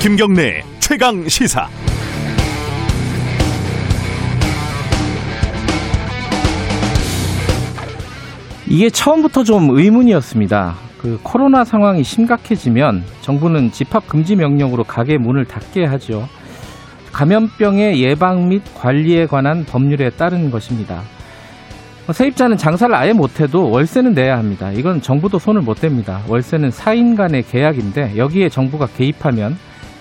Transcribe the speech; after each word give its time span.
김경래 0.00 0.62
최강 0.78 1.28
시사. 1.28 1.66
이게 8.68 8.88
처음부터 8.90 9.42
좀 9.42 9.76
의문이었습니다. 9.76 10.76
그 10.98 11.18
코로나 11.24 11.64
상황이 11.64 12.04
심각해지면 12.04 13.02
정부는 13.22 13.72
집합 13.72 14.06
금지 14.06 14.36
명령으로 14.36 14.84
가게 14.84 15.18
문을 15.18 15.46
닫게 15.46 15.84
하죠. 15.84 16.28
감염병의 17.10 18.00
예방 18.00 18.48
및 18.48 18.62
관리에 18.76 19.26
관한 19.26 19.64
법률에 19.64 20.10
따른 20.10 20.52
것입니다. 20.52 21.02
세입자는 22.12 22.56
장사를 22.56 22.94
아예 22.94 23.12
못해도 23.12 23.68
월세는 23.68 24.14
내야 24.14 24.38
합니다. 24.38 24.70
이건 24.70 25.02
정부도 25.02 25.40
손을 25.40 25.62
못 25.62 25.78
댑니다. 25.78 26.20
월세는 26.28 26.70
사인 26.70 27.16
간의 27.16 27.42
계약인데 27.42 28.16
여기에 28.16 28.48
정부가 28.48 28.86
개입하면 28.96 29.58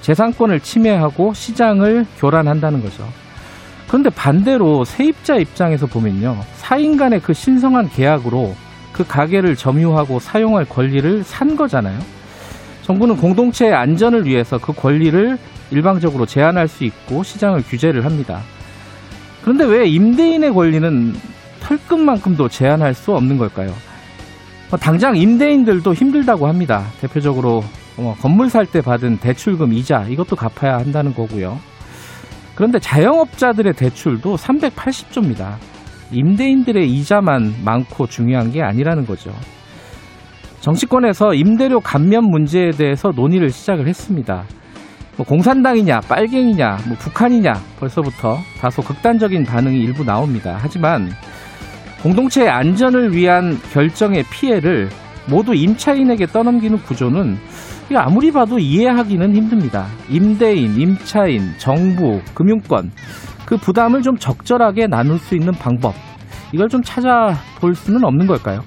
재산권을 0.07 0.61
침해하고 0.61 1.33
시장을 1.33 2.05
교란한다는 2.17 2.81
거죠. 2.81 3.05
그런데 3.87 4.09
반대로 4.09 4.85
세입자 4.85 5.35
입장에서 5.35 5.85
보면요. 5.85 6.37
사인 6.55 6.95
간의 6.95 7.19
그 7.19 7.33
신성한 7.33 7.89
계약으로 7.89 8.55
그 8.93 9.05
가게를 9.05 9.57
점유하고 9.57 10.21
사용할 10.21 10.63
권리를 10.63 11.25
산 11.25 11.57
거잖아요. 11.57 11.99
정부는 12.83 13.17
공동체의 13.17 13.73
안전을 13.73 14.25
위해서 14.25 14.57
그 14.57 14.71
권리를 14.71 15.37
일방적으로 15.71 16.25
제한할 16.25 16.69
수 16.69 16.85
있고 16.85 17.23
시장을 17.23 17.63
규제를 17.63 18.05
합니다. 18.05 18.43
그런데 19.41 19.65
왜 19.65 19.89
임대인의 19.89 20.53
권리는 20.53 21.15
털끝만큼도 21.59 22.47
제한할 22.47 22.93
수 22.93 23.13
없는 23.13 23.37
걸까요? 23.37 23.73
뭐 24.69 24.79
당장 24.79 25.17
임대인들도 25.17 25.93
힘들다고 25.93 26.47
합니다. 26.47 26.85
대표적으로 27.01 27.61
뭐 27.97 28.15
건물 28.15 28.49
살 28.49 28.65
때 28.65 28.81
받은 28.81 29.17
대출금 29.17 29.73
이자 29.73 30.03
이것도 30.03 30.35
갚아야 30.35 30.77
한다는 30.77 31.13
거고요. 31.13 31.57
그런데 32.55 32.79
자영업자들의 32.79 33.73
대출도 33.73 34.35
380조입니다. 34.35 35.55
임대인들의 36.11 36.89
이자만 36.89 37.55
많고 37.63 38.07
중요한 38.07 38.51
게 38.51 38.61
아니라는 38.61 39.05
거죠. 39.05 39.31
정치권에서 40.61 41.33
임대료 41.33 41.79
감면 41.79 42.25
문제에 42.25 42.71
대해서 42.71 43.11
논의를 43.15 43.49
시작을 43.49 43.87
했습니다. 43.87 44.43
뭐 45.15 45.25
공산당이냐, 45.25 46.01
빨갱이냐, 46.01 46.77
뭐 46.87 46.97
북한이냐 46.97 47.53
벌써부터 47.79 48.37
다소 48.59 48.81
극단적인 48.81 49.43
반응이 49.43 49.79
일부 49.79 50.03
나옵니다. 50.03 50.57
하지만 50.59 51.09
공동체의 52.03 52.49
안전을 52.49 53.15
위한 53.15 53.57
결정의 53.73 54.23
피해를 54.31 54.89
모두 55.29 55.53
임차인에게 55.53 56.27
떠넘기는 56.27 56.77
구조는 56.83 57.37
아무리 57.95 58.31
봐도 58.31 58.59
이해하기는 58.59 59.35
힘듭니다. 59.35 59.87
임대인, 60.09 60.79
임차인, 60.79 61.53
정부, 61.57 62.21
금융권 62.33 62.91
그 63.45 63.55
부담을 63.57 64.01
좀 64.01 64.17
적절하게 64.17 64.87
나눌 64.87 65.17
수 65.17 65.35
있는 65.35 65.53
방법 65.53 65.93
이걸 66.51 66.67
좀 66.67 66.81
찾아볼 66.81 67.75
수는 67.75 68.03
없는 68.03 68.27
걸까요? 68.27 68.61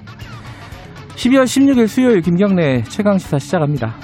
12월 1.15 1.43
16일 1.43 1.87
수요일 1.87 2.21
김경래 2.21 2.81
최강시사 2.83 3.37
시작합니다. 3.37 3.95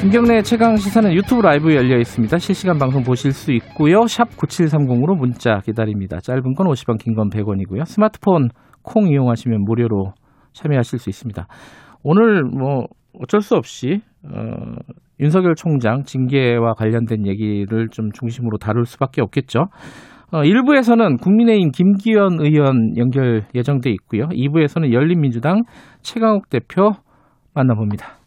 김경래 0.00 0.42
최강 0.42 0.76
시사는 0.76 1.12
유튜브 1.12 1.42
라이브 1.42 1.74
열려 1.74 1.98
있습니다. 1.98 2.38
실시간 2.38 2.78
방송 2.78 3.02
보실 3.02 3.32
수 3.32 3.50
있고요. 3.52 4.06
샵 4.06 4.28
9730으로 4.36 5.16
문자 5.18 5.58
기다립니다. 5.58 6.20
짧은 6.20 6.54
건 6.54 6.68
50원, 6.68 6.98
긴 6.98 7.14
건 7.16 7.30
100원이고요. 7.30 7.84
스마트폰 7.84 8.48
콩 8.82 9.08
이용하시면 9.08 9.64
무료로 9.64 10.12
참여하실 10.52 11.00
수 11.00 11.10
있습니다. 11.10 11.46
오늘 12.04 12.44
뭐 12.44 12.86
어쩔 13.20 13.40
수 13.40 13.56
없이 13.56 14.00
어, 14.24 14.76
윤석열 15.18 15.56
총장 15.56 16.04
징계와 16.04 16.74
관련된 16.74 17.26
얘기를 17.26 17.88
좀 17.90 18.12
중심으로 18.12 18.58
다룰 18.58 18.86
수밖에 18.86 19.20
없겠죠. 19.20 19.62
어, 20.30 20.42
1부에서는 20.42 21.20
국민의힘 21.20 21.72
김기현 21.72 22.38
의원 22.40 22.96
연결 22.96 23.42
예정돼 23.52 23.90
있고요. 23.90 24.28
2부에서는 24.28 24.92
열린민주당 24.92 25.64
최강욱 26.02 26.48
대표 26.50 26.92
만나봅니다. 27.52 28.17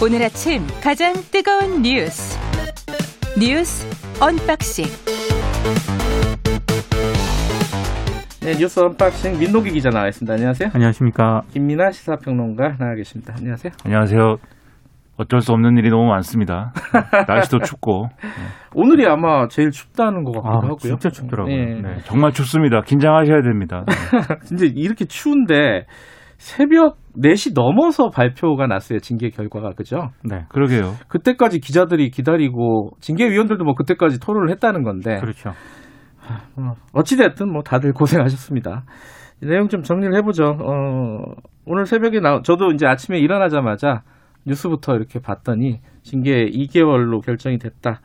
오늘 0.00 0.22
아침 0.22 0.62
가장 0.82 1.12
뜨거운 1.32 1.82
뉴스 1.82 2.38
뉴스 3.38 3.86
unboxing 4.22 4.84
네, 8.42 8.54
뉴스 8.56 8.80
unboxing 8.80 9.38
민동기 9.38 9.72
기자 9.72 9.90
나와 9.90 10.08
있습니다. 10.08 10.32
안녕하세요. 10.32 10.70
안녕하십니까. 10.72 11.42
김민하 11.52 11.90
시사평론가 11.90 12.76
나와 12.78 12.94
계십니다. 12.94 13.34
안녕하세요. 13.36 13.72
안녕하세요. 13.84 14.36
어쩔 15.18 15.40
수 15.42 15.52
없는 15.52 15.76
일이 15.76 15.90
너무 15.90 16.06
많습니다. 16.06 16.72
날씨도 17.26 17.58
춥고. 17.66 18.08
오늘이 18.74 19.04
아마 19.06 19.48
제일 19.48 19.70
춥다는 19.70 20.24
것 20.24 20.32
같기도 20.32 20.48
아, 20.50 20.56
하고요. 20.62 20.76
진짜 20.78 21.10
춥더라고요. 21.10 21.54
네. 21.54 21.80
네, 21.82 21.96
정말 22.04 22.32
춥습니다. 22.32 22.80
긴장하셔야 22.82 23.42
됩니다. 23.42 23.84
진짜 24.46 24.64
이렇게 24.64 25.04
추운데 25.04 25.84
새벽 26.38 26.96
4시 27.16 27.52
넘어서 27.54 28.10
발표가 28.10 28.66
났어요. 28.66 29.00
징계 29.00 29.28
결과가. 29.28 29.72
그죠? 29.72 30.10
네, 30.24 30.46
그러게요. 30.48 30.94
그때까지 31.08 31.58
기자들이 31.58 32.10
기다리고 32.10 32.92
징계위원들도 33.00 33.64
뭐 33.64 33.74
그때까지 33.74 34.20
토론을 34.20 34.50
했다는 34.52 34.84
건데 34.84 35.18
그렇죠. 35.20 35.50
어, 36.56 36.74
어찌됐든 36.92 37.52
뭐 37.52 37.62
다들 37.62 37.92
고생하셨습니다. 37.92 38.84
내용 39.42 39.68
좀 39.68 39.82
정리를 39.82 40.16
해보죠. 40.16 40.44
어, 40.44 41.34
오늘 41.66 41.86
새벽에 41.86 42.20
나, 42.20 42.40
저도 42.42 42.70
이제 42.72 42.86
아침에 42.86 43.18
일어나자마자 43.18 44.02
뉴스부터 44.46 44.94
이렇게 44.94 45.20
봤더니 45.20 45.80
징계 46.02 46.46
2개월로 46.46 47.24
결정이 47.24 47.58
됐다. 47.58 48.00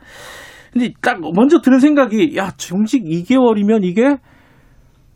근데 0.72 0.92
딱 1.00 1.20
먼저 1.34 1.60
드는 1.60 1.78
생각이 1.78 2.36
야 2.36 2.50
정직 2.56 3.04
2개월이면 3.04 3.84
이게 3.84 4.16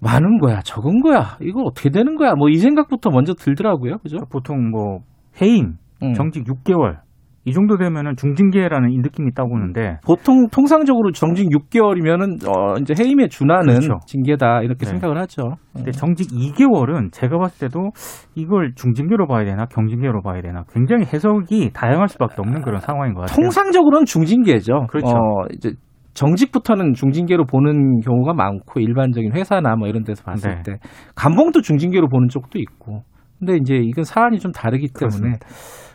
많은 0.00 0.38
거야, 0.38 0.60
적은 0.60 1.00
거야, 1.00 1.36
이거 1.40 1.62
어떻게 1.62 1.90
되는 1.90 2.14
거야, 2.16 2.34
뭐 2.34 2.48
이 2.48 2.56
생각부터 2.58 3.10
먼저 3.10 3.34
들더라고요, 3.34 3.98
그죠? 3.98 4.18
보통 4.30 4.70
뭐 4.70 5.00
해임, 5.40 5.74
음. 6.02 6.12
정직 6.14 6.44
6개월 6.44 6.98
이 7.44 7.52
정도 7.52 7.78
되면은 7.78 8.16
중징계라는 8.16 8.90
이 8.90 8.98
느낌이 8.98 9.28
있다고 9.30 9.48
보는데 9.48 9.96
보통 10.04 10.48
통상적으로 10.48 11.12
정직 11.12 11.48
6개월이면은 11.48 12.46
어 12.46 12.74
이제 12.78 12.92
해임에 12.98 13.28
준하는 13.28 13.66
그렇죠. 13.76 13.94
징계다 14.06 14.60
이렇게 14.62 14.84
네. 14.84 14.90
생각을 14.90 15.16
하죠. 15.20 15.54
근데 15.72 15.90
정직 15.92 16.28
2개월은 16.30 17.10
제가 17.10 17.38
봤을 17.38 17.68
때도 17.68 17.90
이걸 18.34 18.72
중징계로 18.74 19.26
봐야 19.26 19.46
되나 19.46 19.64
경징계로 19.64 20.20
봐야 20.20 20.42
되나 20.42 20.64
굉장히 20.74 21.04
해석이 21.06 21.70
다양할 21.72 22.08
수밖에 22.08 22.34
없는 22.38 22.60
그런 22.60 22.80
상황인 22.80 23.14
것 23.14 23.22
같아요. 23.22 23.36
통상적으로는 23.36 24.04
중징계죠. 24.04 24.86
그렇죠. 24.90 25.08
어, 25.08 25.46
이제 25.54 25.72
정직부터는 26.18 26.94
중징계로 26.94 27.44
보는 27.44 28.00
경우가 28.00 28.34
많고 28.34 28.80
일반적인 28.80 29.32
회사나 29.34 29.76
뭐 29.76 29.86
이런 29.88 30.02
데서 30.02 30.24
봤을 30.24 30.50
네. 30.56 30.62
때 30.64 30.72
감봉도 31.14 31.62
중징계로 31.62 32.08
보는 32.08 32.28
쪽도 32.28 32.58
있고. 32.58 33.02
근데 33.38 33.56
이제 33.56 33.76
이건 33.76 34.02
사안이 34.02 34.40
좀 34.40 34.50
다르기 34.50 34.88
때문에 34.88 35.38
그렇습니다. 35.38 35.46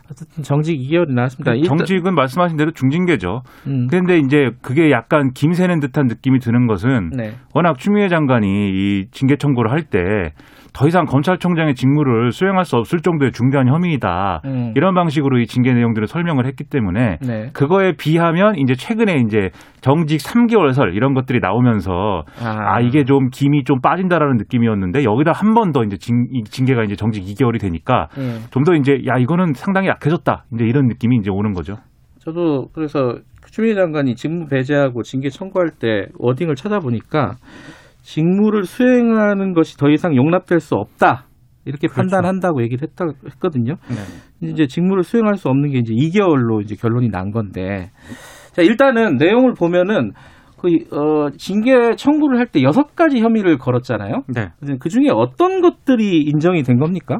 어쨌든 0.10 0.44
정직 0.44 0.78
2개월이 0.80 1.14
나왔습니다. 1.14 1.54
일단- 1.56 1.78
정직은 1.78 2.16
말씀하신 2.16 2.58
대로 2.58 2.72
중징계죠. 2.72 3.42
음, 3.68 3.88
그런데 3.90 4.18
이제 4.20 4.52
그게 4.62 4.92
약간 4.92 5.32
김새는 5.34 5.80
듯한 5.82 6.08
느낌이 6.08 6.40
드는 6.40 6.68
것은 6.68 7.10
네. 7.18 7.34
워낙 7.54 7.78
추미애 7.78 8.08
장관이 8.08 8.48
이 8.48 9.06
징계 9.12 9.36
청구를 9.36 9.72
할 9.72 9.84
때 9.90 10.00
더 10.74 10.88
이상 10.88 11.06
검찰총장의 11.06 11.76
직무를 11.76 12.32
수행할 12.32 12.66
수 12.66 12.76
없을 12.78 13.00
정도의 13.00 13.32
중대한 13.32 13.68
혐의이다. 13.68 14.42
음, 14.46 14.74
이런 14.76 14.96
방식으로 14.96 15.40
이 15.40 15.46
징계 15.46 15.72
내용들을 15.74 16.08
설명을 16.08 16.48
했기 16.48 16.64
때문에 16.64 17.20
네. 17.22 17.50
그거에 17.54 17.94
비하면 17.96 18.56
이제 18.58 18.74
최근에 18.74 19.18
이제 19.26 19.52
정직 19.82 20.18
3개월설 20.18 20.96
이런 20.96 21.14
것들이 21.14 21.40
나오면서 21.42 22.24
아, 22.42 22.80
이게 22.82 23.04
좀 23.04 23.30
김이 23.30 23.64
좀 23.66 23.82
빠진다라는 23.82 24.38
느낌이었는데 24.38 25.04
여기다 25.04 25.32
한 25.32 25.54
번 25.54 25.72
더 25.72 25.84
이제 25.84 25.98
징, 25.98 26.26
이 26.32 26.44
징계가 26.44 26.84
이제 26.84 26.96
정직 26.96 27.24
2개월이 27.24 27.60
되니까 27.62 28.08
예. 28.18 28.40
좀더 28.50 28.74
이제 28.74 28.94
야 29.08 29.18
이거는 29.20 29.54
상당히 29.54 29.88
약해졌다. 29.88 30.46
이제 30.54 30.66
이런 30.66 30.88
느낌이 30.88 31.18
이제 31.18 31.30
오는 31.32 31.54
거죠. 31.54 31.78
저도 32.20 32.70
그래서 32.74 33.18
추미애 33.52 33.76
장관이 33.76 34.16
직무 34.16 34.48
배제하고 34.48 35.04
징계 35.04 35.30
청구할 35.30 35.70
때 35.80 36.08
워딩을 36.18 36.56
찾아보니까 36.56 37.36
직무를 38.04 38.66
수행하는 38.66 39.54
것이 39.54 39.76
더 39.78 39.90
이상 39.90 40.16
용납될 40.16 40.60
수 40.60 40.76
없다. 40.76 41.26
이렇게 41.66 41.88
그렇죠. 41.88 42.12
판단한다고 42.12 42.62
얘기를 42.62 42.88
했다, 42.88 43.06
했거든요. 43.26 43.76
네. 43.90 44.50
이제 44.50 44.68
직무를 44.68 45.04
수행할 45.04 45.36
수 45.36 45.48
없는 45.48 45.72
게 45.72 45.80
이제 45.80 45.94
2개월로 45.94 46.62
이제 46.62 46.76
결론이 46.76 47.10
난 47.10 47.32
건데. 47.32 47.90
자, 48.52 48.62
일단은 48.62 49.16
내용을 49.16 49.54
보면은 49.54 50.12
그, 50.60 50.68
어, 50.96 51.30
징계 51.38 51.96
청구를 51.96 52.38
할 52.38 52.48
때 52.48 52.62
여섯 52.62 52.96
가지 52.96 53.20
혐의를 53.22 53.58
걸었잖아요. 53.58 54.24
네. 54.28 54.50
그 54.80 54.90
중에 54.90 55.08
어떤 55.14 55.62
것들이 55.62 56.22
인정이 56.22 56.64
된 56.64 56.78
겁니까? 56.78 57.20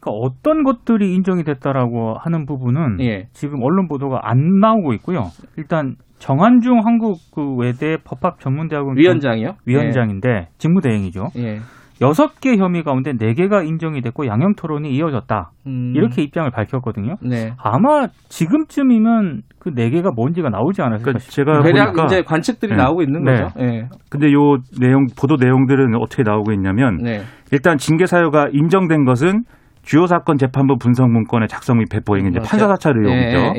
그러니까 0.00 0.10
어떤 0.26 0.64
것들이 0.64 1.14
인정이 1.14 1.44
됐다라고 1.44 2.16
하는 2.18 2.44
부분은 2.44 3.00
예. 3.00 3.28
지금 3.32 3.62
언론 3.62 3.86
보도가 3.86 4.20
안 4.22 4.58
나오고 4.58 4.94
있고요. 4.94 5.26
일단 5.56 5.96
정한중 6.22 6.86
한국 6.86 7.18
그 7.34 7.56
외대 7.56 7.96
법학 7.96 8.38
전문대학원 8.38 8.96
위원장이요? 8.96 9.56
위원장인데 9.66 10.50
직무대행이죠. 10.56 11.30
예. 11.38 11.58
여섯 12.00 12.40
개 12.40 12.56
혐의 12.56 12.84
가운데 12.84 13.12
네 13.12 13.34
개가 13.34 13.64
인정이 13.64 14.02
됐고 14.02 14.28
양형 14.28 14.54
토론이 14.54 14.94
이어졌다. 14.94 15.50
음. 15.66 15.92
이렇게 15.96 16.22
입장을 16.22 16.48
밝혔거든요. 16.52 17.16
네. 17.22 17.52
아마 17.58 18.06
지금쯤이면 18.28 19.42
그네 19.58 19.90
개가 19.90 20.10
뭔지가 20.14 20.48
나오지 20.48 20.80
않았을까 20.82 21.02
그러니까 21.04 21.18
싶어요. 21.18 21.44
제가 21.44 21.62
대략 21.62 21.86
보니까 21.86 22.04
이제 22.04 22.22
관측들이 22.22 22.70
네. 22.70 22.76
나오고 22.76 23.02
있는 23.02 23.24
네. 23.24 23.32
거죠. 23.32 23.48
예. 23.60 23.88
근데 24.08 24.32
요 24.32 24.58
내용 24.80 25.06
보도 25.18 25.36
내용들은 25.36 25.96
어떻게 26.00 26.22
나오고 26.22 26.52
있냐면 26.52 26.98
네. 26.98 27.22
일단 27.50 27.78
징계 27.78 28.06
사유가 28.06 28.46
인정된 28.52 29.04
것은 29.04 29.42
주요 29.82 30.06
사건 30.06 30.38
재판부 30.38 30.76
분석 30.78 31.10
문건의 31.10 31.48
작성 31.48 31.78
및 31.78 31.86
배포 31.90 32.16
이게 32.16 32.28
이제. 32.28 32.38
판사 32.38 32.68
사찰 32.68 32.94
의혹이죠. 32.96 33.54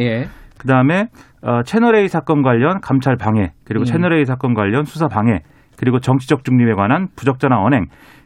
예, 0.54 0.60
예. 0.60 0.60
그다음에 0.60 1.08
어, 1.42 1.64
채널 1.64 1.96
A 1.96 2.08
사건 2.08 2.42
관련 2.42 2.80
감찰 2.82 3.16
방해 3.18 3.54
그리고 3.66 3.84
음. 3.84 3.86
채널 3.86 4.14
A 4.14 4.26
사건 4.26 4.54
관련 4.54 4.86
수사 4.86 5.08
방해 5.08 5.42
그리고 5.78 6.00
정치적 6.00 6.44
중립에 6.44 6.74
관한 6.74 7.08
부적절한 7.16 7.60
언행 7.60 7.86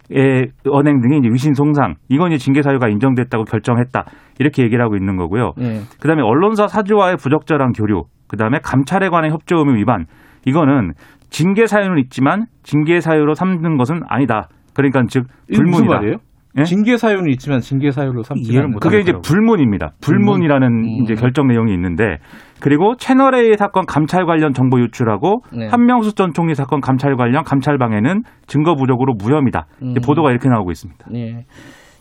의 0.10 0.48
언행 0.70 1.02
등의 1.02 1.20
이제 1.20 1.30
위신 1.30 1.54
송상 1.54 1.96
이건 2.08 2.32
이제 2.32 2.38
징계 2.38 2.62
사유가 2.62 2.88
인정됐다고 2.88 3.44
결정했다 3.44 4.06
이렇게 4.40 4.64
얘기를 4.64 4.84
하고 4.84 4.96
있는 4.96 5.18
거고요. 5.18 5.52
예. 5.60 5.82
그다음에 6.00 6.22
언론사 6.22 6.68
사주와의 6.68 7.18
부적절한 7.18 7.74
교류, 7.74 8.04
그다음에 8.28 8.60
감찰에 8.64 9.10
관한 9.10 9.32
협조 9.32 9.58
의무 9.58 9.76
위반. 9.76 10.06
이거는 10.46 10.94
징계 11.30 11.66
사유는 11.66 11.98
있지만 12.04 12.46
징계 12.64 13.02
사유로 13.02 13.34
삼는 13.34 13.78
것은 13.78 14.02
아니다. 14.08 14.48
그러니까 14.74 15.02
즉 15.10 15.26
불문이다. 15.54 16.20
예? 16.60 16.64
징계 16.64 16.98
사유는 16.98 17.30
있지만 17.32 17.60
징계 17.60 17.92
사유로 17.92 18.24
삼지 18.24 18.52
이해를 18.52 18.66
않는 18.66 18.74
못 18.74 18.80
그게 18.80 19.00
이제. 19.00 19.14
불문입니다. 19.24 19.92
불문이라는 20.02 20.68
음. 20.68 21.04
이제 21.04 21.14
결정 21.16 21.48
내용이 21.48 21.74
있는데 21.74 22.18
그리고 22.60 22.96
채널 22.98 23.36
A 23.36 23.56
사건 23.58 23.86
감찰 23.86 24.26
관련 24.26 24.54
정보 24.54 24.80
유출하고 24.80 25.42
네. 25.56 25.68
한명수 25.68 26.16
전 26.16 26.34
총리 26.34 26.56
사건 26.56 26.82
감찰 26.82 27.16
관련 27.16 27.44
감찰 27.44 27.78
방해는 27.78 28.24
증거 28.48 28.76
부족으로 28.76 29.14
무혐의다. 29.14 29.68
음. 29.84 29.94
보도가 30.04 30.32
이렇게 30.32 30.50
나오고 30.50 30.72
있습니다. 30.72 31.06
예. 31.16 31.46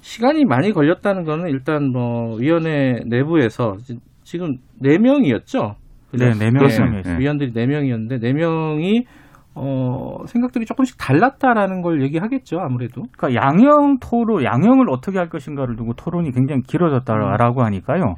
시간이 0.00 0.44
많이 0.44 0.72
걸렸다는 0.72 1.24
거는 1.24 1.48
일단 1.50 1.90
뭐 1.92 2.36
위원회 2.38 3.00
내부에서 3.06 3.74
지- 3.82 3.98
지금 4.22 4.56
네 4.80 4.98
명이었죠. 4.98 5.74
네, 6.18 6.30
네 6.30 6.38
명이 6.46 6.58
그렇습니다. 6.58 6.98
있어요. 7.00 7.14
네. 7.16 7.20
위원들이 7.20 7.52
네 7.52 7.66
명이었는데 7.66 8.18
네 8.20 8.32
명이 8.32 9.02
어 9.56 10.18
생각들이 10.26 10.66
조금씩 10.66 10.98
달랐다라는 10.98 11.80
걸 11.80 12.02
얘기하겠죠 12.02 12.60
아무래도. 12.60 13.04
그러니까 13.16 13.42
양형 13.42 13.98
토론, 14.00 14.44
양형을 14.44 14.90
어떻게 14.90 15.18
할 15.18 15.28
것인가를 15.28 15.76
두고 15.76 15.94
토론이 15.94 16.32
굉장히 16.32 16.62
길어졌다라고 16.62 17.62
하니까요. 17.64 18.16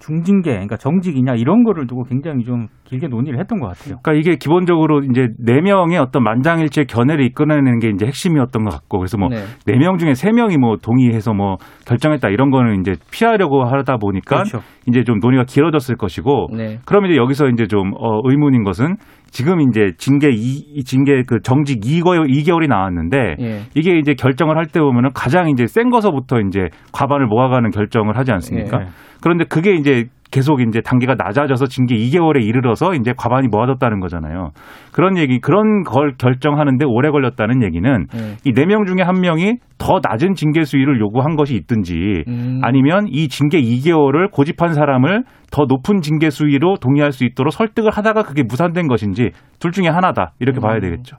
중징계, 0.00 0.52
그러니까 0.52 0.76
정직이냐 0.76 1.34
이런 1.34 1.62
거를 1.62 1.86
두고 1.86 2.04
굉장히 2.04 2.44
좀 2.44 2.68
길게 2.84 3.08
논의를 3.08 3.38
했던 3.38 3.60
것 3.60 3.68
같아요. 3.68 3.98
그러니까 4.02 4.14
이게 4.14 4.36
기본적으로 4.36 5.02
이제 5.02 5.28
네 5.38 5.60
명의 5.60 5.98
어떤 5.98 6.24
만장일치의 6.24 6.86
견해를 6.86 7.24
이끌어내는 7.26 7.78
게 7.78 7.90
이제 7.90 8.06
핵심이었던 8.06 8.64
것 8.64 8.70
같고 8.70 8.98
그래서 8.98 9.18
뭐 9.18 9.28
네. 9.28 9.44
네명 9.66 9.98
중에 9.98 10.14
세 10.14 10.32
명이 10.32 10.56
뭐 10.56 10.76
동의해서 10.76 11.34
뭐 11.34 11.56
결정했다 11.86 12.30
이런 12.30 12.50
거는 12.50 12.80
이제 12.80 12.94
피하려고 13.12 13.64
하다 13.64 13.98
보니까 13.98 14.42
그렇죠. 14.42 14.60
이제 14.88 15.04
좀 15.04 15.18
논의가 15.20 15.44
길어졌을 15.44 15.96
것이고 15.96 16.48
네. 16.56 16.78
그러면 16.86 17.10
이제 17.10 17.18
여기서 17.18 17.48
이제 17.48 17.66
좀 17.66 17.92
어, 17.94 18.20
의문인 18.24 18.64
것은 18.64 18.96
지금 19.30 19.60
이제 19.60 19.92
징계 19.96 20.28
이이 20.30 20.82
징계 20.84 21.22
그 21.26 21.40
정직 21.42 21.80
2개월 21.80 22.28
2개월이 22.28 22.68
나왔는데 22.68 23.36
예. 23.40 23.60
이게 23.74 23.98
이제 23.98 24.14
결정을 24.14 24.56
할 24.56 24.66
때 24.66 24.80
보면은 24.80 25.10
가장 25.14 25.48
이제 25.50 25.66
센 25.66 25.90
거서부터 25.90 26.40
이제 26.40 26.68
과반을 26.92 27.26
모아가는 27.26 27.70
결정을 27.70 28.16
하지 28.16 28.32
않습니까? 28.32 28.82
예. 28.82 28.86
그런데 29.22 29.44
그게 29.44 29.72
이제 29.74 30.06
계속 30.30 30.60
이제 30.60 30.80
단계가 30.80 31.14
낮아져서 31.16 31.66
징계 31.66 31.96
2개월에 31.96 32.42
이르러서 32.44 32.94
이제 32.94 33.12
과반이 33.16 33.48
모아졌다는 33.48 34.00
거잖아요. 34.00 34.50
그런 34.92 35.18
얘기, 35.18 35.40
그런 35.40 35.82
걸 35.82 36.14
결정하는데 36.18 36.84
오래 36.86 37.10
걸렸다는 37.10 37.62
얘기는 37.62 38.06
예. 38.14 38.36
이네 38.44 38.66
명 38.66 38.84
중에 38.84 39.02
한 39.02 39.20
명이 39.20 39.56
더 39.78 40.00
낮은 40.02 40.34
징계 40.34 40.64
수위를 40.64 41.00
요구한 41.00 41.36
것이 41.36 41.54
있든지 41.54 42.24
음. 42.28 42.60
아니면 42.62 43.06
이 43.08 43.28
징계 43.28 43.60
2개월을 43.60 44.30
고집한 44.30 44.74
사람을 44.74 45.24
더 45.50 45.64
높은 45.68 46.00
징계 46.00 46.30
수위로 46.30 46.76
동의할 46.76 47.12
수 47.12 47.24
있도록 47.24 47.52
설득을 47.52 47.90
하다가 47.90 48.22
그게 48.22 48.42
무산된 48.42 48.86
것인지 48.88 49.30
둘 49.58 49.72
중에 49.72 49.88
하나다 49.88 50.32
이렇게 50.38 50.60
봐야 50.60 50.78
되겠죠. 50.80 51.16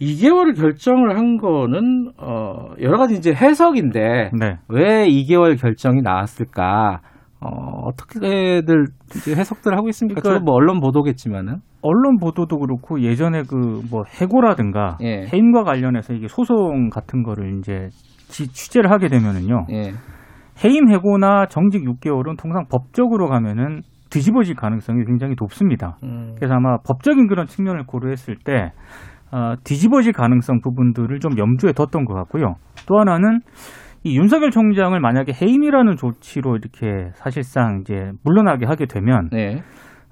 2개월 0.00 0.56
결정을 0.56 1.16
한 1.16 1.38
거는 1.38 2.12
어 2.18 2.70
여러 2.80 2.98
가지 2.98 3.14
이제 3.14 3.32
해석인데 3.32 4.30
네. 4.38 4.58
왜 4.68 5.06
2개월 5.08 5.60
결정이 5.60 6.02
나왔을까? 6.02 7.00
어, 7.40 7.48
어떻게들 7.84 8.86
해석들 9.28 9.76
하고 9.76 9.88
있습니까? 9.90 10.20
그러니까- 10.20 10.44
뭐 10.44 10.54
언론 10.54 10.80
보도겠지만은. 10.80 11.56
언론 11.82 12.18
보도도 12.18 12.58
그렇고 12.58 13.00
예전에 13.02 13.42
그 13.42 13.82
뭐 13.90 14.02
해고라든가 14.20 14.98
예. 15.02 15.26
해임과 15.32 15.62
관련해서 15.62 16.12
이게 16.14 16.26
소송 16.28 16.90
같은 16.90 17.22
거를 17.22 17.58
이제 17.58 17.88
지- 18.28 18.48
취재를 18.48 18.90
하게 18.90 19.08
되면은요. 19.08 19.66
예. 19.70 19.92
해임 20.64 20.90
해고나 20.90 21.46
정직 21.46 21.84
6개월은 21.84 22.36
통상 22.36 22.64
법적으로 22.68 23.28
가면은 23.28 23.82
뒤집어질 24.10 24.56
가능성이 24.56 25.04
굉장히 25.04 25.34
높습니다. 25.38 25.96
음. 26.02 26.34
그래서 26.36 26.54
아마 26.54 26.78
법적인 26.78 27.28
그런 27.28 27.46
측면을 27.46 27.84
고려했을 27.86 28.36
때 28.44 28.72
어, 29.30 29.54
뒤집어질 29.62 30.12
가능성 30.12 30.60
부분들을 30.62 31.20
좀 31.20 31.38
염두에 31.38 31.72
뒀던 31.72 32.06
것 32.06 32.14
같고요. 32.14 32.54
또 32.88 32.98
하나는 32.98 33.40
이 34.04 34.16
윤석열 34.16 34.50
총장을 34.50 34.98
만약에 34.98 35.32
해임이라는 35.32 35.96
조치로 35.96 36.56
이렇게 36.56 37.10
사실상 37.14 37.80
이제 37.80 38.12
물러나게 38.24 38.66
하게 38.66 38.86
되면 38.86 39.28
네. 39.30 39.62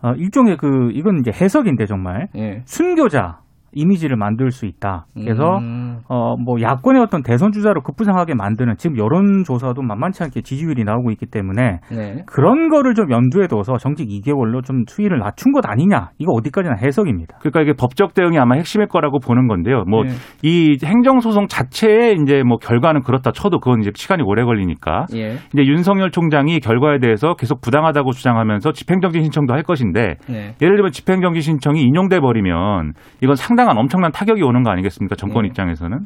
어, 0.03 0.13
일종의 0.13 0.57
그 0.57 0.91
이건 0.93 1.19
이제 1.21 1.31
해석인데 1.31 1.87
정말 1.87 2.29
예. 2.37 2.63
순교자 2.65 3.41
이미지를 3.73 4.17
만들 4.17 4.51
수 4.51 4.67
있다. 4.67 5.07
그래서 5.15 5.59
음. 5.59 5.86
어, 6.09 6.37
뭐, 6.37 6.61
야권의 6.61 7.03
어떤 7.03 7.23
대선 7.23 7.53
주자로 7.53 7.83
급부상하게 7.83 8.35
만드는 8.35 8.77
지금 8.77 8.99
여론조사도 8.99 9.83
만만치 9.83 10.23
않게 10.25 10.43
지지율이 10.43 10.85
나오고 10.85 11.11
있기 11.13 11.27
때문에 11.27 11.81
네. 11.91 12.23
그런 12.27 12.69
거를 12.69 12.95
좀 12.95 13.11
염두에 13.11 13.47
둬서 13.47 13.77
정직 13.79 14.09
2개월로 14.09 14.65
좀 14.65 14.85
수위를 14.87 15.19
낮춘 15.19 15.53
것 15.53 15.65
아니냐. 15.67 16.11
이거 16.19 16.33
어디까지나 16.33 16.77
해석입니다. 16.83 17.39
그러니까 17.41 17.63
이게 17.63 17.73
법적 17.73 18.15
대응이 18.15 18.39
아마 18.39 18.57
핵심일 18.57 18.89
거라고 18.89 19.19
보는 19.19 19.49
건데요. 19.49 19.85
뭐 19.89 20.05
네. 20.05 20.11
이 20.43 20.79
행정소송 20.83 21.49
자체의 21.49 22.17
이제 22.23 22.43
뭐 22.43 22.59
결과는 22.59 23.03
그렇다 23.03 23.33
쳐도 23.33 23.61
그건 23.61 23.81
이제 23.81 23.91
시간이 23.95 24.23
오래 24.25 24.45
걸리니까 24.45 25.07
예. 25.15 25.37
이제 25.53 25.65
윤석열 25.65 26.11
총장이 26.11 26.61
결과에 26.61 26.99
대해서 26.99 27.35
계속 27.35 27.61
부당하다고 27.61 28.13
주장하면서 28.13 28.73
집행정지 28.73 29.23
신청도 29.23 29.53
할 29.53 29.63
것인데 29.63 30.17
네. 30.29 30.55
예를 30.61 30.77
들면 30.77 30.93
집행정지 30.93 31.41
신청이 31.41 31.83
인용돼 31.83 32.21
버리면 32.21 32.93
이건 33.23 33.37
상당한 33.37 33.79
엄청난 33.79 34.13
타격이 34.13 34.43
오는 34.43 34.63
거 34.63 34.71
아니겠습니까? 34.71 35.17
정권 35.17 35.43
네. 35.43 35.49
입장에서는 35.87 36.01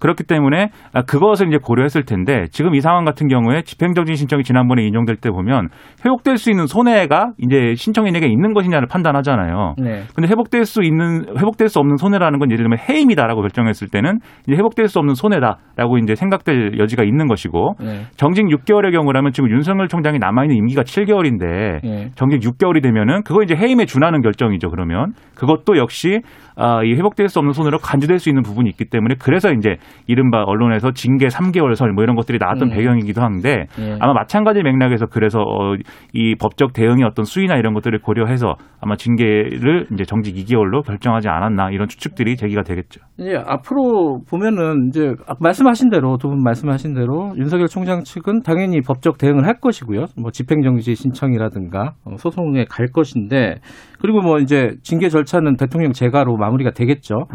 그렇기 0.00 0.24
때문에 0.24 0.70
아, 0.92 1.02
그것을 1.02 1.48
이제 1.48 1.58
고려했을 1.62 2.04
텐데 2.04 2.46
지금 2.50 2.74
이 2.74 2.80
상황 2.80 3.04
같은 3.04 3.28
경우에 3.28 3.62
집행정지 3.62 4.14
신청이 4.14 4.42
지난번에 4.42 4.82
인용될 4.84 5.16
때 5.16 5.30
보면 5.30 5.68
회복될 6.04 6.38
수 6.38 6.50
있는 6.50 6.66
손해가 6.66 7.32
이제 7.38 7.74
신청인에게 7.74 8.26
있는 8.26 8.52
것이냐를 8.52 8.88
판단하잖아요. 8.88 9.74
네. 9.78 10.02
근데 10.14 10.28
회복될 10.28 10.64
수 10.64 10.82
있는 10.82 11.26
회복될 11.36 11.68
수 11.68 11.78
없는 11.78 11.96
손해라는 11.96 12.38
건 12.38 12.50
예를 12.50 12.64
들면 12.64 12.78
해임이다라고 12.88 13.40
결정했을 13.42 13.88
때는 13.88 14.18
이제 14.46 14.56
회복될 14.56 14.88
수 14.88 14.98
없는 14.98 15.14
손해다라고 15.14 15.98
이제 15.98 16.14
생각될 16.14 16.78
여지가 16.78 17.04
있는 17.04 17.26
것이고 17.26 17.74
네. 17.80 18.02
정직 18.16 18.46
6개월의 18.46 18.92
경우라면 18.92 19.32
지금 19.32 19.50
윤석열 19.50 19.88
총장이 19.88 20.18
남아 20.18 20.44
있는 20.44 20.56
임기가 20.56 20.82
7개월인데 20.82 21.84
예. 21.84 22.10
정직 22.14 22.40
6개월이 22.40 22.82
되면은 22.82 23.22
그거 23.24 23.42
이제 23.42 23.54
해임에 23.54 23.84
준하는 23.84 24.22
결정이죠. 24.22 24.70
그러면 24.70 25.12
그것도 25.34 25.76
역시 25.76 26.20
아, 26.56 26.82
이 26.82 26.94
회복될 26.94 27.28
수 27.28 27.38
없는 27.38 27.52
손으로 27.52 27.78
간주될 27.78 28.18
수 28.18 28.28
있는 28.28 28.42
부분이 28.42 28.68
있기 28.70 28.86
때문에 28.86 29.16
그래서 29.20 29.52
이제 29.52 29.76
이른바 30.06 30.42
언론에서 30.44 30.92
징계 30.92 31.26
3개월 31.28 31.74
설 31.74 31.90
뭐 31.96 32.02
이런 32.02 32.16
것들이 32.16 32.38
나왔던 32.38 32.68
음. 32.68 32.74
배경이기도 32.74 33.22
한데 33.22 33.66
예. 33.78 33.96
아마 34.00 34.12
마찬가지 34.12 34.62
맥락에서 34.62 35.06
그래서 35.06 35.40
어, 35.40 35.74
이 36.12 36.34
법적 36.34 36.72
대응의 36.74 37.04
어떤 37.04 37.24
수위나 37.24 37.56
이런 37.56 37.72
것들을 37.74 37.98
고려해서 38.00 38.56
아마 38.80 38.96
징계를 38.96 39.86
이제 39.92 40.04
정직 40.04 40.34
2개월로 40.34 40.84
결정하지 40.84 41.28
않았나 41.28 41.70
이런 41.70 41.88
추측들이 41.88 42.36
제기가 42.36 42.62
되겠죠. 42.62 43.00
이제 43.18 43.36
앞으로 43.46 44.20
보면은 44.28 44.88
이제 44.88 45.14
말씀하신 45.40 45.90
대로 45.90 46.16
두 46.18 46.28
분 46.28 46.42
말씀하신 46.42 46.92
대로 46.94 47.32
윤석열 47.36 47.68
총장 47.68 48.02
측은 48.02 48.42
당연히 48.42 48.80
법적 48.80 49.16
대응을 49.18 49.46
할 49.46 49.60
것이고요. 49.60 50.06
뭐 50.20 50.30
집행정지 50.30 50.94
신청이라든가 50.94 51.94
어, 52.04 52.16
소송에 52.18 52.64
갈 52.68 52.88
것인데 52.88 53.56
그리고 54.00 54.20
뭐 54.20 54.38
이제 54.38 54.72
징계 54.82 55.08
절차는 55.08 55.56
대통령 55.56 55.92
재가로 55.92 56.36
마무리가 56.46 56.70
되겠죠. 56.72 57.26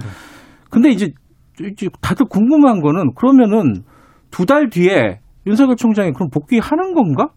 근데 0.70 0.90
이제 0.90 1.12
이제 1.60 1.88
다들 2.02 2.26
궁금한 2.28 2.82
거는 2.82 3.14
그러면은 3.16 3.84
두 4.32 4.46
달 4.46 4.70
뒤에 4.70 5.20
윤석열 5.46 5.76
총장이 5.76 6.12
그럼 6.14 6.30
복귀하는 6.30 6.94
건가? 6.94 7.30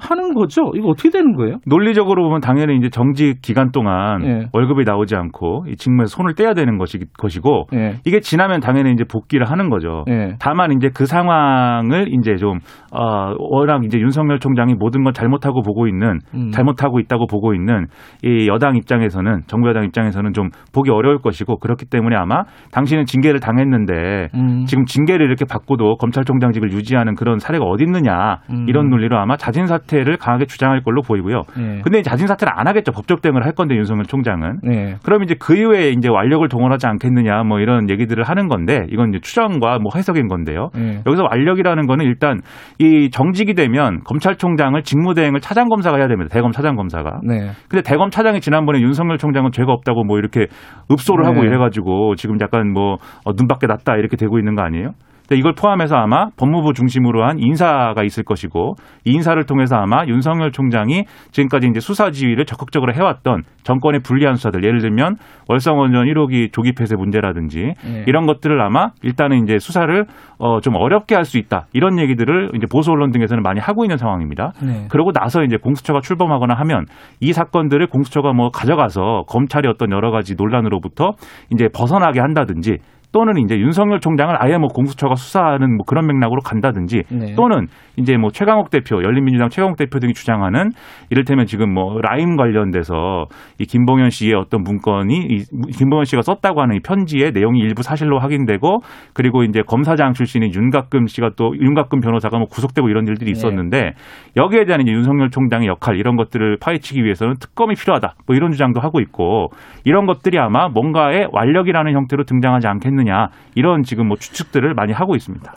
하는 0.00 0.34
거죠? 0.34 0.72
이거 0.74 0.88
어떻게 0.88 1.10
되는 1.10 1.34
거예요? 1.34 1.56
논리적으로 1.66 2.24
보면 2.24 2.40
당연히 2.40 2.76
이제 2.76 2.88
정직 2.88 3.42
기간 3.42 3.70
동안 3.72 4.24
예. 4.24 4.46
월급이 4.52 4.84
나오지 4.84 5.14
않고 5.14 5.66
이 5.68 5.76
직무에서 5.76 6.16
손을 6.16 6.34
떼야 6.34 6.54
되는 6.54 6.78
것이, 6.78 6.98
것이고 7.18 7.66
예. 7.74 7.96
이게 8.06 8.20
지나면 8.20 8.60
당연히 8.60 8.92
이제 8.92 9.04
복귀를 9.04 9.50
하는 9.50 9.68
거죠. 9.68 10.04
예. 10.08 10.36
다만 10.38 10.72
이제 10.72 10.88
그 10.94 11.04
상황을 11.04 12.08
이제 12.08 12.36
좀 12.36 12.58
어, 12.90 13.34
워낙 13.38 13.84
이제 13.84 13.98
윤석열 13.98 14.38
총장이 14.38 14.74
모든 14.74 15.04
걸 15.04 15.12
잘못하고 15.12 15.62
보고 15.62 15.86
있는 15.86 16.20
음. 16.34 16.50
잘못하고 16.50 16.98
있다고 17.00 17.26
보고 17.26 17.54
있는 17.54 17.86
이 18.22 18.48
여당 18.48 18.76
입장에서는 18.76 19.42
정부 19.46 19.68
여당 19.68 19.84
입장에서는 19.84 20.32
좀 20.32 20.48
보기 20.72 20.90
어려울 20.90 21.18
것이고 21.18 21.58
그렇기 21.58 21.86
때문에 21.86 22.16
아마 22.16 22.44
당신은 22.72 23.04
징계를 23.04 23.40
당했는데 23.40 24.28
음. 24.34 24.64
지금 24.66 24.86
징계를 24.86 25.26
이렇게 25.26 25.44
받고도 25.44 25.96
검찰총장직을 25.96 26.72
유지하는 26.72 27.14
그런 27.14 27.38
사례가 27.38 27.64
어디 27.64 27.84
있느냐 27.84 28.38
음. 28.50 28.66
이런 28.68 28.88
논리로 28.88 29.18
아마 29.18 29.36
자진 29.36 29.66
사 29.66 29.81
퇴를 29.86 30.16
강하게 30.16 30.46
주장할 30.46 30.82
걸로 30.82 31.02
보이고요. 31.02 31.42
예. 31.58 31.80
근데 31.82 32.02
자진 32.02 32.26
사퇴를 32.26 32.52
안 32.54 32.66
하겠죠. 32.66 32.92
법적 32.92 33.22
대응을 33.22 33.44
할 33.44 33.52
건데 33.52 33.74
윤석열 33.76 34.04
총장은. 34.04 34.60
예. 34.70 34.96
그럼 35.04 35.22
이제 35.22 35.34
그 35.38 35.56
이후에 35.56 35.90
이제 35.90 36.08
완력을 36.08 36.46
동원하지 36.48 36.86
않겠느냐 36.86 37.42
뭐 37.44 37.60
이런 37.60 37.90
얘기들을 37.90 38.22
하는 38.24 38.48
건데 38.48 38.86
이건 38.90 39.10
이제 39.10 39.20
추정과 39.20 39.78
뭐 39.78 39.92
해석인 39.94 40.28
건데요. 40.28 40.70
예. 40.76 41.02
여기서 41.06 41.24
완력이라는 41.30 41.86
거는 41.86 42.04
일단 42.04 42.40
이 42.78 43.10
정직이 43.10 43.54
되면 43.54 44.00
검찰총장을 44.04 44.80
직무대행을 44.82 45.40
차장 45.40 45.68
검사가 45.68 45.98
해야 45.98 46.08
됩니다. 46.08 46.28
대검 46.32 46.52
차장 46.52 46.76
검사가. 46.76 47.20
네. 47.24 47.50
근데 47.68 47.82
대검 47.82 48.10
차장이 48.10 48.40
지난번에 48.40 48.80
윤석열 48.80 49.18
총장은 49.18 49.50
죄가 49.52 49.72
없다고 49.72 50.04
뭐 50.04 50.18
이렇게 50.18 50.46
읍소를 50.90 51.26
하고 51.26 51.42
네. 51.42 51.48
이래가지고 51.48 52.14
지금 52.16 52.36
약간 52.40 52.72
뭐 52.72 52.94
어, 53.24 53.32
눈밖에 53.36 53.66
났다 53.66 53.96
이렇게 53.96 54.16
되고 54.16 54.38
있는 54.38 54.54
거 54.54 54.62
아니에요? 54.62 54.90
이걸 55.30 55.54
포함해서 55.54 55.96
아마 55.96 56.28
법무부 56.36 56.74
중심으로 56.74 57.24
한 57.24 57.38
인사가 57.38 58.02
있을 58.04 58.22
것이고 58.22 58.74
이 59.04 59.12
인사를 59.12 59.42
통해서 59.44 59.76
아마 59.76 60.04
윤석열 60.06 60.52
총장이 60.52 61.04
지금까지 61.30 61.68
이제 61.68 61.80
수사 61.80 62.10
지휘를 62.10 62.44
적극적으로 62.44 62.94
해왔던 62.94 63.42
정권의 63.62 64.00
불리한 64.04 64.34
수사들 64.34 64.62
예를 64.64 64.80
들면 64.80 65.16
월성원전 65.48 66.04
1호기 66.06 66.52
조기 66.52 66.72
폐쇄 66.72 66.96
문제라든지 66.96 67.74
예. 67.84 68.04
이런 68.06 68.26
것들을 68.26 68.60
아마 68.60 68.88
일단은 69.02 69.44
이제 69.44 69.58
수사를 69.58 70.04
어, 70.38 70.60
좀 70.60 70.76
어렵게 70.76 71.14
할 71.14 71.22
수 71.32 71.38
있다 71.38 71.66
이런 71.72 71.98
얘기들을 71.98 72.50
이제 72.54 72.66
보수 72.70 72.90
언론 72.90 73.10
등에서는 73.10 73.42
많이 73.42 73.60
하고 73.60 73.84
있는 73.84 73.96
상황입니다. 73.96 74.52
네. 74.62 74.86
그러고 74.90 75.12
나서 75.12 75.42
이제 75.42 75.56
공수처가 75.56 76.00
출범하거나 76.00 76.54
하면 76.54 76.84
이 77.20 77.32
사건들을 77.32 77.86
공수처가 77.86 78.32
뭐 78.32 78.50
가져가서 78.50 79.24
검찰이 79.28 79.68
어떤 79.68 79.92
여러 79.92 80.10
가지 80.10 80.34
논란으로부터 80.36 81.12
이제 81.50 81.68
벗어나게 81.72 82.20
한다든지 82.20 82.78
또는 83.12 83.38
이제 83.38 83.58
윤석열 83.58 84.00
총장을 84.00 84.34
아예 84.42 84.56
뭐 84.56 84.68
공수처가 84.68 85.14
수사하는 85.14 85.76
뭐 85.76 85.84
그런 85.86 86.06
맥락으로 86.06 86.40
간다든지 86.40 87.02
네. 87.10 87.34
또는 87.34 87.66
이제 87.96 88.16
뭐 88.16 88.30
최강욱 88.30 88.70
대표, 88.70 89.02
열린민주당 89.02 89.50
최강욱 89.50 89.76
대표 89.76 89.98
등이 89.98 90.14
주장하는 90.14 90.70
이를테면 91.10 91.44
지금 91.44 91.72
뭐 91.72 92.00
라임 92.00 92.36
관련돼서 92.36 93.26
이 93.58 93.64
김봉현 93.64 94.08
씨의 94.08 94.34
어떤 94.34 94.62
문건이 94.62 95.14
이 95.14 95.44
김봉현 95.76 96.06
씨가 96.06 96.22
썼다고 96.22 96.62
하는 96.62 96.76
이 96.76 96.80
편지의 96.80 97.32
내용이 97.32 97.60
일부 97.60 97.82
사실로 97.82 98.18
확인되고 98.18 98.80
그리고 99.12 99.44
이제 99.44 99.60
검사장 99.66 100.14
출신인 100.14 100.52
윤갑금 100.54 101.06
씨가 101.06 101.32
또 101.36 101.54
윤갑금 101.54 102.00
변호사가 102.00 102.38
뭐 102.38 102.46
구속되고 102.46 102.88
이런 102.88 103.06
일들이 103.06 103.26
네. 103.26 103.32
있었는데 103.32 103.92
여기에 104.36 104.64
대한 104.64 104.80
이제 104.80 104.90
윤석열 104.90 105.28
총장의 105.28 105.68
역할 105.68 105.96
이런 105.96 106.16
것들을 106.16 106.56
파헤치기 106.62 107.04
위해서는 107.04 107.34
특검이 107.40 107.74
필요하다. 107.74 108.14
뭐 108.26 108.34
이런 108.36 108.52
주장도 108.52 108.80
하고 108.80 109.00
있고 109.00 109.48
이런 109.84 110.06
것들이 110.06 110.38
아마 110.38 110.68
뭔가의 110.68 111.28
완력이라는 111.30 111.92
형태로 111.92 112.24
등장하지 112.24 112.68
않겠 112.68 113.01
느냐 113.02 113.28
이런 113.54 113.82
지금 113.82 114.08
뭐 114.08 114.16
추측들을 114.16 114.74
많이 114.74 114.92
하고 114.92 115.14
있습니다. 115.16 115.52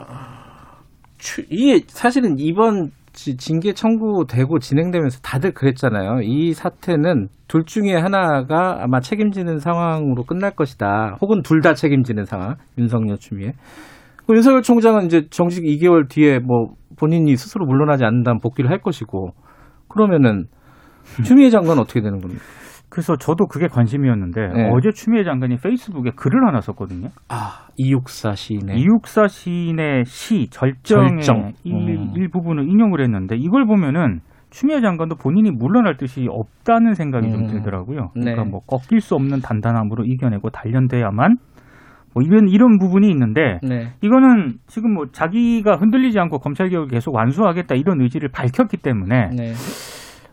추- 1.17 1.43
이게 1.49 1.83
사실은 1.87 2.35
이번 2.37 2.89
지- 3.13 3.37
징계 3.37 3.73
청구되고 3.73 4.59
진행되면서 4.59 5.19
다들 5.21 5.53
그랬잖아요. 5.53 6.21
이 6.23 6.53
사태는 6.53 7.29
둘 7.47 7.63
중에 7.65 7.95
하나가 7.95 8.83
아마 8.83 8.99
책임지는 8.99 9.59
상황으로 9.59 10.23
끝날 10.23 10.51
것이다. 10.51 11.17
혹은 11.21 11.41
둘 11.41 11.61
다 11.61 11.73
책임지는 11.73 12.25
상황. 12.25 12.55
윤석열 12.77 13.17
추미애. 13.17 13.53
그 14.27 14.35
윤석열 14.35 14.61
총장은 14.63 15.05
이제 15.05 15.27
정식 15.29 15.63
2개월 15.63 16.09
뒤에 16.09 16.39
뭐 16.39 16.73
본인이 16.97 17.35
스스로 17.37 17.65
물러나지 17.65 18.03
않는다면 18.03 18.39
복귀를 18.41 18.69
할 18.69 18.79
것이고 18.79 19.29
그러면은 19.87 20.45
추미애 21.23 21.49
장관은 21.49 21.81
어떻게 21.83 22.01
되는 22.01 22.19
겁니까? 22.19 22.43
그래서 22.89 23.17
저도 23.17 23.47
그게 23.47 23.67
관심이었는데 23.67 24.47
네. 24.53 24.69
어제 24.71 24.91
추미애 24.91 25.23
장관이 25.23 25.57
페이스북에 25.57 26.11
글을 26.15 26.47
하나 26.47 26.61
썼거든요. 26.61 27.09
아, 27.27 27.67
이육사 27.77 28.35
시인의 28.35 28.79
이육사 28.79 29.27
시인의 29.27 30.05
시 30.05 30.47
절정의 30.49 31.21
절정. 31.21 31.51
일, 31.63 31.73
음. 31.73 32.13
일부분을 32.15 32.69
인용을 32.69 33.01
했는데 33.01 33.35
이걸 33.35 33.65
보면은 33.65 34.21
추미애 34.49 34.79
장관도 34.79 35.15
본인이 35.15 35.51
물러날 35.51 35.97
뜻이 35.97 36.27
없다는 36.29 36.93
생각이 36.93 37.29
좀 37.29 37.41
음. 37.41 37.47
들더라고요. 37.47 38.11
네. 38.15 38.31
그러니까 38.31 38.45
뭐 38.45 38.61
꺾일 38.61 39.01
수 39.01 39.15
없는 39.15 39.41
단단함으로 39.41 40.05
이겨내고 40.05 40.49
단련돼야만 40.51 41.35
뭐 42.13 42.23
이런 42.23 42.47
이런 42.47 42.77
부분이 42.77 43.09
있는데 43.09 43.59
네. 43.61 43.91
이거는 44.01 44.53
지금 44.67 44.93
뭐 44.93 45.07
자기가 45.11 45.75
흔들리지 45.75 46.17
않고 46.17 46.39
검찰 46.39 46.69
개혁을 46.69 46.87
계속 46.87 47.13
완수하겠다 47.13 47.75
이런 47.75 47.99
의지를 47.99 48.29
밝혔기 48.29 48.77
때문에 48.77 49.31
네. 49.35 49.53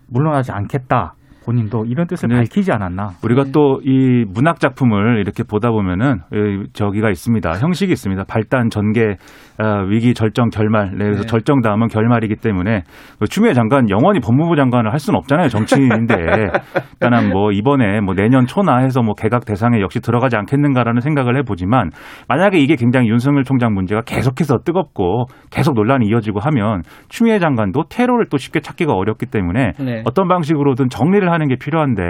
물러나지 0.07 0.53
않겠다. 0.53 1.15
본인도 1.45 1.85
이런 1.87 2.07
뜻을 2.07 2.29
네. 2.29 2.37
밝히지 2.37 2.73
않았나. 2.73 3.11
우리가 3.25 3.45
네. 3.45 3.53
또이 3.53 4.25
문학 4.29 4.61
작품을 4.61 5.19
이렇게 5.19 5.43
보다 5.43 5.71
보면은 5.71 6.19
이 6.33 6.65
저기가 6.73 7.11
있습니다. 7.11 7.59
형식이 7.59 7.93
있습니다. 7.93 8.25
발단, 8.29 8.71
전개, 8.71 9.17
어, 9.59 9.85
위기, 9.89 10.15
절정, 10.15 10.51
결말. 10.51 10.91
네, 10.93 11.05
그래서 11.05 11.23
네. 11.23 11.27
절정 11.27 11.61
다음은 11.61 11.89
결말이기 11.89 12.37
때문에 12.37 12.83
그 13.19 13.27
추미애 13.27 13.53
장관 13.53 13.91
영원히 13.91 14.21
법무부 14.21 14.57
장관을 14.57 14.93
할 14.93 14.99
수는 14.99 15.19
없잖아요. 15.19 15.49
정치인인데. 15.49 16.15
그러니까 17.01 17.33
뭐 17.33 17.53
이번에 17.53 18.01
뭐 18.01 18.15
내년 18.15 18.47
초나 18.47 18.79
해서 18.79 19.03
뭐 19.03 19.15
개각 19.15 19.45
대상에 19.45 19.81
역시 19.81 20.01
들어가지 20.01 20.37
않겠는가라는 20.37 21.01
생각을 21.01 21.37
해보지만 21.39 21.91
만약에 22.29 22.59
이게 22.59 22.77
굉장히 22.77 23.09
윤석열 23.09 23.45
총장 23.45 23.75
문제가 23.75 24.03
계속해서 24.03 24.59
뜨겁고 24.65 25.27
계속 25.51 25.75
논란이 25.75 26.07
이어지고 26.07 26.41
하면 26.41 26.83
추미애 27.09 27.39
장관도 27.39 27.85
테러를 27.89 28.27
또 28.31 28.39
쉽게 28.39 28.61
찾기가 28.61 28.93
어렵기 28.93 29.27
때문에 29.27 29.73
네. 29.79 30.03
어떤 30.05 30.29
방식으로든 30.29 30.89
정리를 30.89 31.32
하는 31.33 31.49
게 31.49 31.57
필요한데 31.57 32.03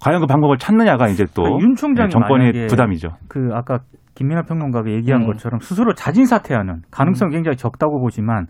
과연 0.00 0.20
그 0.20 0.26
방법을 0.26 0.58
찾느냐가 0.58 1.08
이제 1.08 1.24
또 1.34 1.42
그러니까 1.42 1.64
윤 1.64 1.74
총장이 1.74 2.08
네, 2.08 2.10
정권의 2.10 2.66
부담이죠. 2.68 3.10
그 3.28 3.50
아까 3.52 3.80
김민하 4.14 4.42
평론가가 4.42 4.90
얘기한 4.90 5.22
음. 5.22 5.26
것처럼 5.26 5.60
스스로 5.60 5.92
자진 5.94 6.24
사퇴하는 6.24 6.82
가능성 6.90 7.30
이 7.30 7.32
굉장히 7.32 7.56
적다고 7.56 8.00
보지만 8.00 8.46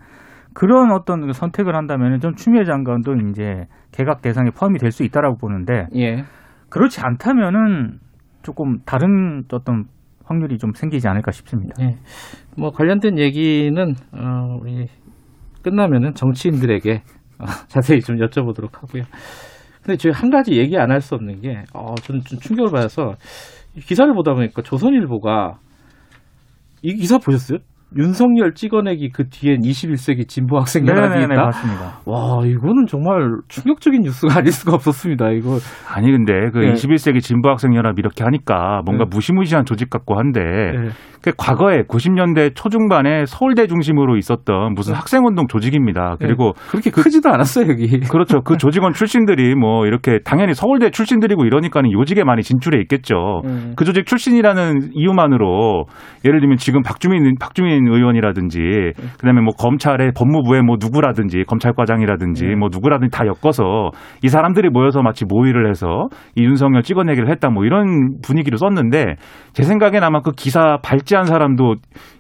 그런 0.53 0.93
어떤 0.93 1.33
선택을 1.33 1.75
한다면 1.75 2.21
좀 2.21 2.35
추미애 2.35 2.65
장관도 2.65 3.15
이제 3.31 3.65
개각 3.93 4.23
대상에 4.23 4.51
포함이 4.51 4.79
될 4.79 4.93
수 4.93 5.03
있다라고 5.03 5.37
보는데 5.37 5.87
예. 5.97 6.25
그렇지 6.69 7.01
않다면은 7.03 7.99
조금 8.43 8.79
다른 8.85 9.43
어떤 9.53 9.85
확률이 10.25 10.59
좀 10.59 10.73
생기지 10.75 11.09
않을까 11.09 11.33
싶습니다. 11.33 11.75
네. 11.79 11.97
뭐 12.57 12.71
관련된 12.71 13.19
얘기는 13.19 13.95
어, 14.13 14.59
우리 14.61 14.87
끝나면은 15.63 16.15
정치인들에게 16.15 17.03
어, 17.41 17.45
자세히 17.69 18.01
좀 18.01 18.17
여쭤보도록 18.17 18.75
하고요. 18.81 19.03
근데 19.85 19.97
저희 19.99 20.13
한 20.13 20.31
가지 20.31 20.53
얘기 20.57 20.77
안 20.79 20.91
할 20.91 21.01
수 21.01 21.15
없는 21.15 21.41
게, 21.43 21.65
어, 21.75 21.95
저는 21.97 22.23
좀 22.25 22.39
충격을 22.41 22.71
받아서 22.71 23.15
이 23.77 23.81
기사를 23.81 24.13
보다 24.15 24.35
보니까 24.35 24.63
조선일보가 24.63 25.59
이 26.83 26.95
기사 26.95 27.19
보셨어요? 27.19 27.59
윤석열 27.97 28.55
찍어내기 28.55 29.11
그 29.11 29.29
뒤엔 29.29 29.61
21세기 29.61 30.29
진보 30.29 30.59
학생 30.59 30.87
연합이 30.87 31.15
네네네 31.15 31.35
있다. 31.35 31.45
맞습니다. 31.45 32.01
와, 32.07 32.45
이거는 32.45 32.87
정말 32.87 33.31
충격적인 33.49 34.03
뉴스가 34.03 34.39
아닐 34.39 34.53
수가 34.53 34.75
없었습니다. 34.75 35.31
이거 35.31 35.59
아니 35.93 36.11
근데 36.11 36.51
그 36.53 36.59
네. 36.59 36.73
21세기 36.73 37.21
진보 37.21 37.51
학생 37.51 37.75
연합 37.75 37.99
이렇게 37.99 38.25
하니까 38.25 38.83
뭔가 38.85 39.05
네. 39.05 39.11
무시무시한 39.11 39.65
조직 39.65 39.91
같고 39.91 40.19
한데 40.19 40.41
네. 40.41 40.89
그 41.25 41.33
과거에 41.39 41.85
90년대 41.85 42.55
초중반에 42.55 43.25
서울대 43.27 43.67
중심으로 43.67 44.19
있었던 44.19 44.75
무슨 44.75 44.95
학생 44.95 45.25
운동 45.25 45.47
조직입니다. 45.47 46.17
그리고 46.19 46.53
그렇게 46.71 46.91
크지도 46.91 47.31
않았어요 47.31 47.67
여기. 47.71 48.01
그렇죠. 48.11 48.43
그 48.43 48.59
조직원 48.59 48.93
출신들이 48.93 49.55
뭐 49.55 49.87
이렇게 49.87 50.19
당연히 50.23 50.53
서울대 50.53 50.91
출신들이고 50.91 51.47
이러니까는 51.47 51.93
요직에 51.93 52.25
많이 52.25 52.43
진출해 52.43 52.79
있겠죠. 52.83 53.41
음. 53.47 53.73
그 53.75 53.87
조직 53.87 54.05
출신이라는 54.05 54.91
이유만으로 54.93 55.87
예를 56.27 56.41
들면 56.41 56.59
지금 56.59 56.83
박주민 56.83 57.35
박주민 57.41 57.84
의원이라든지 57.89 58.59
그다음에 59.19 59.41
뭐 59.41 59.55
검찰의 59.59 60.13
법무부의 60.17 60.63
뭐 60.63 60.77
누구라든지 60.81 61.45
검찰과장이라든지 61.47 62.47
네. 62.47 62.55
뭐 62.55 62.69
누구라든지 62.73 63.11
다 63.17 63.25
엮어서 63.27 63.91
이 64.23 64.29
사람들이 64.29 64.71
모여서 64.71 65.03
마치 65.03 65.25
모의를 65.25 65.69
해서 65.69 66.09
이 66.37 66.45
윤석열 66.45 66.83
찍어내기를 66.83 67.31
했다 67.31 67.51
뭐 67.51 67.65
이런 67.65 68.19
분위기로 68.23 68.57
썼는데 68.57 69.17
제 69.53 69.63
생각엔 69.63 70.03
아마 70.03 70.21
그 70.21 70.33
기사 70.33 70.79
발제한 70.83 71.25
사람도 71.25 71.77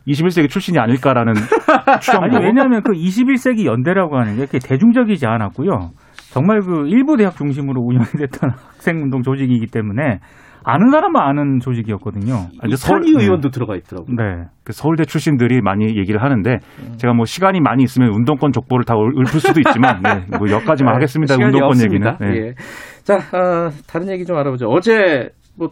21세기 0.06 0.48
출신이 0.48 0.78
아닐까라는 0.78 1.34
추정도 2.00 2.36
아니 2.36 2.44
왜냐하면 2.44 2.82
그 2.82 2.92
21세기 2.92 3.64
연대라고 3.64 4.16
하는 4.16 4.36
게 4.36 4.46
그렇게 4.46 4.58
대중적이지 4.58 5.26
않았고요. 5.26 5.90
정말 6.32 6.60
그 6.60 6.88
일부 6.88 7.16
대학 7.16 7.36
중심으로 7.36 7.80
운영됐던 7.80 8.50
학생 8.74 8.96
운동 9.02 9.22
조직이기 9.22 9.66
때문에 9.66 10.18
아는 10.64 10.90
사람만 10.90 11.22
아는 11.22 11.60
조직이었거든요. 11.60 12.34
아, 12.34 12.66
이제 12.66 12.76
서울, 12.76 13.06
이찬희 13.06 13.24
의원도 13.24 13.50
들어가 13.50 13.76
있더라고요. 13.76 14.16
네. 14.16 14.44
그 14.64 14.72
서울대 14.72 15.04
출신들이 15.04 15.60
많이 15.60 15.84
얘기를 15.96 16.22
하는데 16.22 16.58
음. 16.80 16.96
제가 16.96 17.14
뭐 17.14 17.24
시간이 17.24 17.60
많이 17.60 17.82
있으면 17.82 18.10
운동권 18.14 18.52
족보를 18.52 18.84
다 18.84 18.94
읊을 18.96 19.40
수도 19.40 19.60
있지만 19.60 20.02
네, 20.02 20.24
뭐 20.38 20.50
여기까지만 20.50 20.94
하겠습니다. 20.94 21.34
시간이 21.34 21.52
운동권 21.52 21.68
없습니다. 21.70 22.18
얘기는. 22.20 22.40
네. 22.40 22.48
예. 22.48 22.54
자, 23.02 23.16
어, 23.36 23.70
다른 23.86 24.10
얘기 24.10 24.24
좀 24.24 24.36
알아보죠. 24.36 24.66
어제 24.68 25.30
뭐 25.56 25.70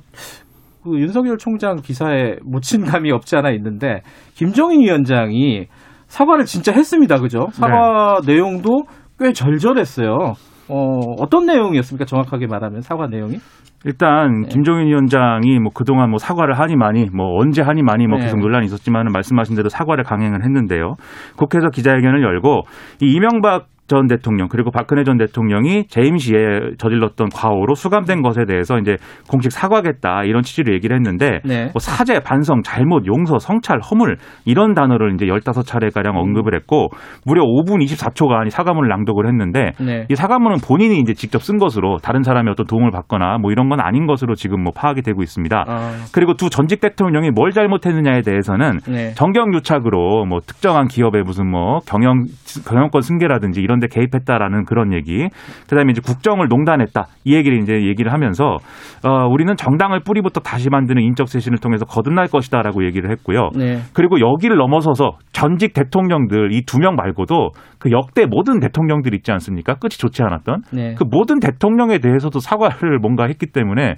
그 0.83 0.99
윤석열 0.99 1.39
총장 1.39 1.77
기사에 1.77 2.37
묻힌 2.45 2.85
감이 2.85 3.13
없지 3.13 3.37
않아 3.37 3.51
있는데 3.53 4.01
김종인 4.35 4.81
위원장이 4.81 5.67
사과를 6.09 6.45
진짜 6.45 6.73
했습니다. 6.73 7.19
그죠? 7.21 7.47
사과 7.53 8.19
내용도 8.27 8.83
꽤 9.19 9.33
절절했어요. 9.33 10.35
어, 10.69 10.99
어떤 11.19 11.47
내용이었습니까? 11.47 12.05
정확하게 12.05 12.47
말하면 12.49 12.81
사과 12.81 13.07
내용이? 13.07 13.37
일단 13.85 14.43
네. 14.43 14.49
김종인 14.49 14.87
위원장이 14.87 15.59
뭐 15.59 15.73
그동안 15.75 16.11
뭐 16.11 16.19
사과를 16.19 16.59
하니 16.59 16.77
많이 16.77 17.07
뭐 17.13 17.39
언제 17.41 17.63
하니 17.63 17.83
많이 17.83 18.07
뭐 18.07 18.19
네. 18.19 18.25
계속 18.25 18.39
논란이 18.39 18.67
있었지만 18.67 19.07
말씀하신 19.13 19.57
대로 19.57 19.69
사과를 19.69 20.05
강행을 20.05 20.45
했는데요. 20.45 20.95
국회에서 21.37 21.71
기자회견을 21.71 22.23
열고 22.23 22.63
이 23.01 23.13
이명박 23.13 23.67
전 23.89 24.07
대통령 24.07 24.49
그리고 24.49 24.71
박근혜 24.71 25.05
전 25.05 25.19
대통령이 25.19 25.87
재임 25.89 26.17
시에 26.17 26.37
저질렀던 26.79 27.29
과오로 27.35 27.75
수감된 27.75 28.23
것에 28.23 28.45
대해서 28.47 28.79
이제 28.79 28.97
공식 29.29 29.53
사과하겠다 29.53 30.25
이런 30.25 30.43
취지로 30.43 30.73
얘기를 30.73 30.97
했는데 30.97 31.41
네. 31.45 31.65
뭐 31.65 31.79
사죄, 31.79 32.21
반성, 32.21 32.63
잘못, 32.63 33.07
용서, 33.07 33.39
성찰, 33.39 33.81
허물 33.81 34.17
이런 34.47 34.73
단어를 34.73 35.15
이제 35.15 35.27
15차례 35.27 35.93
가량 35.93 36.17
언급을 36.17 36.55
했고 36.55 36.89
무려 37.27 37.43
5분 37.43 37.85
24초간 37.85 38.47
이 38.47 38.51
사과문을 38.51 38.89
낭독을 38.89 39.27
했는데 39.27 39.73
네. 39.81 40.07
이 40.09 40.15
사과문은 40.15 40.59
본인이 40.67 40.99
이제 41.01 41.13
직접 41.13 41.43
쓴 41.43 41.59
것으로 41.59 41.99
다른 41.99 42.23
사람이 42.23 42.51
어떤 42.51 42.67
도움을 42.67 42.91
받거나 42.93 43.39
뭐 43.39 43.53
이런 43.53 43.69
건 43.69 43.81
아닌 43.81 44.07
것으로 44.07 44.35
지금 44.35 44.63
뭐 44.63 44.73
파악이 44.75 45.03
되고 45.03 45.23
있습니다. 45.23 45.65
아, 45.67 45.93
그리고 46.15 46.35
두 46.35 46.49
전직 46.49 46.81
대통령이 46.81 47.31
뭘 47.31 47.51
잘못했느냐에 47.51 48.23
대해서는 48.23 48.79
네. 48.89 49.13
정경유착으로 49.15 50.25
뭐 50.27 50.41
특정한 50.41 50.87
기업의 50.87 51.23
무슨 51.25 51.51
뭐 51.51 51.81
경영 51.87 52.25
경영권 52.67 53.03
승계라든지 53.03 53.61
이런 53.61 53.82
데 53.83 53.89
개입했다라는 53.89 54.65
그런 54.65 54.95
얘기. 54.95 55.29
그다음에 55.69 55.91
이제 55.91 56.01
국정을 56.05 56.47
농단했다. 56.49 57.07
이 57.25 57.35
얘기를 57.35 57.59
이제 57.63 57.75
얘기를 57.75 58.13
하면서 58.13 58.57
어 59.05 59.27
우리는 59.29 59.55
정당을 59.57 60.01
뿌리부터 60.05 60.41
다시 60.41 60.71
만드는 60.71 61.03
인적 61.03 61.29
쇄신을 61.29 61.59
통해서 61.59 61.85
거듭날 61.85 62.29
것이다라고 62.29 62.85
얘기를 62.85 63.11
했고요. 63.11 63.51
네. 63.57 63.81
그리고 63.93 64.21
여기를 64.21 64.57
넘어서서 64.57 65.19
전직 65.33 65.75
대통령들 65.75 66.53
이 66.53 66.63
두 66.65 66.79
명 66.79 66.95
말고도 66.97 67.51
그 67.79 67.91
역대 67.91 68.25
모든 68.27 68.61
대통령들 68.61 69.15
있지 69.15 69.31
않습니까? 69.33 69.75
끝이 69.75 69.91
좋지 69.91 70.23
않았던 70.23 70.63
네. 70.73 70.95
그 70.95 71.05
모든 71.05 71.41
대통령에 71.41 71.99
대해서도 71.99 72.39
사과를 72.39 72.99
뭔가 73.01 73.27
했기 73.27 73.47
때문에 73.47 73.95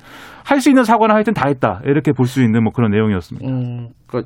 할 0.46 0.60
수 0.60 0.70
있는 0.70 0.84
사과는 0.84 1.14
하여튼 1.14 1.34
다 1.34 1.44
했다 1.48 1.80
이렇게 1.84 2.12
볼 2.12 2.26
수 2.26 2.42
있는 2.42 2.62
뭐 2.64 2.72
그런 2.72 2.90
내용이었습니다. 2.90 3.46
음, 3.46 3.88
그 4.06 4.22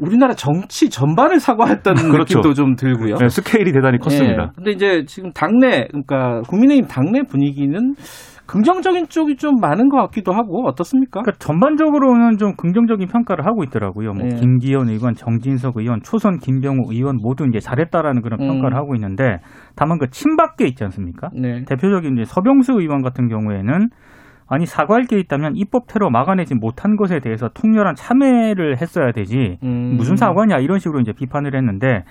우리나라 0.00 0.34
정치 0.34 0.90
전반을 0.90 1.40
사과했던 1.40 1.94
그렇죠. 2.12 2.38
느낌도 2.38 2.54
좀 2.54 2.74
들고요. 2.76 3.16
네, 3.16 3.28
스케일이 3.28 3.72
대단히 3.72 3.98
컸습니다. 3.98 4.42
예. 4.44 4.48
근데 4.54 4.70
이제 4.72 5.04
지금 5.06 5.32
당내 5.32 5.88
그러니까 5.88 6.42
국민의힘 6.48 6.86
당내 6.88 7.22
분위기는 7.22 7.94
긍정적인 8.46 9.06
쪽이 9.08 9.36
좀 9.36 9.56
많은 9.60 9.88
것 9.88 9.96
같기도 9.98 10.32
하고 10.32 10.66
어떻습니까? 10.68 11.20
그러니까 11.22 11.38
전반적으로는 11.38 12.38
좀 12.38 12.54
긍정적인 12.56 13.08
평가를 13.08 13.44
하고 13.44 13.64
있더라고요. 13.64 14.12
뭐 14.12 14.26
네. 14.26 14.36
김기현 14.36 14.88
의원, 14.88 15.14
정진석 15.14 15.78
의원, 15.78 16.00
초선 16.02 16.38
김병우 16.38 16.92
의원 16.92 17.16
모두 17.20 17.44
이제 17.46 17.58
잘했다라는 17.58 18.22
그런 18.22 18.40
음. 18.40 18.46
평가를 18.46 18.76
하고 18.76 18.94
있는데 18.94 19.38
다만 19.74 19.98
그 19.98 20.08
친박계 20.10 20.64
있지 20.66 20.84
않습니까? 20.84 21.28
네. 21.34 21.64
대표적인 21.66 22.18
이제 22.18 22.24
서병수 22.24 22.74
의원 22.80 23.02
같은 23.02 23.28
경우에는 23.28 23.88
아니 24.48 24.64
사과할 24.64 25.04
게 25.04 25.18
있다면 25.18 25.56
입법 25.56 25.86
테러 25.88 26.08
막아내지 26.10 26.54
못한 26.54 26.96
것에 26.96 27.18
대해서 27.20 27.48
통렬한 27.48 27.94
참회를 27.96 28.80
했어야 28.80 29.12
되지 29.12 29.58
음. 29.62 29.94
무슨 29.96 30.16
사과냐 30.16 30.58
이런 30.58 30.78
식으로 30.78 31.00
이제 31.00 31.12
비판을 31.12 31.56
했는데 31.56 32.04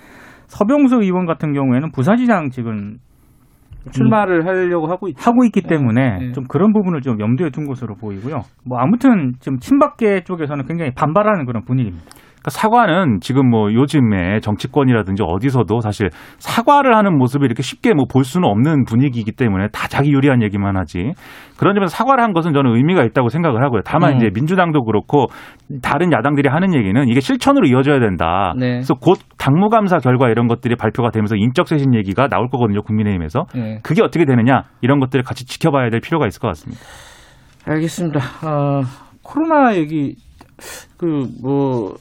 서병수 0.46 1.02
의원 1.02 1.26
같은 1.26 1.52
경우에는 1.52 1.90
부사시장 1.92 2.50
지금 2.50 2.98
출마를 3.90 4.46
하려고 4.46 4.88
하고 4.88 5.08
있죠. 5.08 5.22
하고 5.22 5.44
있기 5.44 5.62
때문에 5.62 6.18
네. 6.18 6.32
좀 6.32 6.44
그런 6.48 6.72
부분을 6.72 7.00
좀 7.02 7.20
염두에 7.20 7.50
둔 7.50 7.66
것으로 7.66 7.94
보이고요. 7.94 8.42
뭐 8.64 8.78
아무튼 8.78 9.34
지금 9.38 9.58
친박계 9.58 10.24
쪽에서는 10.24 10.66
굉장히 10.66 10.92
반발하는 10.92 11.46
그런 11.46 11.64
분위기입니다. 11.64 12.04
그러니까 12.46 12.50
사과는 12.50 13.18
지금 13.20 13.50
뭐 13.50 13.72
요즘에 13.72 14.38
정치권이라든지 14.40 15.22
어디서도 15.26 15.80
사실 15.80 16.10
사과를 16.38 16.96
하는 16.96 17.18
모습을 17.18 17.46
이렇게 17.46 17.62
쉽게 17.62 17.92
뭐 17.92 18.06
볼 18.06 18.24
수는 18.24 18.48
없는 18.48 18.84
분위기이기 18.84 19.32
때문에 19.32 19.66
다 19.72 19.88
자기 19.88 20.12
유리한 20.12 20.40
얘기만 20.40 20.76
하지. 20.76 21.12
그런 21.58 21.74
점에서 21.74 21.94
사과를 21.94 22.22
한 22.22 22.32
것은 22.32 22.52
저는 22.54 22.76
의미가 22.76 23.02
있다고 23.02 23.28
생각을 23.28 23.62
하고요. 23.62 23.80
다만 23.84 24.12
음. 24.12 24.16
이제 24.16 24.30
민주당도 24.32 24.84
그렇고 24.84 25.26
다른 25.82 26.12
야당들이 26.12 26.48
하는 26.48 26.72
얘기는 26.74 27.08
이게 27.08 27.20
실천으로 27.20 27.66
이어져야 27.66 27.98
된다. 27.98 28.54
네. 28.56 28.74
그래서 28.74 28.94
곧 28.94 29.18
당무감사 29.38 29.98
결과 29.98 30.28
이런 30.30 30.46
것들이 30.46 30.76
발표가 30.76 31.10
되면서 31.10 31.34
인적 31.36 31.66
쇄신 31.66 31.94
얘기가 31.94 32.28
나올 32.28 32.48
거거든요. 32.48 32.82
국민의힘에서. 32.82 33.46
네. 33.54 33.80
그게 33.82 34.02
어떻게 34.02 34.24
되느냐 34.24 34.62
이런 34.80 35.00
것들을 35.00 35.24
같이 35.24 35.44
지켜봐야 35.44 35.90
될 35.90 36.00
필요가 36.00 36.26
있을 36.26 36.40
것 36.40 36.48
같습니다. 36.48 36.80
알겠습니다. 37.66 38.20
어, 38.46 38.82
코로나 39.22 39.74
얘기 39.76 40.14
그뭐 40.96 41.90
어, 41.90 41.94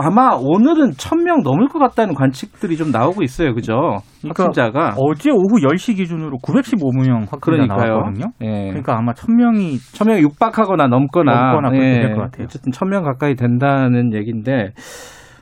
아마 0.00 0.36
오늘은 0.38 0.92
천 0.98 1.22
명 1.24 1.42
넘을 1.42 1.68
것 1.68 1.78
같다는 1.78 2.14
관측들이 2.14 2.76
좀 2.76 2.90
나오고 2.90 3.22
있어요. 3.22 3.54
그죠? 3.54 3.72
그러니까 4.20 4.44
확진자가 4.44 4.94
어제 4.98 5.30
오후 5.30 5.60
10시 5.62 5.96
기준으로 5.96 6.38
915명 6.38 7.20
확진자 7.30 7.38
그러니까요. 7.40 7.88
나왔거든요. 7.92 8.26
예. 8.42 8.68
그러니까 8.68 8.96
아마 8.98 9.12
1000명이 9.12 9.78
천 9.94 10.08
명이 10.08 10.20
육박하거나 10.22 10.86
넘거나, 10.88 11.52
넘거나 11.52 11.70
그렇게 11.70 12.00
될것 12.00 12.18
같아요. 12.22 12.44
어쨌든 12.44 12.72
천 12.72 12.88
명 12.88 13.02
가까이 13.02 13.34
된다는 13.34 14.14
얘기인데 14.14 14.72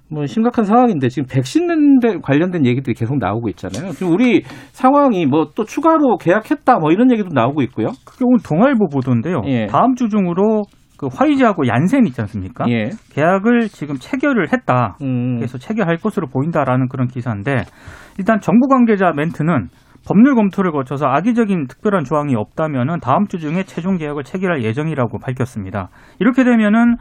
뭐 0.09 0.25
심각한 0.27 0.65
상황인데 0.65 1.09
지금 1.09 1.27
백신 1.29 1.99
대- 2.01 2.19
관련된 2.23 2.65
얘기들이 2.65 2.95
계속 2.95 3.19
나오고 3.19 3.49
있잖아요. 3.49 3.91
지금 3.93 4.13
우리 4.13 4.43
상황이 4.73 5.27
뭐 5.27 5.47
또 5.57 5.65
추가로 5.65 6.17
계약했다 6.19 6.79
뭐 6.79 6.93
이런 6.93 7.11
얘기도 7.11 7.31
나오고 7.33 7.63
있고요. 7.63 7.89
그게 8.05 8.25
오늘 8.25 8.39
동아일보 8.45 8.87
보도인데요. 8.93 9.41
예. 9.47 9.67
다음 9.67 9.95
주 9.97 10.09
중으로 10.09 10.63
그 10.99 11.09
화이자하고 11.13 11.67
얀센 11.67 12.07
있지 12.07 12.21
않습니까? 12.23 12.65
예. 12.69 12.91
계약을 13.13 13.69
지금 13.69 13.97
체결을 13.97 14.53
했다. 14.53 14.97
음. 15.03 15.37
그래서 15.37 15.59
체결할 15.59 15.99
것으로 15.99 16.27
보인다라는 16.29 16.89
그런 16.89 17.09
기사인데 17.09 17.65
일단 18.19 18.41
정부 18.41 18.69
관계자 18.69 19.13
멘트는 19.15 19.69
법률 20.07 20.37
검토를 20.37 20.71
거쳐서 20.71 21.07
악의적인 21.07 21.67
특별한 21.67 22.05
조항이 22.05 22.35
없다면은 22.37 23.01
다음 23.01 23.27
주 23.27 23.39
중에 23.39 23.65
최종 23.65 23.97
계약을 23.97 24.23
체결할 24.23 24.63
예정이라고 24.63 25.19
밝혔습니다. 25.19 25.89
이렇게 26.21 26.45
되면은 26.45 26.97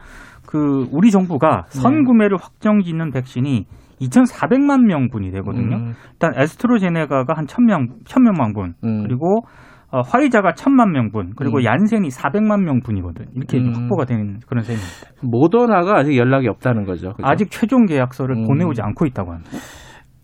그 0.46 0.86
우리 0.90 1.10
정부가 1.10 1.66
네. 1.70 1.80
선구매를 1.80 2.36
확정짓는 2.40 3.12
백신이 3.12 3.66
2,400만 4.00 4.84
명분이 4.86 5.30
되거든요. 5.32 5.76
음. 5.76 5.92
일단 6.12 6.32
에스트로제네가가 6.36 7.34
한 7.34 7.46
1,000명 7.46 8.04
1,000명만 8.04 8.54
분. 8.54 8.74
음. 8.84 9.02
그리고 9.04 9.42
어, 9.90 10.00
화이자가 10.00 10.52
1,000만 10.52 10.90
명분. 10.90 11.32
그리고 11.36 11.58
음. 11.58 11.64
얀센이 11.64 12.08
400만 12.08 12.62
명분이거든. 12.64 13.26
이렇게 13.34 13.58
음. 13.58 13.72
확보가 13.74 14.04
되는 14.04 14.40
그런 14.46 14.64
셈입니다. 14.64 14.88
모더나가 15.22 15.98
아직 15.98 16.16
연락이 16.16 16.48
없다는 16.48 16.84
거죠. 16.84 17.12
그죠? 17.12 17.26
아직 17.26 17.50
최종 17.50 17.86
계약서를 17.86 18.36
음. 18.36 18.46
보내오지 18.46 18.82
않고 18.82 19.06
있다고 19.06 19.32
합니다. 19.32 19.50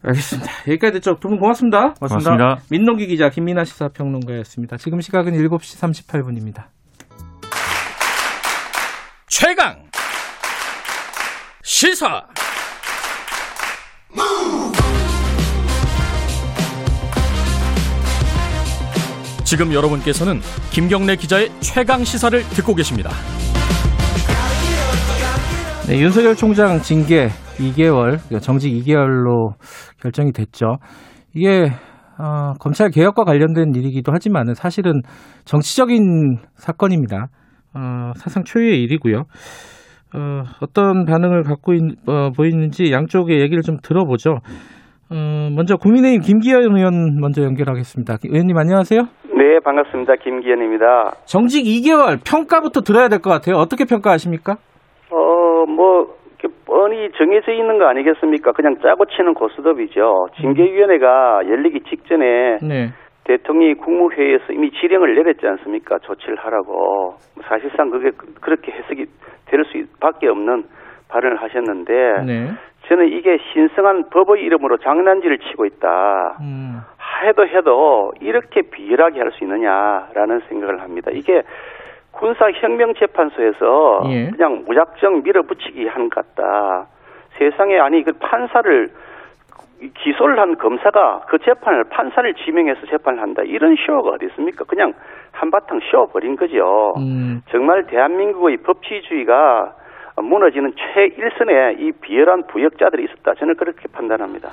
알겠습니다. 0.04 0.50
여기까지 0.66 0.94
듣죠. 0.94 1.14
두 1.20 1.28
분 1.28 1.38
고맙습니다. 1.38 1.94
고맙습니다. 1.94 2.56
민동기 2.72 3.06
기자 3.06 3.28
김민아 3.28 3.62
시사평론가였습니다. 3.64 4.76
지금 4.76 5.00
시각은 5.00 5.32
7시 5.32 5.80
38분입니다. 5.80 6.64
최강 9.28 9.84
시사 11.62 12.26
지금 19.52 19.74
여러분께서는 19.74 20.40
김경래 20.70 21.14
기자의 21.14 21.50
최강 21.60 22.04
시사를 22.04 22.40
듣고 22.40 22.74
계십니다. 22.74 23.10
네, 25.86 26.00
윤석열 26.00 26.34
총장 26.34 26.80
징계 26.80 27.28
2개월, 27.58 28.18
정직 28.40 28.72
2개월로 28.72 29.52
결정이 30.00 30.32
됐죠. 30.32 30.78
이게 31.34 31.70
어, 32.18 32.54
검찰 32.60 32.88
개혁과 32.88 33.24
관련된 33.24 33.74
일이기도 33.74 34.10
하지만 34.14 34.54
사실은 34.54 35.02
정치적인 35.44 36.38
사건입니다. 36.56 37.26
어, 37.74 38.12
사상 38.16 38.44
초유의 38.44 38.82
일이고요. 38.84 39.18
어, 40.14 40.42
어떤 40.62 41.04
반응을 41.04 41.42
갖고 41.42 41.74
있, 41.74 41.82
어, 42.06 42.30
보이는지 42.34 42.90
양쪽의 42.90 43.42
얘기를 43.42 43.60
좀 43.62 43.76
들어보죠. 43.82 44.38
어, 45.10 45.50
먼저 45.54 45.76
국민의힘 45.76 46.22
김기현 46.22 46.74
의원 46.74 47.20
먼저 47.20 47.42
연결하겠습니다. 47.42 48.16
의원님 48.24 48.56
안녕하세요. 48.56 49.08
네, 49.62 49.64
반갑습니다. 49.64 50.16
김기현입니다. 50.16 51.12
정직 51.24 51.62
2개월 51.64 52.18
평가부터 52.28 52.80
들어야 52.80 53.06
될 53.08 53.20
것 53.20 53.30
같아요. 53.30 53.56
어떻게 53.58 53.84
평가하십니까? 53.84 54.54
어, 55.10 55.64
뭐, 55.66 56.16
뻔히 56.66 57.08
정해져 57.16 57.52
있는 57.52 57.78
거 57.78 57.86
아니겠습니까? 57.86 58.50
그냥 58.52 58.74
짜고 58.82 59.04
치는 59.06 59.34
고스톱이죠. 59.34 60.26
징계위원회가 60.40 61.42
열리기 61.48 61.80
직전에 61.88 62.58
네. 62.66 62.88
대통령이 63.24 63.74
국무회의에서 63.74 64.52
이미 64.52 64.72
지령을 64.72 65.14
내렸지 65.14 65.46
않습니까? 65.46 65.98
조치를 66.00 66.36
하라고. 66.38 67.14
사실상 67.48 67.90
그게 67.90 68.10
그- 68.16 68.34
그렇게 68.40 68.72
해석이 68.72 69.04
될 69.46 69.62
수밖에 69.70 70.26
없는 70.26 70.64
발언을 71.08 71.40
하셨는데 71.40 71.92
네. 72.26 72.50
저는 72.88 73.08
이게 73.08 73.38
신성한 73.52 74.10
법의 74.10 74.42
이름으로 74.42 74.78
장난질을 74.78 75.38
치고 75.38 75.64
있다. 75.66 76.36
음. 76.40 76.80
해도 77.24 77.46
해도 77.46 78.12
이렇게 78.20 78.62
비열하게 78.62 79.20
할 79.20 79.30
수 79.32 79.44
있느냐라는 79.44 80.40
생각을 80.48 80.80
합니다. 80.82 81.10
이게 81.12 81.42
군사혁명재판소에서 82.12 84.02
예. 84.08 84.30
그냥 84.30 84.64
무작정 84.66 85.22
밀어붙이기 85.22 85.86
한 85.86 86.08
것 86.10 86.34
같다. 86.34 86.86
세상에 87.38 87.78
아니 87.78 88.02
그 88.02 88.12
판사를 88.12 88.88
기소를 89.94 90.38
한 90.38 90.56
검사가 90.58 91.22
그 91.28 91.38
재판을 91.38 91.84
판사를 91.84 92.34
지명해서 92.34 92.86
재판을 92.86 93.20
한다. 93.22 93.42
이런 93.44 93.74
쇼가 93.76 94.10
어디 94.10 94.26
있습니까? 94.26 94.64
그냥 94.64 94.92
한바탕 95.32 95.80
쇼버린 95.90 96.36
거죠. 96.36 96.94
음. 96.98 97.42
정말 97.50 97.86
대한민국의 97.86 98.58
법치주의가 98.58 99.74
무너지는 100.20 100.72
최일선에 100.76 101.76
이 101.78 101.92
비열한 102.00 102.46
부역자들이 102.46 103.04
있었다. 103.04 103.34
저는 103.38 103.56
그렇게 103.56 103.86
판단합니다. 103.92 104.48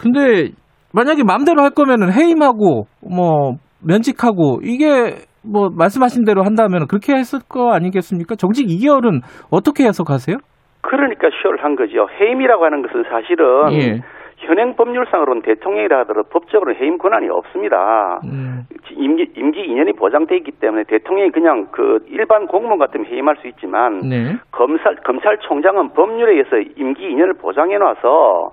근데 0.00 0.52
만약에 0.94 1.22
마음대로 1.24 1.62
할 1.62 1.70
거면은 1.70 2.12
해임하고 2.12 2.84
뭐 3.02 3.52
면직하고 3.86 4.60
이게 4.62 5.26
뭐 5.44 5.68
말씀하신 5.76 6.24
대로 6.24 6.44
한다면 6.44 6.86
그렇게 6.86 7.14
했을 7.14 7.40
거 7.48 7.72
아니겠습니까? 7.72 8.36
정직 8.36 8.66
2개월은 8.66 9.20
어떻게 9.50 9.84
해석하세요? 9.84 10.36
그러니까 10.82 11.28
쇼를 11.42 11.64
한 11.64 11.76
거죠. 11.76 12.06
해임이라고 12.20 12.64
하는 12.64 12.82
것은 12.82 13.04
사실은 13.10 13.72
예. 13.72 14.00
현행 14.42 14.74
법률상으로는 14.74 15.42
대통령이라 15.42 16.00
하더라도 16.00 16.28
법적으로 16.28 16.74
해임 16.74 16.98
권한이 16.98 17.28
없습니다. 17.28 18.20
음. 18.24 18.66
임기, 18.90 19.32
임기 19.36 19.68
2년이 19.68 19.96
보장돼 19.96 20.36
있기 20.38 20.52
때문에 20.52 20.84
대통령이 20.84 21.30
그냥 21.30 21.68
그 21.70 22.04
일반 22.08 22.46
공무원 22.46 22.78
같으면 22.78 23.06
해임할 23.06 23.36
수 23.36 23.48
있지만 23.48 24.00
네. 24.00 24.36
검찰 24.50 24.96
검찰총장은 24.96 25.94
법률에 25.94 26.32
의해서 26.32 26.58
임기 26.76 27.08
2년을 27.14 27.38
보장해 27.38 27.78
놔서 27.78 28.52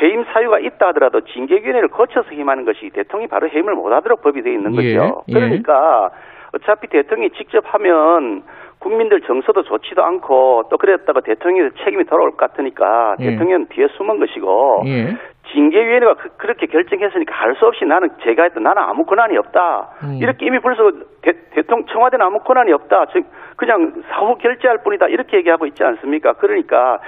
해임 0.00 0.24
사유가 0.32 0.58
있다 0.58 0.88
하더라도 0.88 1.20
징계위원회를 1.20 1.88
거쳐서 1.88 2.30
해임하는 2.30 2.64
것이 2.64 2.90
대통령이 2.90 3.28
바로 3.28 3.48
해임을 3.48 3.74
못하도록 3.74 4.22
법이 4.22 4.42
되어 4.42 4.52
있는 4.52 4.74
예, 4.76 4.94
거죠. 4.94 5.22
예. 5.28 5.32
그러니까 5.32 6.10
어차피 6.54 6.86
대통령이 6.88 7.30
직접 7.30 7.64
하면 7.74 8.42
국민들 8.82 9.20
정서도 9.20 9.62
좋지도 9.62 10.02
않고 10.02 10.64
또 10.68 10.76
그랬다가 10.76 11.20
대통령의 11.20 11.70
책임이 11.84 12.04
돌아올 12.04 12.32
것 12.32 12.36
같으니까 12.36 13.16
예. 13.20 13.30
대통령은 13.30 13.66
뒤에 13.68 13.86
숨은 13.96 14.18
것이고 14.18 14.82
예. 14.86 15.16
징계위원회가 15.52 16.14
그, 16.36 16.46
렇게 16.46 16.66
결정했으니까 16.66 17.34
할 17.34 17.52
수 17.54 17.66
없이 17.66 17.84
나는 17.84 18.08
제가 18.24 18.44
했던 18.44 18.62
나는 18.62 18.82
아무 18.82 19.04
권한이 19.04 19.36
없다. 19.36 19.90
음. 20.04 20.18
이렇게 20.20 20.46
이미 20.46 20.58
벌써 20.58 20.90
대, 21.20 21.32
대통령 21.50 21.86
청와대는 21.86 22.24
아무 22.24 22.40
권한이 22.40 22.72
없다. 22.72 23.06
즉 23.12 23.26
그냥 23.56 24.02
사후 24.10 24.36
결재할 24.36 24.78
뿐이다. 24.82 25.06
이렇게 25.08 25.36
얘기하고 25.36 25.66
있지 25.66 25.84
않습니까? 25.84 26.32
그러니까 26.34 26.98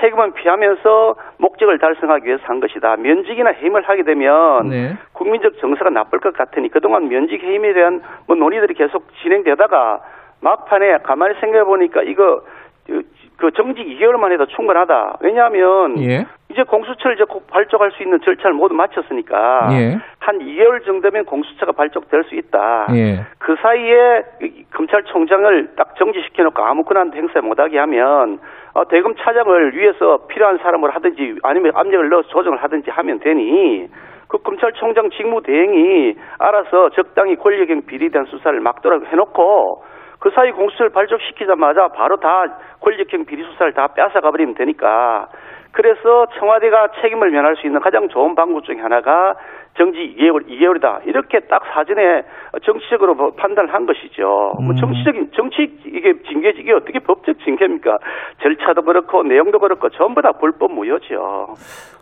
책임은 0.00 0.34
피하면서 0.34 1.16
목적을 1.38 1.78
달성하기 1.78 2.26
위해서 2.26 2.42
한 2.46 2.60
것이다. 2.60 2.96
면직이나 2.96 3.50
해임을 3.50 3.88
하게 3.88 4.02
되면 4.02 4.68
네. 4.68 4.96
국민적 5.12 5.58
정서가 5.58 5.90
나쁠 5.90 6.20
것 6.20 6.34
같으니 6.34 6.68
그동안 6.68 7.08
면직 7.08 7.42
해임에 7.42 7.72
대한 7.72 8.02
뭐 8.26 8.36
논의들이 8.36 8.74
계속 8.74 9.06
진행되다가 9.22 10.00
막판에 10.40 10.98
가만히 11.02 11.34
생각해 11.40 11.64
보니까 11.64 12.02
이거 12.02 12.40
그- 12.86 13.02
그 13.36 13.50
정직 13.52 13.86
2개월만 13.86 14.32
해도 14.32 14.46
충분하다. 14.46 15.18
왜냐하면 15.20 15.98
예. 16.02 16.24
이제 16.48 16.62
공수처를 16.62 17.16
이제 17.16 17.24
곧 17.28 17.46
발족할 17.48 17.90
수 17.90 18.02
있는 18.02 18.18
절차를 18.20 18.54
모두 18.54 18.74
마쳤으니까 18.74 19.68
예. 19.72 19.98
한 20.20 20.38
2개월 20.38 20.84
정도면 20.86 21.26
공수처가 21.26 21.72
발족될 21.72 22.24
수 22.24 22.34
있다. 22.34 22.86
예. 22.94 23.20
그 23.38 23.56
사이에 23.60 24.22
이 24.42 24.64
검찰총장을 24.72 25.74
딱 25.76 25.96
정지시켜 25.96 26.44
놓고 26.44 26.62
아무 26.62 26.84
권한 26.84 27.12
행사 27.12 27.40
못하게 27.42 27.78
하면 27.80 28.38
어, 28.72 28.84
대검 28.88 29.14
차장을 29.16 29.74
위해서 29.76 30.26
필요한 30.28 30.58
사람을 30.58 30.94
하든지 30.94 31.38
아니면 31.42 31.72
압력을 31.74 32.08
넣어서 32.08 32.28
조정을 32.28 32.62
하든지 32.62 32.90
하면 32.90 33.18
되니 33.20 33.88
그 34.28 34.38
검찰총장 34.38 35.10
직무 35.10 35.42
대행이 35.42 36.14
알아서 36.38 36.90
적당히 36.90 37.36
권력형 37.36 37.82
비리에 37.86 38.08
대한 38.08 38.26
수사를 38.26 38.58
막도록 38.60 39.06
해놓고 39.12 39.82
그 40.26 40.32
사이 40.34 40.50
공수처를 40.50 40.90
발족시키자마자 40.90 41.86
바로 41.94 42.16
다 42.16 42.42
권력형 42.80 43.26
비리 43.26 43.44
수사를 43.44 43.72
다 43.74 43.86
뺏어가 43.94 44.32
버리면 44.32 44.56
되니까 44.56 45.28
그래서 45.70 46.26
청와대가 46.36 46.88
책임을 47.00 47.30
면할 47.30 47.54
수 47.54 47.64
있는 47.64 47.80
가장 47.80 48.08
좋은 48.08 48.34
방법 48.34 48.64
중에 48.64 48.80
하나가 48.80 49.36
정지 49.78 50.16
2개월, 50.18 50.48
2개월이다. 50.48 51.06
이렇게 51.06 51.38
딱 51.48 51.62
사전에 51.72 52.22
정치적으로 52.64 53.14
뭐 53.14 53.30
판단을 53.36 53.72
한 53.72 53.86
것이죠. 53.86 54.24
뭐 54.24 54.70
음. 54.70 54.74
정치적인, 54.74 55.30
정치, 55.36 55.68
이게 55.84 56.14
징계, 56.26 56.48
이게 56.56 56.72
어떻게 56.72 56.98
법적 56.98 57.38
징계입니까? 57.44 57.98
절차도 58.42 58.82
그렇고, 58.82 59.22
내용도 59.22 59.58
그렇고, 59.58 59.90
전부 59.90 60.22
다 60.22 60.32
불법 60.40 60.72
무효죠. 60.72 61.54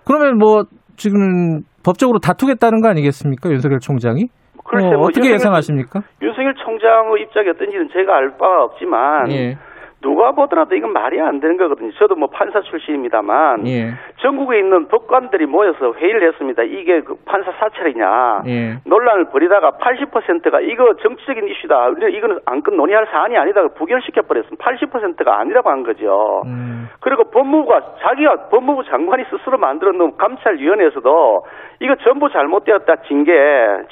그러면 0.07 0.39
뭐 0.39 0.63
지금 0.97 1.63
법적으로 1.85 2.21
다투겠다는 2.21 2.81
거 2.81 2.89
아니겠습니까? 2.89 3.51
윤석열 3.51 3.81
총장이? 3.81 4.29
글쎄, 4.65 4.87
뭐뭐 4.89 5.05
어떻게 5.07 5.21
윤석열- 5.21 5.35
예상하십니까? 5.35 6.03
윤석열 6.23 6.55
총장의 6.55 7.23
입장이 7.23 7.49
어떤지는 7.51 7.89
제가 7.93 8.17
알 8.17 8.31
바가 8.39 8.65
없지만, 8.65 9.31
예. 9.31 9.59
누가 10.05 10.33
보더라도 10.33 10.77
이건 10.77 10.93
말이 10.93 11.19
안 11.19 11.41
되는 11.41 11.57
거거든요. 11.57 11.91
저도 11.93 12.15
뭐 12.15 12.29
판사 12.29 12.61
출신입니다만, 12.61 13.67
예. 13.67 13.95
전국에 14.21 14.59
있는 14.59 14.87
법관들이 14.89 15.47
모여서 15.47 15.95
회의를 15.95 16.29
했습니다. 16.29 16.63
이게 16.63 17.01
그 17.01 17.17
판사 17.25 17.51
사찰이냐. 17.53 18.43
예. 18.47 18.75
논란을 18.85 19.31
벌이다가 19.31 19.73
80%가 19.73 20.61
이거 20.61 20.95
정치적인 21.03 21.49
이슈다. 21.49 21.89
이거는 22.13 22.41
안건 22.45 22.77
논의할 22.77 23.07
사안이 23.11 23.35
아니다. 23.39 23.67
부결시켜 23.69 24.23
버렸습니다. 24.23 24.63
80%가 24.63 25.41
아니라고 25.41 25.71
한 25.71 25.83
거죠. 25.83 26.43
음. 26.45 26.89
그리고 27.01 27.25
법무부가 27.31 27.81
자기가 28.03 28.49
법무부 28.51 28.85
장관이 28.85 29.25
스스로 29.31 29.57
만들어 29.57 29.93
놓은 29.93 30.19
감찰위원회에서도 30.19 31.45
이거 31.81 31.95
전부 32.05 32.31
잘못되었다 32.31 32.97
징계 33.09 33.33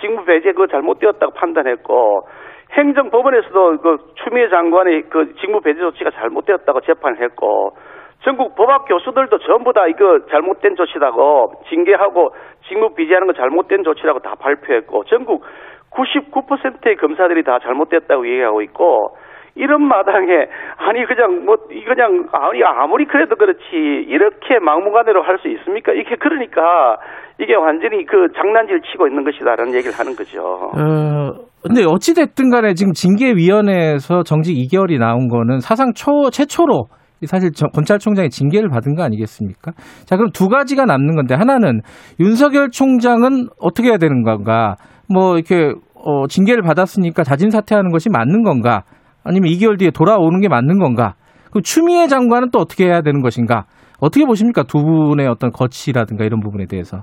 직무 0.01 0.25
배제 0.25 0.53
그거 0.53 0.67
잘못되었다고 0.67 1.33
판단했고 1.33 2.27
행정법원에서도 2.73 3.79
그 3.79 3.99
추미애 4.23 4.49
장관의 4.49 5.03
그 5.11 5.35
직무 5.41 5.61
배제 5.61 5.81
조치가 5.81 6.11
잘못되었다고 6.11 6.81
재판을 6.81 7.21
했고 7.23 7.77
전국 8.25 8.55
법학 8.55 8.87
교수들도 8.87 9.39
전부 9.39 9.73
다 9.73 9.87
이거 9.87 10.21
잘못된 10.31 10.77
조치라고 10.77 11.65
징계하고 11.69 12.35
직무 12.69 12.95
비제하는 12.95 13.27
거 13.27 13.33
잘못된 13.35 13.83
조치라고 13.85 14.21
다 14.21 14.35
발표했고 14.39 15.05
전국 15.05 15.45
99%의 15.91 16.97
검사들이 16.97 17.43
다 17.43 17.59
잘못됐다고 17.63 18.27
얘기하고 18.27 18.63
있고 18.63 19.17
이런 19.55 19.83
마당에 19.83 20.49
아니 20.79 21.05
그냥 21.05 21.45
뭐이 21.45 21.85
그냥 21.85 22.27
아니 22.33 22.65
아무리 22.65 23.05
그래도 23.05 23.37
그렇지 23.37 23.61
이렇게 23.73 24.59
막무가내로 24.59 25.23
할 25.23 25.39
수 25.41 25.49
있습니까? 25.49 25.93
이게 25.93 26.17
그러니까 26.17 26.97
이게 27.39 27.55
완전히 27.55 28.07
그 28.07 28.29
장난질 28.35 28.81
치고 28.83 29.09
있는 29.09 29.25
것이다라는 29.25 29.75
얘기를 29.75 29.93
하는 29.99 30.15
거죠. 30.15 30.71
어, 30.73 31.52
근데 31.63 31.85
어찌 31.85 32.15
됐든 32.15 32.51
간에 32.51 32.75
지금 32.75 32.93
징계위원회에서 32.93 34.23
정직 34.25 34.55
2개월이 34.57 34.99
나온 34.99 35.29
거는 35.29 35.61
사상 35.61 35.93
초, 35.95 36.31
최초로 36.31 36.87
사실 37.27 37.53
저- 37.53 37.69
검찰총장이 37.69 38.31
징계를 38.31 38.69
받은 38.69 38.97
거 38.97 39.05
아니겠습니까? 39.05 39.71
자, 40.07 40.17
그럼 40.17 40.31
두 40.33 40.49
가지가 40.49 40.87
남는 40.87 41.15
건데 41.15 41.37
하나는 41.37 41.81
윤석열 42.19 42.71
총장은 42.71 43.47
어떻게 43.61 43.89
해야 43.91 43.99
되는 43.99 44.23
건가? 44.25 44.75
뭐 45.09 45.37
이렇게 45.37 45.73
어, 45.95 46.27
징계를 46.27 46.63
받았으니까 46.65 47.23
자진 47.23 47.51
사퇴하는 47.51 47.93
것이 47.93 48.09
맞는 48.11 48.43
건가? 48.43 48.83
아니면 49.23 49.51
2개월 49.53 49.79
뒤에 49.79 49.93
돌아오는 49.93 50.41
게 50.41 50.49
맞는 50.49 50.81
건가? 50.81 51.15
그럼 51.51 51.63
추미애 51.63 52.09
장관은 52.09 52.51
또 52.51 52.59
어떻게 52.59 52.87
해야 52.87 53.03
되는 53.03 53.23
것인가? 53.23 53.67
어떻게 54.01 54.25
보십니까? 54.25 54.65
두 54.65 54.83
분의 54.83 55.29
어떤 55.29 55.53
거치라든가 55.53 56.25
이런 56.25 56.41
부분에 56.41 56.67
대해서. 56.67 57.03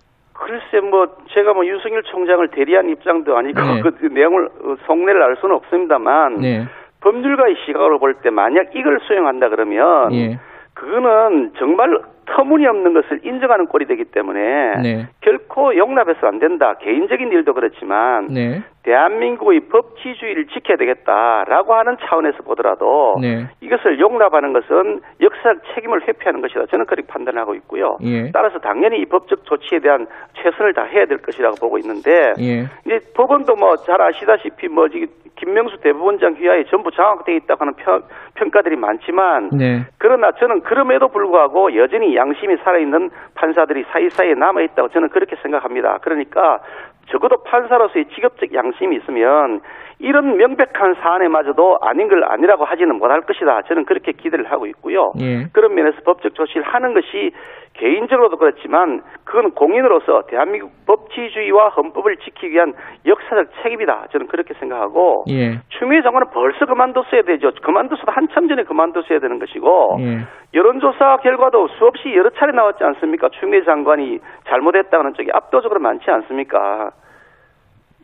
글쎄 0.50 0.80
뭐 0.88 1.08
제가 1.30 1.54
뭐 1.54 1.64
윤석열 1.64 2.02
총장을 2.02 2.48
대리한 2.48 2.90
입장도 2.90 3.38
아니고 3.38 3.62
네. 3.62 3.82
그 3.82 4.06
내용을 4.08 4.46
어, 4.46 4.76
속내를 4.88 5.22
알 5.22 5.36
수는 5.36 5.56
없습니다만 5.56 6.38
네. 6.38 6.66
법률가의 7.02 7.56
시각으로 7.66 8.00
볼 8.00 8.16
때 8.24 8.32
만약 8.32 8.76
이걸 8.76 9.00
수용한다 9.08 9.50
그러면 9.50 10.12
예. 10.14 10.40
그거는 10.74 11.54
정말 11.60 12.00
터무니없는 12.36 12.94
것을 12.94 13.20
인정하는 13.24 13.68
꼴이 13.68 13.86
되기 13.86 14.06
때문에 14.06 14.82
네. 14.82 15.08
결코 15.22 15.76
용납해서 15.76 16.28
안 16.28 16.40
된다. 16.40 16.76
개인적인 16.80 17.32
일도 17.32 17.54
그렇지만 17.54 18.28
네. 18.28 18.62
대한민국의 18.84 19.62
법치주의를 19.70 20.48
지켜야 20.48 20.78
되겠다라고 20.78 21.74
하는 21.74 21.98
차원에서 22.02 22.44
보더라도 22.44 23.18
네. 23.22 23.48
이것을 23.62 24.00
용납하는 24.00 24.54
것은 24.54 25.02
역사적 25.20 25.62
책임을 25.76 26.08
회피하는 26.08 26.42
것이다. 26.42 26.66
저는 26.68 26.86
그렇게 26.86 27.06
판단하고 27.08 27.56
있고요. 27.56 27.98
예. 28.04 28.32
따라서 28.32 28.58
당연히 28.60 29.00
이 29.00 29.06
법적 29.06 29.46
조치에 29.46 29.80
대한 29.80 30.08
최선을 30.42 30.74
다해야 30.74 31.06
될 31.06 31.18
것이라고 31.18 31.58
보고 31.60 31.78
있는데 31.78 32.34
예. 32.40 32.66
이제 32.86 33.00
법원도 33.16 33.56
뭐 33.56 33.76
잘 33.86 34.02
아시다시피 34.02 34.68
뭐 34.68 34.88
김명수 35.36 35.78
대법원장 35.82 36.34
휘하에 36.34 36.66
전부 36.66 36.92
장악되어 36.92 37.36
있다고 37.36 37.62
하는 37.62 37.74
평, 37.78 38.02
평가들이 38.36 38.76
많지만 38.76 39.50
네. 39.58 39.86
그러나 39.98 40.32
저는 40.40 40.62
그럼에도 40.62 41.08
불구하고 41.08 41.76
여전히 41.76 42.14
양심이 42.20 42.58
살아있는 42.58 43.10
판사들이 43.36 43.86
사이사이에 43.92 44.34
남아있다고 44.34 44.90
저는 44.90 45.10
그렇게 45.10 45.38
생각합니다. 45.42 46.00
그러니까 46.02 46.60
적어도 47.08 47.44
판사로서의 47.44 48.06
직업적 48.14 48.54
양심이 48.54 48.98
있으면 48.98 49.62
이런 50.00 50.38
명백한 50.38 50.96
사안에마저도 51.02 51.80
아닌 51.82 52.08
걸 52.08 52.24
아니라고 52.24 52.64
하지는 52.64 52.98
못할 52.98 53.22
것이다. 53.22 53.64
저는 53.64 53.84
그렇게 53.84 54.14
기대를 54.14 54.50
하고 54.50 54.66
있고요. 54.68 55.12
예. 55.20 55.48
그런 55.52 55.76
면에서 55.76 55.98
법적 56.06 56.36
조치를 56.36 56.64
하는 56.64 56.94
것이 56.94 57.32
개인적으로도 57.74 58.38
그렇지만 58.38 59.02
그건 59.26 59.52
공인으로서 59.52 60.24
대한민국 60.28 60.72
법치주의와 60.88 61.70
헌법을 61.70 62.18
지키기 62.18 62.52
위한 62.52 62.74
역사적 63.06 63.48
책임이다. 63.62 64.08
저는 64.12 64.28
그렇게 64.28 64.54
생각하고 64.54 65.26
예. 65.30 65.60
추미애 65.68 66.02
장관은 66.02 66.28
벌써 66.34 66.66
그만뒀어야 66.66 67.24
되죠. 67.24 67.52
그만뒀어도 67.62 68.12
한참 68.12 68.48
전에 68.48 68.64
그만뒀어야 68.64 69.20
되는 69.20 69.38
것이고 69.38 69.98
예. 70.00 70.20
여론조사 70.54 71.18
결과도 71.18 71.68
수없이 71.78 72.16
여러 72.16 72.30
차례 72.32 72.54
나왔지 72.54 72.84
않습니까? 72.84 73.28
추미애 73.40 73.64
장관이 73.64 74.20
잘못했다는 74.48 75.14
쪽이 75.16 75.30
압도적으로 75.34 75.82
많지 75.82 76.10
않습니까? 76.10 76.92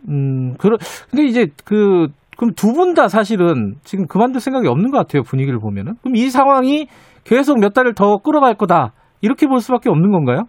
음, 0.09 0.53
그러, 0.59 0.77
근데 1.09 1.23
이제 1.25 1.47
그, 1.65 2.07
그럼 2.37 2.51
두 2.55 2.73
분 2.75 2.93
다 2.95 3.07
사실은 3.07 3.75
지금 3.83 4.05
그만둘 4.07 4.41
생각이 4.41 4.67
없는 4.67 4.91
것 4.91 4.97
같아요, 4.97 5.23
분위기를 5.23 5.59
보면은. 5.59 5.93
그럼 6.03 6.15
이 6.15 6.29
상황이 6.29 6.87
계속 7.25 7.59
몇 7.59 7.73
달을 7.73 7.93
더 7.95 8.17
끌어갈 8.17 8.55
거다. 8.55 8.91
이렇게 9.21 9.47
볼 9.47 9.59
수밖에 9.59 9.89
없는 9.89 10.11
건가요? 10.11 10.43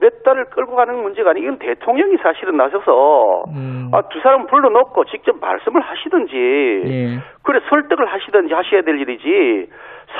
몇 0.00 0.22
달을 0.22 0.44
끌고 0.50 0.76
가는 0.76 1.02
문제가 1.02 1.30
아니 1.30 1.40
이건 1.40 1.58
대통령이 1.58 2.16
사실은 2.22 2.56
나서서 2.56 3.44
음. 3.56 3.90
아, 3.92 4.02
두 4.10 4.20
사람 4.20 4.46
불러놓고 4.46 5.04
직접 5.06 5.36
말씀을 5.40 5.80
하시든지 5.80 6.34
예. 6.36 7.18
그래 7.42 7.60
설득을 7.70 8.06
하시든지 8.12 8.52
하셔야 8.52 8.82
될 8.82 9.00
일이지 9.00 9.70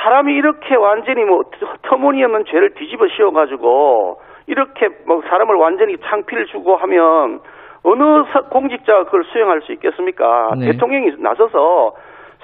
사람이 0.01 0.33
이렇게 0.33 0.75
완전히 0.75 1.23
뭐 1.23 1.41
터무니없는 1.83 2.45
죄를 2.45 2.73
뒤집어 2.73 3.05
씌워가지고 3.15 4.19
이렇게 4.47 4.87
뭐 5.05 5.21
사람을 5.29 5.55
완전히 5.55 5.97
창피를 5.97 6.47
주고 6.47 6.77
하면 6.77 7.41
어느 7.85 8.23
사- 8.31 8.41
공직자가 8.41 9.03
그걸 9.05 9.23
수행할 9.25 9.61
수 9.61 9.71
있겠습니까? 9.73 10.51
네. 10.57 10.71
대통령이 10.71 11.13
나서서 11.19 11.93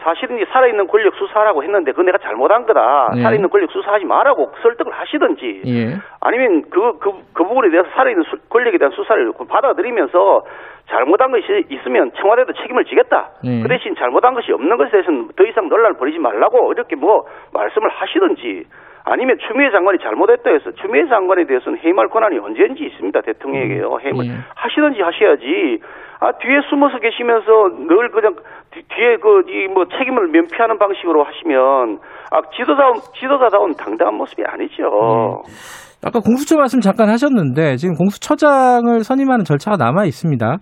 사실은 0.03 0.43
살아있는 0.51 0.87
권력 0.87 1.13
수사라고 1.15 1.63
했는데 1.63 1.91
그건 1.91 2.05
내가 2.05 2.17
잘못한 2.19 2.65
거다. 2.65 3.11
네. 3.15 3.21
살아있는 3.21 3.49
권력 3.49 3.69
수사하지 3.71 4.05
말라고 4.05 4.51
설득을 4.61 4.91
하시든지 4.91 5.61
예. 5.67 5.97
아니면 6.21 6.63
그, 6.71 6.97
그, 6.99 7.11
그 7.33 7.43
부분에 7.43 7.69
대해서 7.69 7.87
살아있는 7.95 8.23
수- 8.23 8.37
권력에 8.49 8.77
대한 8.79 8.91
수사를 8.93 9.31
받아들이면서 9.47 10.43
잘못한 10.89 11.31
것이 11.31 11.65
있으면 11.69 12.11
청와대도 12.13 12.53
책임을 12.53 12.85
지겠다. 12.85 13.29
네. 13.43 13.61
그 13.61 13.67
대신 13.67 13.95
잘못한 13.95 14.33
것이 14.33 14.51
없는 14.51 14.75
것에 14.77 14.89
대해서는 14.91 15.29
더 15.35 15.43
이상 15.45 15.69
논란을 15.69 15.97
벌이지 15.97 16.17
말라고 16.19 16.71
이렇게 16.73 16.95
뭐 16.95 17.25
말씀을 17.53 17.89
하시든지 17.89 18.65
아니면 19.11 19.35
추미애 19.45 19.69
장관이 19.71 19.99
잘못했다 19.99 20.49
해서 20.49 20.71
추미애 20.81 21.03
장관에 21.07 21.45
대해서는 21.45 21.79
해임할 21.83 22.07
권한이 22.07 22.39
언제든지 22.39 22.83
있습니다. 22.83 23.19
대통령에게요. 23.21 23.97
해임을 24.03 24.25
예. 24.27 24.31
하시든지 24.55 25.01
하셔야지. 25.01 25.79
아, 26.23 26.31
뒤에 26.39 26.61
숨어서 26.69 26.99
계시면서 26.99 27.45
늘 27.89 28.09
그냥 28.11 28.35
뒤- 28.71 28.83
뒤에 28.87 29.17
그, 29.17 29.41
이 29.51 29.67
뭐 29.73 29.83
책임을 29.85 30.27
면피하는 30.29 30.77
방식으로 30.77 31.23
하시면 31.23 31.99
아, 32.31 32.39
지도자운, 32.55 32.93
지도자다운 33.19 33.73
당당한 33.73 34.15
모습이 34.15 34.43
아니죠. 34.45 34.83
아까 36.05 36.19
공수처 36.19 36.57
말씀 36.57 36.79
잠깐 36.79 37.09
하셨는데 37.09 37.75
지금 37.77 37.95
공수처장을 37.95 39.03
선임하는 39.03 39.45
절차가 39.45 39.77
남아 39.77 40.05
있습니다. 40.05 40.57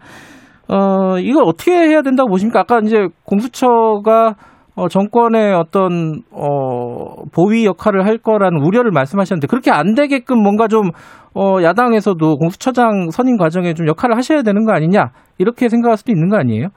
어, 0.72 1.18
이걸 1.20 1.44
어떻게 1.46 1.72
해야 1.72 2.02
된다고 2.02 2.30
보십니까? 2.30 2.62
아까 2.62 2.80
이제 2.80 3.08
공수처가 3.26 4.36
어, 4.80 4.88
정권의 4.88 5.54
어떤 5.54 6.24
어, 6.32 7.28
보위 7.36 7.66
역할을 7.66 8.06
할 8.06 8.18
거라는 8.18 8.62
우려를 8.64 8.92
말씀하셨는데 8.92 9.48
그렇게 9.48 9.72
안 9.72 9.94
되게끔 9.94 10.42
뭔가 10.42 10.70
좀 10.70 10.92
어, 11.36 11.62
야당에서도 11.62 12.38
공수처장 12.38 13.10
선임 13.12 13.36
과정에 13.36 13.74
좀 13.74 13.88
역할을 13.88 14.16
하셔야 14.16 14.42
되는 14.42 14.66
거 14.66 14.72
아니냐 14.72 15.12
이렇게 15.38 15.68
생각할 15.68 15.98
수도 15.98 16.14
있는 16.14 16.30
거 16.30 16.38
아니에요? 16.38 16.70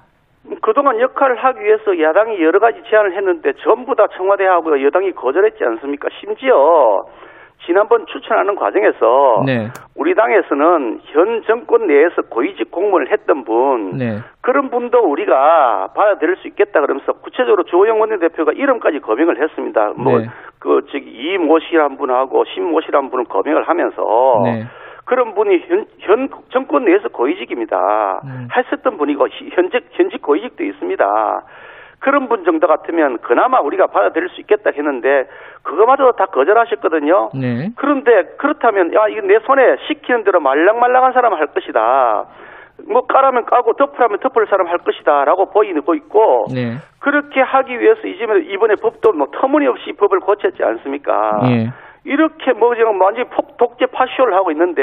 그동안 0.63 0.99
역할을 1.01 1.37
하기 1.45 1.61
위해서 1.63 1.95
야당이 1.97 2.43
여러 2.43 2.59
가지 2.59 2.83
제안을 2.91 3.17
했는데 3.17 3.53
전부 3.63 3.95
다 3.95 4.07
청와대하고 4.17 4.83
여당이 4.83 5.13
거절했지 5.13 5.63
않습니까? 5.63 6.09
심지어 6.21 7.05
지난번 7.67 8.07
추천하는 8.07 8.57
과정에서 8.57 9.43
네, 9.47 9.69
우리 9.95 10.15
당에서는 10.15 11.01
현 11.05 11.43
정권 11.47 11.87
내에서 11.87 12.23
고위직 12.29 12.71
공무원을 12.71 13.11
했던 13.13 13.45
분 13.45 13.99
네, 13.99 14.19
그런 14.41 14.69
분도 14.71 14.99
우리가 14.99 15.89
받아들일 15.95 16.37
수 16.37 16.49
있겠다 16.49 16.81
그러면서 16.81 17.13
구체적으로 17.13 17.63
조영 17.65 18.01
원내대표가 18.01 18.53
이름까지 18.53 19.01
거명을 19.01 19.41
했습니다. 19.41 19.93
뭐 19.97 20.19
네. 20.19 20.27
그 20.59 20.87
저기 20.91 21.05
이모 21.11 21.59
씨란 21.61 21.97
분하고 21.97 22.45
신모 22.47 22.81
씨란 22.83 23.11
분을 23.11 23.25
거명을 23.27 23.69
하면서 23.69 24.43
네. 24.45 24.65
그런 25.05 25.35
분이 25.35 25.65
현, 25.69 25.87
현 26.01 26.29
정권 26.51 26.85
내에서 26.85 27.09
고위직입니다. 27.09 28.21
음. 28.25 28.49
했었던 28.57 28.97
분이고 28.97 29.29
시- 29.29 29.51
현직 29.53 29.85
현직 29.93 30.23
고위직도 30.23 30.63
있습니다. 30.65 31.05
그런 32.03 32.29
분 32.29 32.45
정도 32.45 32.67
같으면 32.67 33.19
그나마 33.19 33.61
우리가 33.61 33.87
받아들일 33.87 34.29
수 34.31 34.41
있겠다 34.41 34.71
했는데 34.77 35.29
그거마저도 35.63 36.13
다 36.13 36.27
거절하셨거든요. 36.27 37.31
네, 37.35 37.71
그런데 37.77 38.25
그렇다면 38.39 38.93
야 38.93 39.07
이거 39.09 39.25
내 39.25 39.39
손에 39.47 39.77
시키는 39.87 40.25
대로 40.25 40.41
말랑말랑한 40.41 41.13
사람 41.13 41.33
할 41.33 41.47
것이다. 41.47 42.27
뭐 42.89 43.07
까라면 43.07 43.45
까고 43.45 43.75
덮으라면 43.75 44.19
덮을 44.19 44.49
사람 44.49 44.67
할 44.67 44.79
것이다라고 44.79 45.51
보이고 45.51 45.95
있고 45.95 46.47
네, 46.53 46.79
그렇게 46.99 47.41
하기 47.41 47.79
위해서 47.79 48.01
이번에 48.09 48.41
이번에 48.47 48.75
법도 48.83 49.13
뭐 49.13 49.29
터무니없이 49.33 49.93
법을 49.93 50.19
고쳤지 50.21 50.65
않습니까? 50.65 51.41
예. 51.51 51.71
이렇게 52.05 52.53
뭐 52.53 52.75
지금 52.75 53.01
완전히 53.01 53.29
폭 53.29 53.57
독재 53.57 53.87
파쇼를 53.87 54.35
하고 54.35 54.51
있는데 54.51 54.83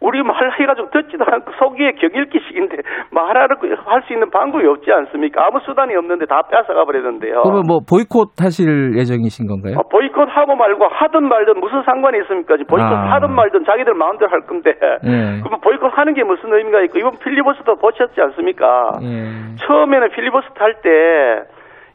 우리 0.00 0.22
말 0.22 0.52
해가지고 0.60 0.90
듣지도 0.90 1.24
않고 1.26 1.52
속이에 1.58 1.92
격일기식인데 1.92 2.76
말하는 3.10 3.56
할수 3.84 4.12
있는 4.12 4.30
방법이 4.30 4.64
없지 4.66 4.92
않습니까? 4.92 5.46
아무 5.46 5.58
수단이 5.60 5.96
없는데 5.96 6.26
다 6.26 6.42
뺏어가 6.42 6.84
버리는데요. 6.84 7.42
그러면 7.42 7.62
뭐 7.66 7.80
보이콧 7.88 8.38
하실 8.38 8.94
예정이신 8.96 9.46
건가요? 9.48 9.76
어, 9.78 9.88
보이콧 9.88 10.28
하고 10.30 10.54
말고 10.54 10.86
하든 10.86 11.24
말든 11.24 11.58
무슨 11.60 11.82
상관이 11.82 12.18
있습니까? 12.20 12.54
보이콧 12.56 12.92
아. 12.92 13.14
하든 13.14 13.32
말든 13.32 13.64
자기들 13.64 13.94
마음대로 13.94 14.30
할 14.30 14.42
건데 14.42 14.74
네. 15.02 15.40
그러면 15.40 15.60
보이콧 15.60 15.98
하는 15.98 16.14
게 16.14 16.22
무슨 16.22 16.52
의미가 16.52 16.82
있고 16.82 16.98
이번 16.98 17.12
필리버스터 17.18 17.74
보셨지 17.76 18.20
않습니까? 18.20 18.92
예. 19.02 19.56
처음에는 19.66 20.10
필리버스터 20.10 20.54
할때 20.62 21.42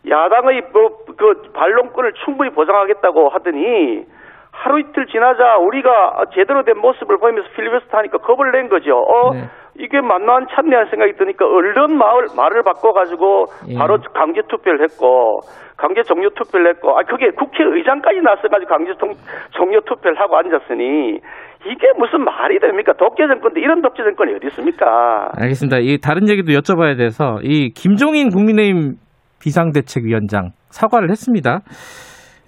야당의 0.10 0.64
뭐, 0.74 0.90
그 1.16 1.52
반론권을 1.54 2.14
충분히 2.26 2.50
보장하겠다고 2.50 3.30
하더니 3.30 4.06
하루 4.52 4.80
이틀 4.80 5.06
지나자 5.08 5.58
우리가 5.58 5.90
제대로 6.36 6.64
된 6.64 6.78
모습을 6.78 7.18
보이면서 7.18 7.50
필리버스터 7.56 7.98
하니까 7.98 8.18
겁을 8.20 8.52
낸 8.52 8.70
거죠. 8.70 8.98
어, 8.98 9.34
네. 9.34 9.48
이게 9.80 10.02
만나한 10.02 10.46
참내한 10.54 10.90
생각이 10.90 11.14
드니까 11.18 11.46
얼른 11.46 11.98
마을, 11.98 12.28
말을 12.36 12.62
바꿔가지고 12.64 13.46
예. 13.70 13.78
바로 13.78 13.98
강제 14.14 14.42
투표를 14.50 14.84
했고 14.84 15.40
강제 15.78 16.04
종료 16.04 16.30
투표를 16.32 16.70
했고 16.76 16.92
아 17.00 17.04
그게 17.04 17.32
국회의장까지 17.32 18.20
나서가지고 18.22 18.70
강제 18.70 18.92
통- 19.00 19.16
종료 19.52 19.80
투표를 19.82 20.20
하고 20.20 20.36
앉았으니 20.38 21.20
이게 21.66 21.88
무슨 21.98 22.24
말이 22.26 22.60
됩니까? 22.60 22.92
독재 23.00 23.28
정권인데 23.28 23.62
이런 23.62 23.82
독재 23.82 24.04
정권이 24.04 24.34
어디 24.36 24.48
있습니까? 24.48 25.30
알겠습니다. 25.40 25.78
이 25.80 25.98
다른 26.04 26.28
얘기도 26.28 26.52
여쭤봐야 26.52 26.98
돼서 26.98 27.40
이 27.42 27.70
김종인 27.72 28.30
국민의힘 28.30 28.96
비상대책위원장 29.42 30.50
사과를 30.70 31.10
했습니다. 31.10 31.60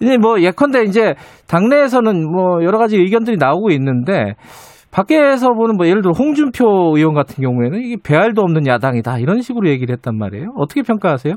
이제 0.02 0.18
뭐 0.18 0.40
예컨대 0.40 0.84
이제 0.84 1.14
당내에서는 1.50 2.32
뭐 2.32 2.64
여러 2.64 2.78
가지 2.78 2.98
의견들이 2.98 3.38
나오고 3.38 3.70
있는데 3.72 4.34
밖에서 4.94 5.54
보는 5.54 5.76
뭐 5.76 5.88
예를 5.88 6.02
들어 6.02 6.12
홍준표 6.18 6.96
의원 6.96 7.16
같은 7.16 7.44
경우에는 7.44 7.80
이게 7.80 7.96
배알도 8.06 8.42
없는 8.42 8.68
야당이다 8.68 9.18
이런 9.20 9.42
식으로 9.42 9.68
얘기를 9.68 9.94
했단 9.94 10.18
말이에요. 10.18 10.50
어떻게 10.56 10.82
평가하세요? 10.84 11.34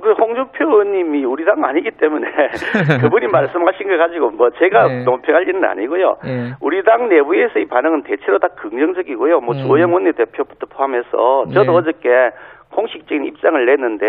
그 0.00 0.12
홍준표 0.12 0.64
의원님이 0.64 1.24
우리 1.24 1.44
당 1.44 1.64
아니기 1.64 1.90
때문에 1.90 2.26
그분이 3.00 3.28
말씀하신 3.28 3.88
거 3.88 3.96
가지고 3.96 4.30
뭐 4.30 4.50
제가 4.50 4.86
네. 4.88 5.04
논평할 5.04 5.48
일은 5.48 5.64
아니고요. 5.64 6.16
예. 6.26 6.52
우리 6.60 6.82
당 6.84 7.08
내부에서의 7.08 7.66
반응은 7.66 8.02
대체로 8.02 8.38
다 8.38 8.48
긍정적이고요. 8.56 9.40
뭐 9.40 9.54
음. 9.54 9.66
조영 9.66 9.92
원내대표부터 9.92 10.66
포함해서 10.66 11.46
저도 11.52 11.72
네. 11.72 11.78
어저께 11.78 12.08
공식적인 12.74 13.24
입장을 13.24 13.66
냈는데 13.66 14.06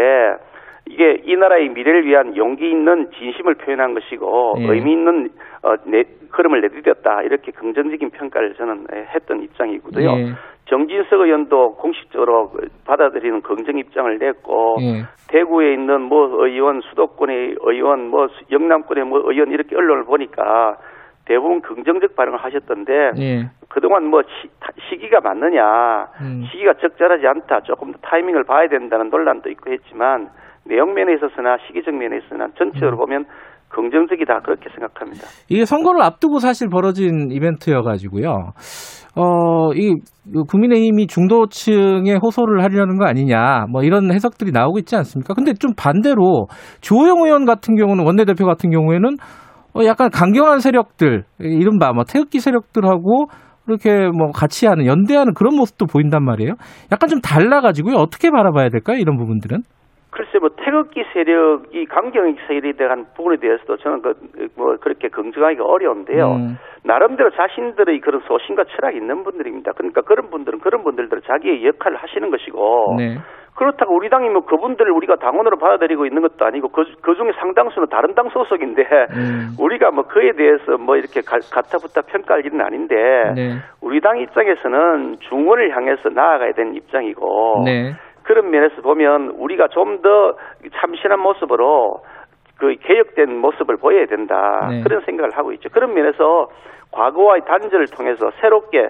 이게 0.89 1.21
이 1.25 1.35
나라의 1.35 1.69
미래를 1.69 2.05
위한 2.05 2.35
용기 2.35 2.69
있는 2.69 3.09
진심을 3.11 3.55
표현한 3.55 3.93
것이고 3.93 4.55
예. 4.59 4.67
의미 4.67 4.93
있는 4.93 5.29
어, 5.63 5.75
내, 5.85 6.03
걸음을 6.31 6.61
내디뎠다 6.61 7.25
이렇게 7.25 7.51
긍정적인 7.51 8.09
평가를 8.11 8.53
저는 8.55 8.87
했던 9.13 9.41
입장이고요. 9.43 10.09
예. 10.11 10.25
정진석 10.65 11.21
의원도 11.21 11.75
공식적으로 11.75 12.51
받아들이는 12.85 13.41
긍정 13.41 13.77
입장을 13.77 14.17
냈고 14.17 14.77
예. 14.81 15.03
대구에 15.29 15.73
있는 15.73 16.01
뭐 16.01 16.45
의원, 16.45 16.81
수도권의 16.81 17.55
의원, 17.61 18.09
뭐 18.09 18.27
수- 18.27 18.43
영남권의 18.51 19.05
뭐 19.05 19.21
의원 19.25 19.51
이렇게 19.51 19.75
언론을 19.75 20.03
보니까 20.05 20.77
대부분 21.25 21.61
긍정적 21.61 22.15
반응을 22.15 22.37
하셨던데 22.39 23.11
예. 23.17 23.49
그동안 23.69 24.05
뭐 24.07 24.21
시, 24.23 24.47
타- 24.59 24.71
시기가 24.89 25.19
맞느냐, 25.21 26.07
음. 26.21 26.43
시기가 26.51 26.73
적절하지 26.75 27.27
않다, 27.27 27.61
조금 27.61 27.91
더 27.93 27.97
타이밍을 28.01 28.43
봐야 28.45 28.67
된다는 28.67 29.09
논란도 29.09 29.49
있고 29.51 29.71
했지만 29.71 30.29
내용 30.67 30.93
면에 30.93 31.13
있어서나 31.15 31.57
시기적 31.67 31.93
면에 31.93 32.17
있어서나 32.17 32.47
전체적으로 32.57 32.97
음. 32.97 32.99
보면 32.99 33.25
긍정적이다 33.69 34.41
그렇게 34.41 34.69
생각합니다. 34.69 35.27
이게 35.49 35.65
선거를 35.65 36.01
앞두고 36.01 36.39
사실 36.39 36.69
벌어진 36.69 37.31
이벤트여가지고요. 37.31 38.53
어, 39.15 39.73
이 39.73 39.95
국민의힘이 40.47 41.07
중도층에 41.07 42.17
호소를 42.21 42.63
하려는 42.63 42.97
거 42.97 43.05
아니냐, 43.05 43.65
뭐 43.69 43.83
이런 43.83 44.13
해석들이 44.13 44.51
나오고 44.51 44.79
있지 44.79 44.95
않습니까? 44.95 45.33
근데 45.33 45.53
좀 45.53 45.71
반대로 45.75 46.47
조영 46.81 47.23
의원 47.25 47.45
같은 47.45 47.75
경우는 47.75 48.05
원내대표 48.05 48.45
같은 48.45 48.69
경우에는 48.69 49.17
어, 49.75 49.83
약간 49.85 50.09
강경한 50.11 50.59
세력들, 50.59 51.23
이른바 51.39 51.91
뭐 51.93 52.03
태극기 52.03 52.39
세력들하고 52.39 53.25
이렇게 53.67 54.07
뭐 54.07 54.31
같이 54.31 54.65
하는 54.65 54.85
연대하는 54.85 55.33
그런 55.33 55.55
모습도 55.55 55.87
보인단 55.87 56.23
말이에요. 56.23 56.53
약간 56.91 57.09
좀 57.09 57.19
달라가지고요. 57.19 57.95
어떻게 57.95 58.31
바라봐야 58.31 58.69
될까요? 58.69 58.97
이런 58.97 59.17
부분들은? 59.17 59.59
글쎄 60.17 60.39
뭐 60.39 60.49
태극기 60.57 61.03
세력이 61.13 61.85
강경 61.85 62.35
세력에 62.47 62.73
대한 62.73 63.05
부분에 63.15 63.37
대해서도 63.37 63.77
저는 63.77 64.01
그 64.01 64.13
뭐 64.57 64.75
그렇게 64.77 65.07
긍정하기가 65.09 65.63
어려운데요. 65.63 66.31
음. 66.31 66.57
나름대로 66.83 67.29
자신들의 67.31 67.99
그런 67.99 68.21
소신과 68.27 68.63
철학이 68.65 68.97
있는 68.97 69.23
분들입니다. 69.23 69.71
그러니까 69.73 70.01
그런 70.01 70.29
분들은 70.29 70.59
그런 70.59 70.83
분들대로 70.83 71.21
자기의 71.21 71.65
역할을 71.65 71.97
하시는 71.97 72.29
것이고 72.31 72.95
네. 72.97 73.17
그렇다고 73.55 73.95
우리 73.95 74.09
당이 74.09 74.29
뭐 74.29 74.45
그분들을 74.45 74.91
우리가 74.91 75.15
당원으로 75.15 75.57
받아들이고 75.57 76.05
있는 76.05 76.21
것도 76.21 76.45
아니고 76.45 76.69
그, 76.69 76.83
그 77.01 77.15
중에 77.15 77.31
상당수는 77.39 77.87
다른 77.89 78.13
당 78.13 78.29
소속인데 78.29 78.83
음. 78.83 79.49
우리가 79.59 79.91
뭐 79.91 80.03
그에 80.03 80.31
대해서 80.33 80.77
뭐 80.77 80.95
이렇게 80.95 81.21
가, 81.21 81.37
가타부타 81.51 82.01
평가할 82.01 82.45
일은 82.45 82.61
아닌데 82.61 82.95
네. 83.35 83.57
우리 83.81 83.99
당 83.99 84.19
입장에서는 84.19 85.17
중원을 85.27 85.75
향해서 85.75 86.09
나아가야 86.09 86.53
되는 86.53 86.75
입장이고 86.75 87.63
네. 87.65 87.93
그런 88.27 88.51
면에서 88.51 88.81
보면 88.81 89.29
우리가 89.37 89.69
좀 89.69 90.01
더 90.01 90.35
참신한 90.79 91.19
모습으로 91.19 92.03
그 92.57 92.75
개혁된 92.81 93.37
모습을 93.37 93.77
보여야 93.77 94.05
된다 94.05 94.67
네. 94.69 94.83
그런 94.83 95.01
생각을 95.05 95.31
하고 95.35 95.53
있죠. 95.53 95.69
그런 95.69 95.93
면에서 95.93 96.49
과거와의 96.91 97.43
단절을 97.45 97.87
통해서 97.87 98.31
새롭게 98.41 98.89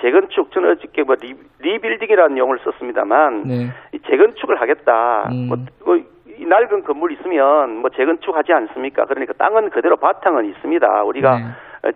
재건축 0.00 0.52
저는 0.52 0.70
어저께 0.72 1.02
뭐 1.02 1.16
re, 1.20 1.34
rebuilding이라는 1.58 2.38
용어를 2.38 2.60
썼습니다만 2.64 3.42
네. 3.44 3.68
이 3.92 3.98
재건축을 4.00 4.60
하겠다. 4.60 5.28
음. 5.32 5.48
뭐, 5.48 5.58
뭐, 5.84 5.96
이 5.96 6.46
낡은 6.46 6.84
건물 6.84 7.12
있으면 7.12 7.78
뭐 7.78 7.90
재건축하지 7.90 8.52
않습니까? 8.52 9.04
그러니까 9.06 9.32
땅은 9.34 9.70
그대로 9.70 9.96
바탕은 9.96 10.44
있습니다. 10.46 11.02
우리가 11.02 11.38
네. 11.38 11.44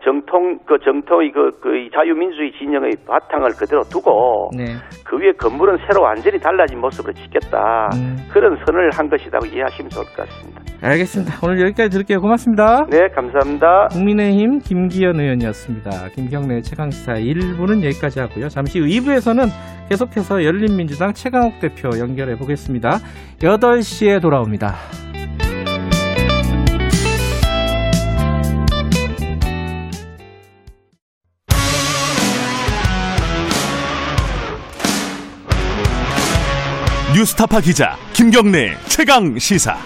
정통 0.04 0.58
그 0.66 0.78
정통의 0.84 1.32
그, 1.32 1.50
그이 1.60 1.90
자유민주주의 1.90 2.52
진영의 2.58 2.92
바탕을 3.06 3.50
그대로 3.58 3.82
두고 3.82 4.50
네. 4.56 4.76
그 5.04 5.16
위에 5.18 5.32
건물은 5.32 5.78
새로 5.86 6.02
완전히 6.04 6.38
달라진 6.38 6.80
모습으로 6.80 7.12
짓겠다. 7.12 7.90
음. 7.94 8.16
그런 8.32 8.56
선을 8.64 8.90
한 8.92 9.08
것이라고 9.08 9.46
이해하시면 9.46 9.90
좋을 9.90 10.04
것 10.06 10.16
같습니다. 10.16 10.62
알겠습니다. 10.82 11.34
오늘 11.44 11.60
여기까지 11.60 11.90
들을게요. 11.90 12.20
고맙습니다. 12.20 12.86
네, 12.90 13.08
감사합니다. 13.14 13.88
국민의힘 13.92 14.58
김기현 14.58 15.20
의원이었습니다. 15.20 16.08
김경래 16.14 16.60
최강시사 16.60 17.14
1부는 17.14 17.84
여기까지 17.84 18.20
하고요. 18.20 18.48
잠시 18.48 18.80
후 18.80 18.86
2부에서는 18.86 19.46
계속해서 19.88 20.44
열린민주당 20.44 21.12
최강욱 21.12 21.60
대표 21.60 21.90
연결해 21.98 22.36
보겠습니다. 22.36 22.98
8시에 23.38 24.20
돌아옵니다. 24.20 24.74
뉴스타파 37.14 37.60
기자 37.60 37.94
김경래 38.14 38.74
최강 38.88 39.38
시사. 39.38 39.76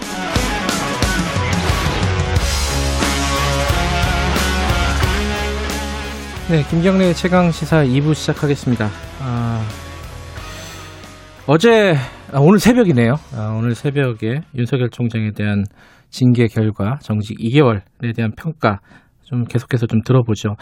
네, 6.49 6.63
김경래 6.69 7.11
최강 7.11 7.51
시사 7.51 7.83
2부 7.83 8.15
시작하겠습니다. 8.15 8.87
아, 9.19 9.61
어제, 11.47 11.95
아, 12.31 12.39
오늘 12.39 12.59
새벽이네요. 12.59 13.15
아, 13.35 13.55
오늘 13.57 13.75
새벽에 13.75 14.39
윤석열 14.55 14.89
총장에 14.89 15.31
대한 15.35 15.65
징계 16.09 16.47
결과 16.47 16.97
정직 17.01 17.37
2개월에 17.39 18.15
대한 18.15 18.31
평가 18.37 18.79
좀 19.25 19.43
계속해서 19.43 19.85
좀 19.87 19.99
들어보죠. 20.05 20.55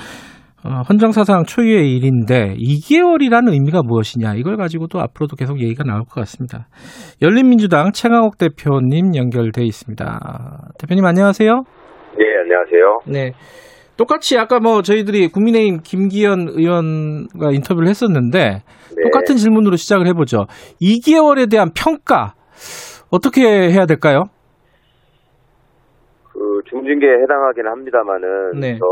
어, 0.65 0.82
헌정사상 0.89 1.43
초유의 1.43 1.95
일인데 1.95 2.56
2개월이라는 2.58 3.54
의미가 3.54 3.82
무엇이냐 3.86 4.34
이걸 4.36 4.58
가지고도 4.58 4.99
앞으로도 4.99 5.36
계속 5.36 5.62
얘기가 5.62 5.84
나올 5.84 6.01
것 6.06 6.15
같습니다. 6.21 6.67
열린민주당 7.21 7.91
최강욱 7.91 8.39
대표님 8.39 9.15
연결돼 9.15 9.63
있습니다. 9.63 10.71
대표님 10.80 11.06
안녕하세요. 11.06 11.51
네, 12.17 12.25
안녕하세요. 12.43 12.99
네. 13.06 13.32
똑같이 13.95 14.38
아까 14.39 14.60
뭐 14.60 14.82
저희들이 14.82 15.28
국민의힘 15.28 15.82
김기현 15.84 16.47
의원과 16.49 17.51
인터뷰를 17.54 17.88
했었는데 17.88 18.39
네. 18.39 19.04
똑같은 19.04 19.36
질문으로 19.36 19.75
시작을 19.75 20.08
해보죠. 20.08 20.47
2개월에 20.82 21.49
대한 21.49 21.69
평가 21.75 22.34
어떻게 23.12 23.43
해야 23.43 23.86
될까요? 23.86 24.23
그 26.65 26.69
중징계에 26.69 27.21
해당하긴 27.21 27.67
합니다만은 27.67 28.60
네. 28.60 28.78
저 28.78 28.86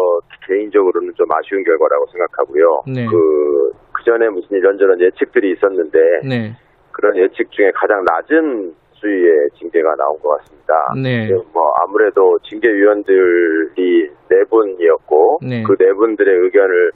개인적으로는 0.47 1.13
좀 1.15 1.25
아쉬운 1.31 1.63
결과라고 1.63 2.05
생각하고요. 2.11 2.81
네. 2.87 3.05
그, 3.05 3.71
그 3.91 4.03
전에 4.05 4.29
무슨 4.29 4.57
이런저런 4.57 4.99
예측들이 5.01 5.53
있었는데 5.53 5.99
네, 6.27 6.53
그런 6.91 7.17
예측 7.17 7.51
중에 7.51 7.71
가장 7.75 8.03
낮은 8.05 8.73
수위의 8.93 9.49
징계가 9.59 9.95
나온 9.95 10.17
것 10.19 10.37
같습니다. 10.37 10.73
네, 11.01 11.29
뭐 11.53 11.73
아무래도 11.83 12.37
징계위원들이 12.43 14.09
네 14.29 14.43
분이었고 14.49 15.39
네. 15.41 15.63
그네 15.63 15.93
분들의 15.93 16.33
의견을 16.33 16.91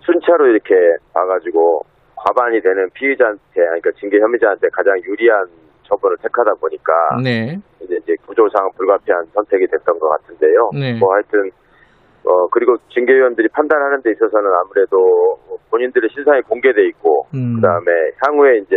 순차로 0.00 0.46
이렇게 0.46 0.74
봐가지고 1.12 1.82
과반이 2.16 2.60
되는 2.60 2.88
피의자한테 2.94 3.40
그러니까 3.54 3.90
징계 3.98 4.18
혐의자한테 4.18 4.68
가장 4.72 4.98
유리한 5.04 5.46
처벌을 5.90 6.16
택하다 6.22 6.54
보니까 6.60 6.92
네, 7.22 7.58
이제, 7.82 7.98
이제 8.02 8.14
구조상 8.26 8.70
불가피한 8.76 9.26
선택이 9.34 9.66
됐던 9.66 9.98
것 9.98 10.08
같은데요. 10.08 10.70
네. 10.72 10.98
뭐 10.98 11.12
하여튼 11.12 11.50
어 12.24 12.46
그리고 12.52 12.76
징계위원들이 12.94 13.48
판단하는 13.48 14.02
데 14.02 14.12
있어서는 14.12 14.46
아무래도 14.62 15.36
본인들의 15.70 16.10
신상이 16.14 16.42
공개돼 16.42 16.86
있고 16.88 17.26
음. 17.34 17.56
그다음에 17.56 17.90
향후에 18.24 18.58
이제 18.58 18.76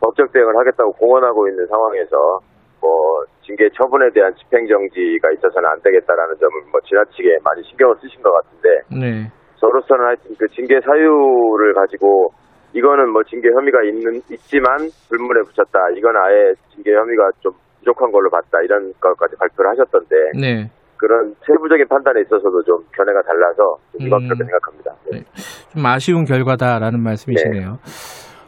법적 0.00 0.32
대응을 0.32 0.56
하겠다고 0.56 0.92
공언하고 0.92 1.48
있는 1.48 1.66
상황에서 1.66 2.16
뭐 2.80 2.90
징계 3.44 3.68
처분에 3.76 4.10
대한 4.14 4.34
집행 4.34 4.66
정지가 4.66 5.30
있어서는 5.32 5.68
안 5.68 5.80
되겠다라는 5.82 6.36
점을 6.40 6.52
뭐 6.72 6.80
지나치게 6.88 7.38
많이 7.44 7.62
신경을 7.64 7.96
쓰신 8.00 8.22
것 8.22 8.32
같은데 8.32 8.68
네, 8.88 9.30
저로서는 9.60 10.06
하여튼 10.06 10.34
그 10.38 10.48
징계 10.48 10.80
사유를 10.80 11.74
가지고 11.74 12.32
이거는 12.72 13.10
뭐 13.12 13.22
징계 13.24 13.48
혐의가 13.50 13.82
있는 13.84 14.20
있지만 14.30 14.88
불문에 15.08 15.40
붙였다. 15.42 15.78
이건 15.96 16.14
아예 16.16 16.54
징계 16.74 16.92
혐의가 16.94 17.30
좀 17.40 17.52
부족한 17.80 18.12
걸로 18.12 18.30
봤다. 18.30 18.58
이런 18.64 18.92
것까지 19.00 19.34
발표를 19.36 19.70
하셨던데 19.72 20.16
네. 20.40 20.70
그런 20.96 21.34
세부적인 21.46 21.88
판단에 21.88 22.20
있어서도 22.20 22.62
좀 22.62 22.76
견해가 22.94 23.22
달라서 23.22 23.76
좀 23.92 24.06
이건 24.06 24.22
음. 24.22 24.28
그렇게 24.28 24.44
생각합니다. 24.44 24.92
네. 25.10 25.22
좀 25.72 25.86
아쉬운 25.86 26.24
결과다라는 26.24 27.02
말씀이시네요. 27.02 27.78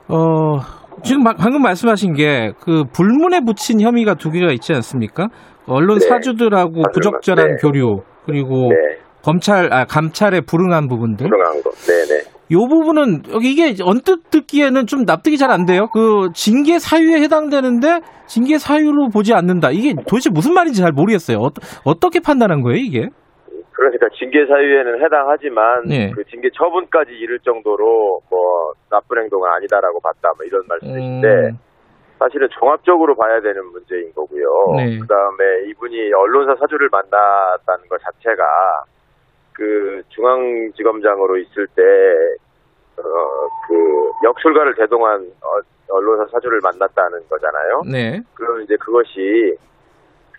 어, 0.09 0.59
지금 1.03 1.23
막- 1.25 1.37
방금 1.39 1.63
말씀하신 1.63 2.13
게 2.15 2.53
그 2.61 2.85
불문에 2.93 3.41
붙인 3.47 3.81
혐의가 3.81 4.15
두 4.15 4.31
개가 4.31 4.53
있지 4.53 4.73
않습니까? 4.75 5.29
언론 5.67 5.99
네. 5.99 6.07
사주들하고 6.07 6.73
맞아요. 6.73 6.93
부적절한 6.93 7.47
네. 7.47 7.57
교류 7.63 8.03
그리고 8.27 8.69
네, 8.69 8.99
검찰 9.25 9.73
아 9.73 9.85
감찰에 9.85 10.41
불응한 10.47 10.89
부분들. 10.89 11.27
불응한 11.29 11.63
거. 11.63 11.71
네, 11.71 12.05
네. 12.07 12.32
요 12.51 12.67
부분은 12.69 13.23
이게 13.43 13.75
언뜻 13.83 14.29
듣기에는 14.31 14.87
좀 14.87 15.05
납득이 15.05 15.39
잘 15.39 15.51
안 15.51 15.65
돼요. 15.65 15.89
그 15.93 16.29
징계 16.35 16.79
사유에 16.79 17.21
해당되는데 17.23 18.01
징계 18.27 18.59
사유로 18.59 19.09
보지 19.09 19.33
않는다. 19.33 19.71
이게 19.71 19.95
도대체 20.09 20.29
무슨 20.31 20.53
말인지 20.55 20.81
잘 20.81 20.93
모르겠어요. 20.93 21.39
어, 21.39 21.49
어떻게 21.85 22.21
판단한 22.21 22.61
거예요, 22.63 22.77
이게? 22.79 23.09
그러니까 23.73 24.07
징계 24.19 24.47
사유에는 24.47 25.03
해당하지만 25.05 25.83
네. 25.89 26.11
그 26.15 26.25
징계 26.31 26.49
처분까지 26.57 27.13
이를 27.13 27.39
정도로 27.41 28.21
뭐 28.31 28.73
나쁜 28.91 29.19
행동은 29.23 29.49
아니다라고 29.51 30.01
봤다. 30.01 30.31
뭐 30.37 30.45
이런 30.47 30.63
말씀이신데 30.69 31.29
음, 31.29 31.59
사실은 32.19 32.49
종합적으로 32.61 33.17
봐야 33.17 33.41
되는 33.41 33.65
문제인 33.73 34.13
거고요. 34.15 34.77
네. 34.77 34.99
그다음에 35.01 35.69
이분이 35.71 36.13
언론사 36.13 36.55
사주를 36.61 36.89
만났다는 36.93 37.89
것 37.89 37.99
자체가 38.03 38.45
그 39.63 40.03
중앙지검장으로 40.09 41.37
있을 41.39 41.69
때 41.77 41.83
어, 42.99 43.03
그 43.69 44.11
역술가를 44.25 44.75
대동한 44.75 45.21
어, 45.41 45.95
언론사 45.95 46.27
사주를 46.33 46.59
만났다는 46.65 47.21
거잖아요. 47.31 47.83
네. 47.89 48.21
그럼 48.35 48.63
이제 48.63 48.75
그것이 48.77 49.57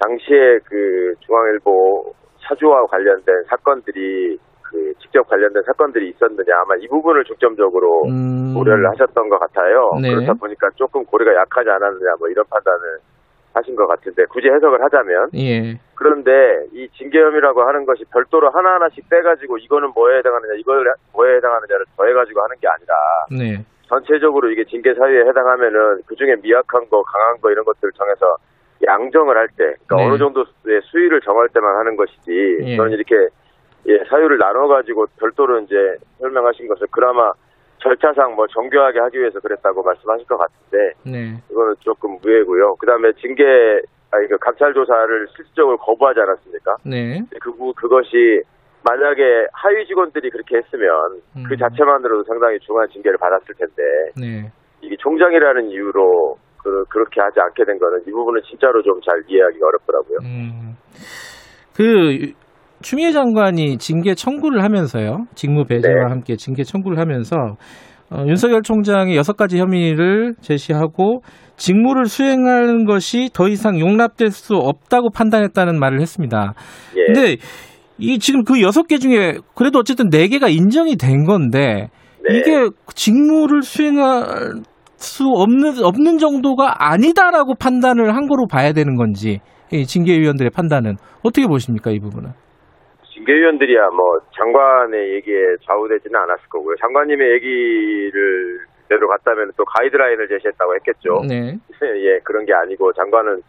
당시에 0.04 0.60
그 0.66 1.14
중앙일보 1.22 2.14
사주와 2.42 2.86
관련된 2.88 3.44
사건들이 3.48 4.38
그 4.62 4.94
직접 5.00 5.26
관련된 5.30 5.64
사건들이 5.64 6.10
있었느냐 6.10 6.54
아마 6.66 6.76
이 6.82 6.88
부분을 6.90 7.24
중점적으로 7.24 8.04
음, 8.08 8.54
고려를 8.56 8.90
하셨던 8.90 9.30
것 9.30 9.40
같아요. 9.40 9.92
네. 10.02 10.14
그렇다 10.14 10.34
보니까 10.34 10.68
조금 10.76 11.06
고려가 11.06 11.34
약하지 11.34 11.70
않았느냐 11.70 12.12
뭐 12.20 12.28
이런 12.28 12.44
판단을 12.50 12.98
하신 13.54 13.76
것 13.76 13.88
같은데 13.88 14.26
굳이 14.26 14.48
해석을 14.48 14.84
하자면 14.84 15.30
예. 15.36 15.80
그런데 15.96 16.32
이 16.74 16.90
징계 16.98 17.20
혐의라고 17.20 17.62
하는 17.64 17.86
것이 17.86 18.04
별도로 18.12 18.50
하나하나씩 18.50 19.08
빼가지고 19.10 19.58
이거는 19.60 19.92
뭐에 19.94 20.18
해당하느냐 20.18 20.54
이걸 20.58 20.92
뭐에 21.14 21.36
해당하느냐를 21.36 21.86
더해가지고 21.96 22.42
하는 22.42 22.56
게 22.60 22.68
아니라 22.68 22.94
네. 23.32 23.66
전체적으로 23.88 24.50
이게 24.50 24.64
징계 24.66 24.94
사유에 24.94 25.28
해당하면은 25.28 26.02
그 26.08 26.16
중에 26.16 26.36
미약한 26.42 26.90
거, 26.90 27.04
강한 27.04 27.40
거 27.42 27.52
이런 27.52 27.64
것들을 27.66 27.92
정해서 27.94 28.38
양정을 28.86 29.38
할 29.38 29.48
때, 29.50 29.76
그러니까 29.86 29.96
네. 29.98 30.06
어느 30.06 30.18
정도의 30.18 30.82
수위를 30.84 31.22
정할 31.22 31.48
때만 31.50 31.78
하는 31.78 31.96
것이지, 31.96 32.58
예. 32.64 32.76
저는 32.76 32.92
이렇게 32.92 33.16
예, 33.88 34.04
사유를 34.10 34.38
나눠가지고 34.38 35.08
별도로 35.20 35.60
이제 35.60 35.76
설명하신 36.20 36.68
것을 36.68 36.88
그나마 36.90 37.32
절차상 37.84 38.36
뭐 38.36 38.48
정교하게 38.48 39.00
하기 39.00 39.20
위해서 39.20 39.40
그랬다고 39.40 39.84
말씀하실 39.84 40.26
것 40.26 40.38
같은데, 40.38 40.94
네. 41.04 41.38
이거는 41.52 41.76
조금 41.82 42.18
무해고요. 42.24 42.76
그 42.80 42.88
다음에 42.88 43.12
징계, 43.20 43.44
아니, 44.12 44.28
그 44.30 44.38
감찰 44.40 44.74
조사를 44.74 45.28
실질적으로 45.36 45.78
거부하지 45.78 46.22
않았습니까? 46.22 46.76
네. 46.86 47.22
그, 47.42 47.52
그것이 47.76 48.42
만약에 48.84 49.48
하위 49.52 49.86
직원들이 49.86 50.30
그렇게 50.30 50.58
했으면 50.58 51.22
음. 51.36 51.44
그 51.48 51.58
자체만으로도 51.58 52.24
상당히 52.24 52.58
중한 52.60 52.88
징계를 52.90 53.18
받았을 53.18 53.54
텐데, 53.56 53.84
네. 54.20 54.52
이게 54.82 54.96
총장이라는 54.98 55.70
이유로 55.70 56.38
그, 56.64 56.86
그렇게 56.90 57.20
하지 57.20 57.40
않게 57.42 57.66
된 57.66 57.78
거는 57.78 58.02
이 58.08 58.12
부분은 58.12 58.42
진짜로 58.50 58.82
좀 58.82 59.00
잘 59.06 59.22
이해하기가 59.28 59.68
어렵더라고요. 59.68 60.18
음. 60.24 60.78
그 61.76 62.32
추미애 62.84 63.12
장관이 63.12 63.78
징계 63.78 64.14
청구를 64.14 64.64
하면서요. 64.64 65.26
직무 65.34 65.66
배제와 65.66 65.96
네. 65.96 66.10
함께 66.10 66.36
징계 66.36 66.64
청구를 66.64 67.00
하면서 67.00 67.36
어, 68.12 68.24
윤석열 68.28 68.62
총장이 68.62 69.16
여섯 69.16 69.36
가지 69.36 69.58
혐의를 69.58 70.36
제시하고 70.42 71.22
직무를 71.56 72.06
수행하는 72.06 72.86
것이 72.86 73.30
더 73.34 73.48
이상 73.48 73.80
용납될 73.80 74.30
수 74.30 74.56
없다고 74.56 75.10
판단했다는 75.12 75.80
말을 75.80 76.02
했습니다. 76.02 76.54
예. 76.96 77.06
근데 77.06 77.38
이 77.98 78.20
지금 78.20 78.44
그 78.44 78.62
여섯 78.62 78.84
개 78.84 78.98
중에 78.98 79.38
그래도 79.56 79.80
어쨌든 79.80 80.10
네 80.10 80.28
개가 80.28 80.50
인정이 80.50 80.98
된 80.98 81.24
건데 81.24 81.90
네. 82.28 82.38
이게 82.38 82.70
직무를 82.94 83.62
수행할 83.62 84.62
수 84.98 85.26
없는 85.26 85.84
없는 85.84 86.18
정도가 86.18 86.92
아니다라고 86.92 87.56
판단을 87.56 88.16
한 88.16 88.28
거로 88.28 88.46
봐야 88.48 88.74
되는 88.74 88.96
건지 88.96 89.40
이 89.72 89.86
징계위원들의 89.86 90.52
판단은 90.52 90.98
어떻게 91.24 91.48
보십니까 91.48 91.92
이 91.92 92.00
부분은? 92.00 92.32
징계위원들이야 93.24 93.90
뭐 93.96 94.20
장관의 94.38 95.14
얘기에 95.16 95.56
좌우되지는 95.66 96.20
않았을 96.20 96.44
거고요. 96.50 96.76
장관님의 96.82 97.32
얘기를 97.34 98.60
대로 98.90 99.08
갔다면 99.08 99.52
또 99.58 99.64
가이드라인을 99.66 100.28
제시했다고 100.28 100.76
했겠죠. 100.76 101.22
네. 101.28 101.56
예, 102.04 102.20
그런 102.24 102.46
게 102.46 102.54
아니고 102.54 102.92
장관은 102.94 103.42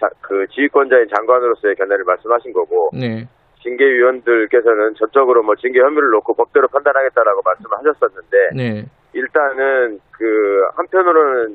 자- 0.00 0.08
그 0.20 0.46
지휘권자인 0.48 1.06
장관으로서의 1.14 1.76
견해를 1.76 2.04
말씀하신 2.04 2.52
거고 2.52 2.90
네. 2.92 3.24
징계위원들께서는 3.62 4.94
전적으로 4.98 5.42
뭐 5.44 5.54
징계 5.54 5.78
혐의를 5.80 6.08
놓고 6.10 6.34
법대로 6.34 6.66
판단하겠다라고 6.68 7.42
말씀을 7.44 7.78
하셨었는데 7.78 8.36
네. 8.56 8.84
일단은 9.14 9.98
그 10.10 10.62
한편으로는 10.76 11.54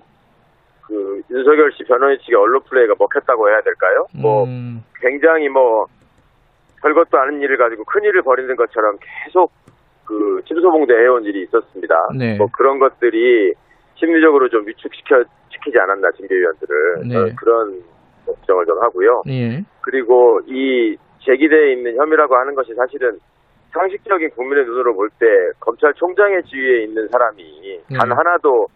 그 0.88 1.22
윤석열 1.30 1.70
씨 1.74 1.84
변호인 1.84 2.18
측의 2.20 2.36
언론 2.36 2.62
플레이가 2.70 2.94
먹혔다고 2.98 3.50
해야 3.50 3.60
될까요? 3.60 4.06
뭐 4.22 4.46
음, 4.46 4.82
굉장히 5.02 5.50
뭐 5.50 5.86
별것도 6.82 7.18
아닌 7.18 7.42
일을 7.42 7.58
가지고 7.58 7.84
큰 7.86 8.04
일을 8.04 8.22
벌이는 8.22 8.56
것처럼 8.56 8.98
계속 9.26 9.52
그 10.06 10.42
침소봉대 10.48 10.94
해온 10.94 11.24
일이 11.26 11.44
있었습니다. 11.44 11.96
네. 12.18 12.38
뭐 12.38 12.48
그런 12.56 12.80
것들이 12.80 13.54
심리적으로 13.96 14.48
좀 14.50 14.66
위축시켜 14.68 15.24
시키지 15.50 15.78
않았나 15.80 16.12
징계위원들을 16.12 17.08
네. 17.08 17.36
그런 17.36 17.82
걱정을 18.26 18.66
좀 18.66 18.82
하고요. 18.82 19.24
예. 19.28 19.64
그리고 19.82 20.40
이 20.46 20.96
제기되어 21.26 21.66
있는 21.72 21.96
혐의라고 21.98 22.36
하는 22.38 22.56
것이 22.56 22.74
사실은 22.76 23.20
상식적인 23.74 24.30
국민의 24.32 24.66
눈으로 24.66 24.96
볼 24.96 25.10
때 25.20 25.26
검찰총장의 25.60 26.44
지위에 26.44 26.84
있는 26.84 27.08
사람이 27.10 27.82
단 27.98 28.10
네. 28.10 28.16
하나도 28.16 28.68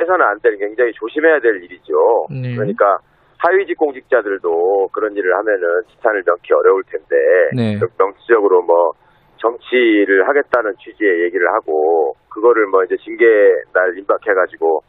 해서는 0.00 0.24
안 0.24 0.40
될 0.40 0.56
굉장히 0.56 0.92
조심해야 0.92 1.40
될 1.40 1.62
일이죠. 1.62 1.92
네. 2.30 2.54
그러니까 2.54 2.98
하위직 3.40 3.76
공직자들도 3.78 4.88
그런 4.92 5.16
일을 5.16 5.36
하면은 5.38 5.82
지탄을 5.88 6.22
명기 6.26 6.52
어려울 6.52 6.82
텐데 6.84 7.16
네. 7.56 7.78
명시적으로 7.98 8.62
뭐 8.62 8.92
정치를 9.38 10.28
하겠다는 10.28 10.74
취지의 10.76 11.24
얘기를 11.24 11.48
하고 11.54 12.14
그거를 12.28 12.66
뭐 12.66 12.84
이제 12.84 12.96
징계 13.02 13.24
날 13.72 13.96
임박해가지고 13.96 14.80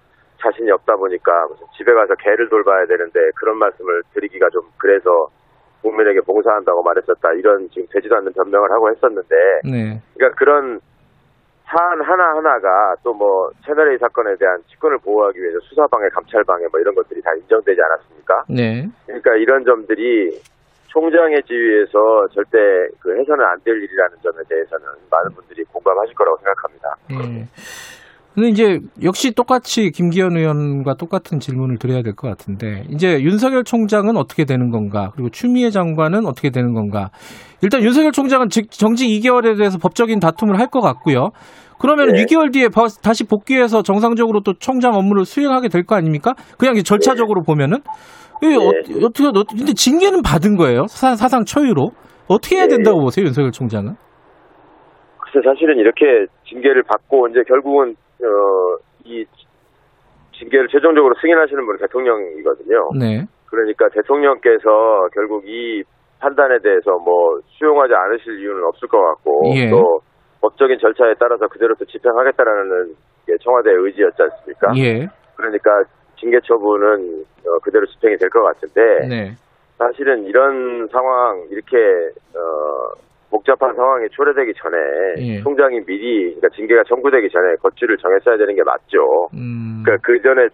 자신이 0.43 0.69
없다 0.71 0.95
보니까 0.95 1.31
무슨 1.49 1.65
집에 1.77 1.93
가서 1.93 2.15
개를 2.15 2.49
돌봐야 2.49 2.85
되는데 2.85 3.19
그런 3.39 3.57
말씀을 3.57 4.01
드리기가 4.13 4.49
좀 4.49 4.63
그래서 4.77 5.09
국민에게 5.81 6.19
봉사한다고 6.21 6.83
말했었다 6.83 7.31
이런 7.37 7.69
지금 7.69 7.87
되지도 7.91 8.15
않는 8.17 8.33
변명을 8.33 8.71
하고 8.71 8.89
했었는데 8.89 9.35
네. 9.63 10.01
그러니까 10.13 10.37
그런 10.37 10.79
사안 11.71 12.01
하나 12.03 12.35
하나가 12.35 12.95
또 13.03 13.13
뭐 13.13 13.49
채널A 13.65 13.97
사건에 13.97 14.35
대한 14.39 14.57
직권을 14.67 14.97
보호하기 15.03 15.39
위해서 15.39 15.59
수사방해, 15.61 16.09
감찰방해 16.09 16.65
뭐 16.71 16.79
이런 16.79 16.93
것들이 16.95 17.21
다 17.21 17.31
인정되지 17.37 17.79
않았습니까? 17.81 18.43
네. 18.49 18.87
그러니까 19.05 19.35
이런 19.35 19.63
점들이 19.63 20.31
총장의 20.87 21.43
지위에서 21.43 22.27
절대 22.33 22.57
그 22.99 23.15
해서는 23.17 23.45
안 23.45 23.57
될 23.63 23.75
일이라는 23.81 24.17
점에 24.21 24.43
대해서는 24.49 24.85
많은 25.09 25.31
분들이 25.35 25.63
공감하실 25.71 26.15
거라고 26.15 26.37
생각합니다. 26.37 26.95
예. 27.11 27.47
근데 28.33 28.47
이제 28.49 28.79
역시 29.03 29.33
똑같이 29.33 29.91
김기현 29.91 30.37
의원과 30.37 30.95
똑같은 30.95 31.39
질문을 31.39 31.77
드려야 31.79 32.01
될 32.01 32.13
것 32.15 32.27
같은데 32.29 32.83
이제 32.89 33.19
윤석열 33.21 33.63
총장은 33.65 34.15
어떻게 34.15 34.45
되는 34.45 34.69
건가 34.71 35.11
그리고 35.13 35.29
추미애 35.29 35.69
장관은 35.69 36.25
어떻게 36.25 36.49
되는 36.49 36.73
건가 36.73 37.09
일단 37.61 37.83
윤석열 37.83 38.11
총장은 38.13 38.47
즉 38.49 38.71
정직 38.71 39.07
2개월에 39.07 39.57
대해서 39.57 39.77
법적인 39.77 40.19
다툼을 40.19 40.59
할 40.59 40.67
것 40.67 40.79
같고요. 40.79 41.31
그러면 41.79 42.13
네. 42.13 42.23
6개월 42.23 42.53
뒤에 42.53 42.69
버- 42.69 42.87
다시 43.03 43.25
복귀해서 43.25 43.81
정상적으로 43.83 44.39
또 44.41 44.53
총장 44.53 44.93
업무를 44.93 45.25
수행하게 45.25 45.67
될 45.67 45.83
거 45.83 45.95
아닙니까? 45.95 46.33
그냥 46.57 46.75
절차적으로 46.83 47.41
보면은 47.43 47.79
이게 48.41 48.55
어, 48.55 48.69
어떻게 49.05 49.27
어, 49.27 49.43
근데 49.49 49.73
징계는 49.73 50.21
받은 50.21 50.55
거예요 50.55 50.85
사, 50.87 51.15
사상 51.15 51.43
초유로 51.43 51.89
어떻게 52.27 52.55
해야 52.57 52.67
네. 52.67 52.75
된다고 52.77 53.01
보세요 53.01 53.25
윤석열 53.25 53.51
총장은? 53.51 53.95
글쎄 55.19 55.39
사실은 55.45 55.77
이렇게 55.77 56.05
징계를 56.49 56.83
받고 56.83 57.27
이제 57.29 57.39
결국은 57.47 57.95
어, 58.23 58.77
이 59.05 59.25
징계를 60.37 60.67
최종적으로 60.69 61.13
승인하시는 61.21 61.65
분은 61.65 61.79
대통령이거든요. 61.79 62.89
네. 62.99 63.25
그러니까 63.45 63.89
대통령께서 63.89 65.07
결국 65.13 65.43
이 65.47 65.83
판단에 66.19 66.59
대해서 66.63 66.97
뭐 67.03 67.39
수용하지 67.57 67.93
않으실 67.93 68.39
이유는 68.39 68.63
없을 68.65 68.87
것 68.87 69.01
같고 69.01 69.43
예. 69.55 69.69
또 69.69 69.99
법적인 70.41 70.79
절차에 70.79 71.13
따라서 71.19 71.47
그대로 71.47 71.75
또 71.75 71.85
집행하겠다라는 71.85 72.93
게 73.27 73.33
청와대의 73.43 73.75
의지였지 73.77 74.21
않습니까? 74.21 74.71
예. 74.77 75.07
그러니까 75.35 75.69
징계 76.19 76.39
처분은 76.41 77.23
어, 77.45 77.59
그대로 77.63 77.85
집행이 77.87 78.17
될 78.17 78.29
것 78.29 78.41
같은데 78.43 79.07
네. 79.07 79.31
사실은 79.77 80.23
이런 80.25 80.87
상황 80.91 81.45
이렇게 81.49 81.77
어, 82.35 82.93
복잡한 83.31 83.73
상황이 83.73 84.07
초래되기 84.09 84.53
전에 84.57 84.77
예. 85.17 85.41
총장이 85.41 85.83
미리 85.85 86.35
그러니까 86.35 86.49
징계가 86.49 86.83
청구되기 86.83 87.29
전에 87.29 87.55
거취를 87.55 87.97
정했어야 87.97 88.37
되는 88.37 88.53
게 88.53 88.61
맞죠. 88.63 89.29
음. 89.33 89.81
그러니까 89.83 90.05
그 90.05 90.21
전에 90.21 90.47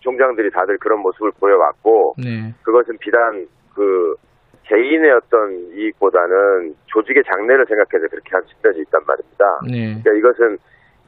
총장들이 0.00 0.50
다들 0.50 0.76
그런 0.78 1.00
모습을 1.00 1.30
보여왔고 1.38 2.16
네. 2.18 2.52
그것은 2.64 2.98
비단 2.98 3.46
그 3.72 4.16
개인의 4.64 5.12
어떤 5.12 5.52
이익보다는 5.74 6.74
조직의 6.86 7.22
장래를 7.24 7.66
생각해서 7.66 8.08
그렇게 8.08 8.30
한 8.32 8.42
측면이 8.46 8.80
있단 8.80 9.00
말입니다. 9.06 9.44
네. 9.70 10.02
그러니까 10.02 10.12
이것은 10.12 10.58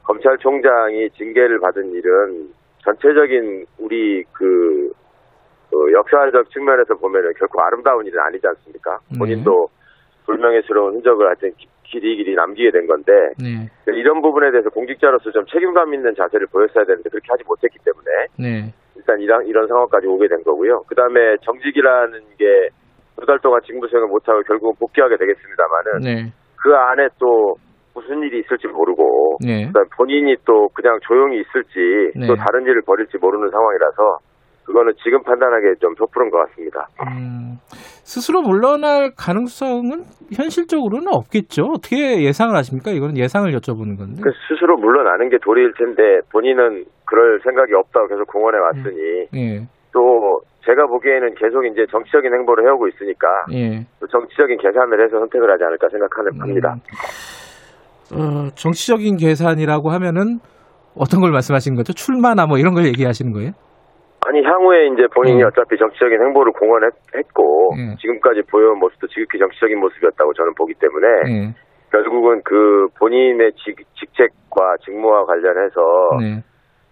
검찰총장이 0.03 1.09
징계를 1.11 1.59
받은 1.59 1.91
일은 1.91 2.49
전체적인 2.83 3.65
우리 3.79 4.23
그, 4.31 4.89
그 5.69 5.91
역사적 5.91 6.49
측면에서 6.51 6.95
보면은 6.95 7.33
결코 7.37 7.61
아름다운 7.61 8.05
일은 8.05 8.17
아니지 8.21 8.47
않습니까? 8.47 8.99
네. 9.11 9.19
본인도 9.19 9.67
불명예스러운 10.27 10.95
흔적을 10.95 11.25
하여튼 11.27 11.51
기- 11.57 11.67
길이 11.83 12.17
길이 12.17 12.35
남기게 12.35 12.71
된 12.71 12.85
건데 12.85 13.11
네. 13.41 13.65
이런 13.95 14.21
부분에 14.21 14.51
대해서 14.51 14.69
공직자로서 14.69 15.31
좀 15.31 15.45
책임감 15.47 15.93
있는 15.93 16.13
자세를 16.15 16.47
보였어야 16.51 16.83
되는데 16.85 17.09
그렇게 17.09 17.25
하지 17.29 17.43
못했기 17.47 17.79
때문에 17.83 18.11
네. 18.37 18.73
일단 18.95 19.19
이런, 19.21 19.45
이런 19.47 19.67
상황까지 19.67 20.05
오게 20.07 20.27
된 20.27 20.43
거고요. 20.43 20.83
그 20.87 20.95
다음에 20.95 21.37
정직이라는 21.43 22.19
게 22.37 22.69
두 23.17 23.25
달 23.25 23.39
동안 23.39 23.59
직무 23.65 23.87
수행을 23.87 24.09
못하고 24.09 24.43
결국은 24.43 24.75
복귀하게 24.79 25.17
되겠습니다만은 25.17 25.99
네. 26.05 26.31
그 26.61 26.75
안에 26.75 27.07
또 27.17 27.55
무슨 27.95 28.21
일이 28.21 28.41
있을지 28.41 28.67
모르고 28.67 29.39
네. 29.43 29.71
본인이 29.97 30.35
또 30.45 30.69
그냥 30.75 30.99
조용히 31.01 31.39
있을지 31.41 32.11
네. 32.15 32.27
또 32.27 32.35
다른 32.35 32.61
일을 32.67 32.83
벌일지 32.85 33.17
모르는 33.17 33.49
상황이라서 33.49 34.19
그거는 34.67 34.91
지금 35.01 35.23
판단하기에 35.23 35.75
좀 35.79 35.95
섣부른 35.95 36.29
것 36.29 36.39
같습니다. 36.49 36.87
음, 37.07 37.55
스스로 38.03 38.41
물러날 38.41 39.11
가능성은 39.17 40.03
현실적으로는 40.35 41.07
없겠죠. 41.07 41.63
어떻게 41.71 42.21
예상을 42.23 42.53
하십니까? 42.53 42.91
이건 42.91 43.17
예상을 43.17 43.49
여쭤보는 43.49 43.97
건데. 43.97 44.21
그 44.21 44.29
스스로 44.49 44.75
물러나는 44.75 45.29
게 45.29 45.37
도리일 45.41 45.71
텐데 45.79 46.19
본인은 46.33 46.83
그럴 47.05 47.39
생각이 47.43 47.73
없다고 47.73 48.07
계속 48.07 48.27
공언해 48.27 48.59
왔으니 48.59 49.27
예. 49.35 49.67
또 49.93 50.41
제가 50.65 50.85
보기에는 50.87 51.35
계속 51.35 51.65
이제 51.65 51.85
정치적인 51.89 52.33
행보를 52.33 52.67
해오고 52.67 52.89
있으니까 52.89 53.27
예. 53.53 53.87
또 54.01 54.07
정치적인 54.07 54.57
계산을 54.57 55.01
해서 55.01 55.17
선택을 55.19 55.49
하지 55.49 55.63
않을까 55.63 55.87
생각합니다. 55.87 56.75
어, 58.11 58.51
정치적인 58.53 59.15
계산이라고 59.15 59.91
하면은 59.91 60.39
어떤 60.93 61.21
걸 61.21 61.31
말씀하시는 61.31 61.77
거죠? 61.77 61.93
출마나 61.93 62.45
뭐 62.45 62.57
이런 62.57 62.73
걸 62.73 62.85
얘기하시는 62.85 63.31
거예요? 63.31 63.51
아니 64.27 64.43
향후에 64.43 64.87
이제 64.87 65.07
본인이 65.15 65.41
음. 65.41 65.47
어차피 65.47 65.77
정치적인 65.77 66.19
행보를 66.21 66.51
공언했고 66.51 67.71
예. 67.79 67.95
지금까지 67.95 68.41
보여온 68.51 68.77
모습도 68.79 69.07
지극히 69.07 69.39
정치적인 69.39 69.79
모습이었다고 69.79 70.33
저는 70.33 70.53
보기 70.55 70.73
때문에 70.73 71.07
예. 71.31 71.55
결국은 71.91 72.41
그 72.43 72.87
본인의 72.99 73.53
직, 73.53 73.77
직책과 73.95 74.77
직무와 74.83 75.23
관련해서 75.23 75.81
네. 76.19 76.43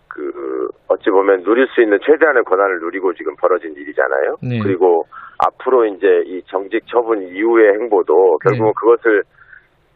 그 0.08 0.70
어찌 0.88 1.10
보면 1.10 1.44
누릴 1.44 1.68
수 1.76 1.82
있는 1.82 2.00
최대한의 2.06 2.44
권한을 2.46 2.80
누리고 2.80 3.14
지금 3.14 3.36
벌어진 3.36 3.74
일이잖아요. 3.74 4.36
네. 4.42 4.60
그리고 4.64 5.04
앞으로 5.46 5.86
이제 5.88 6.08
이 6.28 6.42
정직 6.46 6.88
처분 6.88 7.22
이후의 7.22 7.74
행보도 7.74 8.38
결국은 8.38 8.68
네. 8.68 8.74
그것을 8.80 9.24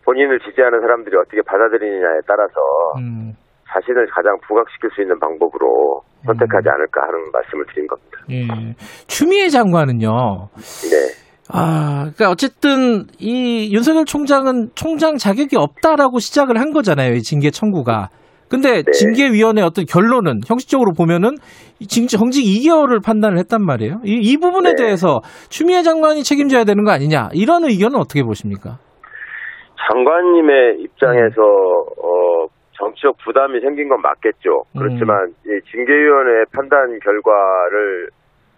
본인을 0.04 0.40
지지하는 0.40 0.82
사람들이 0.82 1.16
어떻게 1.16 1.42
받아들이느냐에 1.42 2.20
따라서 2.28 2.60
음. 2.98 3.32
자신을 3.74 4.08
가장 4.08 4.38
부각시킬 4.48 4.90
수 4.96 5.02
있는 5.02 5.20
방법으로 5.20 6.02
선택하지 6.26 6.70
않을까 6.70 7.02
하는 7.02 7.32
말씀을 7.32 7.66
드린 7.68 7.88
겁니다. 7.88 8.20
예. 8.32 8.76
추미애 9.08 9.50
장관은요. 9.50 10.10
네. 10.10 11.30
아, 11.52 12.12
그러니까 12.14 12.30
어쨌든 12.30 13.06
이 13.18 13.74
윤석열 13.74 14.06
총장은 14.06 14.70
총장 14.76 15.18
자격이 15.18 15.56
없다라고 15.58 16.20
시작을 16.20 16.60
한 16.60 16.72
거잖아요. 16.72 17.14
이 17.14 17.22
징계 17.22 17.50
청구가. 17.50 18.10
근데 18.50 18.82
네. 18.82 18.92
징계위원회 18.92 19.62
어떤 19.62 19.86
결론은 19.86 20.42
형식적으로 20.48 20.92
보면은 20.98 21.36
정직 22.10 22.44
2개월을 22.44 23.04
판단을 23.04 23.38
했단 23.38 23.64
말이에요. 23.64 24.02
이, 24.04 24.20
이 24.22 24.38
부분에 24.38 24.72
네. 24.72 24.84
대해서 24.84 25.22
추미애 25.50 25.84
장관이 25.84 26.24
책임져야 26.24 26.64
되는 26.64 26.84
거 26.84 26.92
아니냐 26.92 27.30
이런 27.34 27.64
의견은 27.64 28.00
어떻게 28.00 28.24
보십니까? 28.24 28.80
장관님의 29.88 30.82
입장에서 30.82 31.42
어, 31.42 32.48
정치적 32.80 33.18
부담이 33.24 33.60
생긴 33.60 33.90
건 33.90 34.02
맞겠죠. 34.02 34.64
음. 34.76 34.80
그렇지만 34.80 35.34
이 35.46 35.60
징계위원회 35.70 36.46
판단 36.54 36.98
결과를 37.00 38.10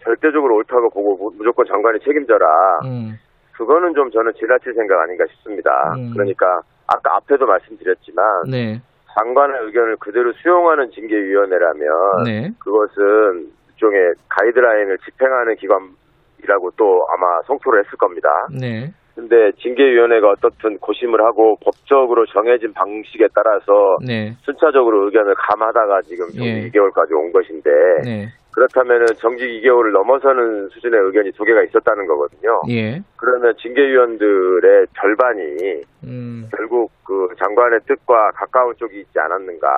절대적으로 0.02 0.56
옳다고 0.56 0.90
보고 0.90 1.16
무- 1.16 1.36
무조건 1.36 1.66
장관이 1.66 2.00
책임져라. 2.00 2.46
음, 2.84 3.18
그거는 3.52 3.94
좀 3.94 4.10
저는 4.10 4.32
지나칠 4.34 4.74
생각 4.74 5.00
아닌가 5.00 5.24
싶습니다. 5.30 5.70
음. 5.96 6.10
그러니까 6.12 6.60
아까 6.86 7.16
앞에도 7.16 7.46
말씀드렸지만 7.46 8.24
네, 8.50 8.80
장관의 9.14 9.60
의견을 9.66 9.96
그대로 9.98 10.32
수용하는 10.32 10.90
징계위원회라면 10.90 11.88
네, 12.24 12.50
그것은 12.58 13.46
일종의 13.70 14.14
가이드라인을 14.28 14.98
집행하는 14.98 15.54
기관이라고 15.56 16.70
또 16.76 17.06
아마 17.14 17.40
성토를 17.46 17.84
했을 17.84 17.96
겁니다. 17.98 18.28
네, 18.58 18.92
근데 19.14 19.52
징계위원회가 19.60 20.30
어떻든 20.30 20.78
고심을 20.78 21.20
하고 21.22 21.56
법적으로 21.62 22.24
정해진 22.26 22.72
방식에 22.72 23.26
따라서 23.34 23.98
네, 24.06 24.32
순차적으로 24.42 25.04
의견을 25.06 25.34
감하다가 25.34 26.02
지금 26.02 26.26
정직 26.30 26.44
예. 26.44 26.70
2개월까지 26.70 27.12
온 27.12 27.30
것인데 27.32 27.70
네, 28.04 28.28
그렇다면은 28.52 29.06
정직 29.18 29.44
2개월을 29.44 29.92
넘어서는 29.92 30.68
수준의 30.70 31.00
의견이 31.00 31.32
두 31.32 31.44
개가 31.44 31.62
있었다는 31.62 32.06
거거든요. 32.06 32.62
예, 32.70 33.00
그러면 33.16 33.54
징계위원들의 33.60 34.86
절반이 34.98 35.82
음, 36.04 36.48
결국 36.56 36.90
그 37.04 37.28
장관의 37.38 37.80
뜻과 37.86 38.30
가까운 38.32 38.74
쪽이 38.78 38.98
있지 39.00 39.18
않았는가. 39.18 39.68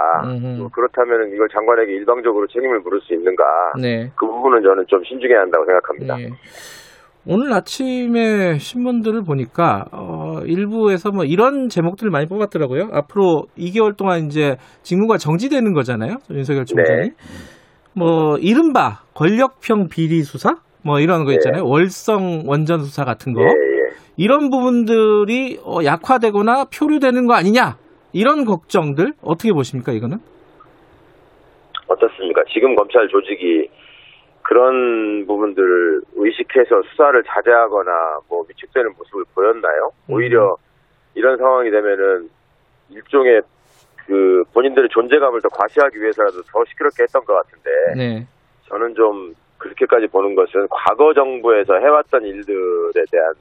뭐 0.59 0.69
그렇다면은 0.69 1.33
이걸 1.35 1.49
장관에게 1.49 1.93
일방적으로 1.93 2.47
책임을 2.47 2.81
물을 2.81 3.01
수 3.01 3.15
있는가. 3.15 3.45
네. 3.81 4.11
그 4.15 4.27
부분은 4.27 4.63
저는 4.63 4.87
좀 4.87 5.03
신중해야 5.03 5.41
한다고 5.41 5.65
생각합니다. 5.67 6.21
예. 6.21 6.29
오늘 7.27 7.55
아침에 7.55 8.59
신문들을 8.59 9.23
보니까 9.23 9.87
어, 9.93 10.41
일부에서 10.45 11.11
뭐 11.11 11.25
이런 11.25 11.69
제목들을 11.69 12.11
많이 12.11 12.27
뽑았더라고요. 12.27 12.91
앞으로 12.93 13.45
2개월 13.57 13.97
동안 13.97 14.27
이제 14.27 14.57
직무가 14.83 15.17
정지되는 15.17 15.73
거잖아요. 15.73 16.17
윤석열 16.31 16.67
총장이. 16.67 17.01
네. 17.01 17.15
뭐 17.97 18.37
이른바 18.39 19.01
권력형 19.15 19.89
비리 19.89 20.23
수사 20.23 20.57
뭐 20.85 21.01
이런 21.01 21.25
거 21.25 21.31
네. 21.31 21.37
있잖아요. 21.37 21.65
월성 21.67 22.43
원전 22.47 22.81
수사 22.81 23.05
같은 23.05 23.33
거. 23.33 23.41
예, 23.41 23.47
예. 23.47 23.97
이런 24.19 24.51
부분들이 24.51 25.59
어, 25.65 25.79
약화되거나 25.83 26.67
표류되는 26.67 27.27
거 27.27 27.35
아니냐? 27.35 27.77
이런 28.13 28.45
걱정들 28.45 29.15
어떻게 29.23 29.53
보십니까, 29.53 29.93
이거는? 29.93 30.19
어떻습니까? 31.89 32.43
지금 32.53 32.77
검찰 32.77 33.09
조직이 33.09 33.69
그런 34.45 35.27
부분들을 35.27 36.03
의식해서 36.17 36.83
수사를 36.91 37.23
자제하거나 37.25 38.21
뭐 38.29 38.45
위축되는 38.49 38.93
모습을 38.97 39.25
보였나요? 39.35 39.91
오히려 40.09 40.57
이런 41.15 41.39
상황이 41.39 41.71
되면은 41.71 42.29
일종의 42.91 43.41
그 44.07 44.45
본인들의 44.53 44.91
존재감을 44.91 45.41
더 45.41 45.49
과시하기 45.49 45.99
위해서라도 45.99 46.43
더 46.43 46.63
시끄럽게 46.69 47.05
했던 47.05 47.25
것 47.25 47.35
같은데 47.35 47.71
네. 47.97 48.27
저는 48.69 48.95
좀 48.95 49.35
그렇게까지 49.57 50.09
보는 50.09 50.35
것은 50.35 50.69
과거 50.71 51.15
정부에서 51.15 51.77
해왔던 51.79 52.25
일들에 52.25 53.03
대한 53.11 53.33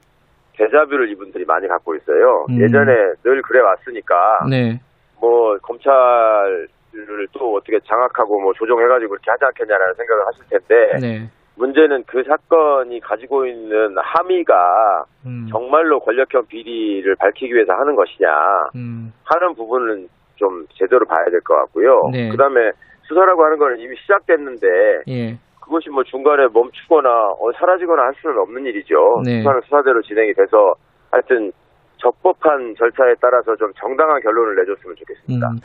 대자뷰를 0.54 1.10
이분들이 1.10 1.44
많이 1.44 1.68
갖고 1.68 1.94
있어요. 1.96 2.46
음. 2.48 2.62
예전에 2.62 2.94
늘 3.22 3.42
그래 3.42 3.60
왔으니까 3.60 4.46
네. 4.48 4.80
뭐 5.20 5.58
검찰 5.58 6.66
을또 6.96 7.54
어떻게 7.56 7.78
장악하고 7.80 8.40
뭐 8.40 8.52
조정해가지고 8.54 9.10
그렇게 9.10 9.30
하지 9.30 9.44
않겠냐라는 9.44 9.94
생각을 9.94 10.26
하실 10.26 10.44
텐데 10.48 10.98
네. 11.00 11.30
문제는 11.56 12.04
그 12.06 12.22
사건이 12.24 13.00
가지고 13.00 13.46
있는 13.46 13.94
함의가 13.98 15.04
음. 15.26 15.46
정말로 15.50 16.00
권력형 16.00 16.46
비리를 16.48 17.14
밝히기 17.16 17.54
위해서 17.54 17.72
하는 17.74 17.94
것이냐 17.94 18.28
음. 18.76 19.12
하는 19.24 19.54
부분은 19.54 20.08
좀 20.36 20.66
제대로 20.74 21.06
봐야 21.06 21.24
될 21.30 21.40
것 21.42 21.54
같고요. 21.54 22.10
네. 22.12 22.28
그다음에 22.30 22.72
수사라고 23.06 23.44
하는 23.44 23.58
거는 23.58 23.78
이미 23.78 23.94
시작됐는데 24.02 24.66
예. 25.08 25.38
그것이 25.60 25.90
뭐 25.90 26.02
중간에 26.04 26.46
멈추거나 26.52 27.08
어, 27.08 27.52
사라지거나 27.58 28.02
할 28.02 28.14
수는 28.20 28.38
없는 28.38 28.66
일이죠. 28.66 29.22
네. 29.24 29.38
수사는 29.38 29.60
수사대로 29.62 30.02
진행이 30.02 30.34
돼서 30.34 30.74
하여튼 31.10 31.52
적법한 31.98 32.74
절차에 32.76 33.14
따라서 33.20 33.54
좀 33.56 33.72
정당한 33.80 34.20
결론을 34.20 34.56
내줬으면 34.56 34.96
좋겠습니다. 34.96 35.48
음. 35.48 35.56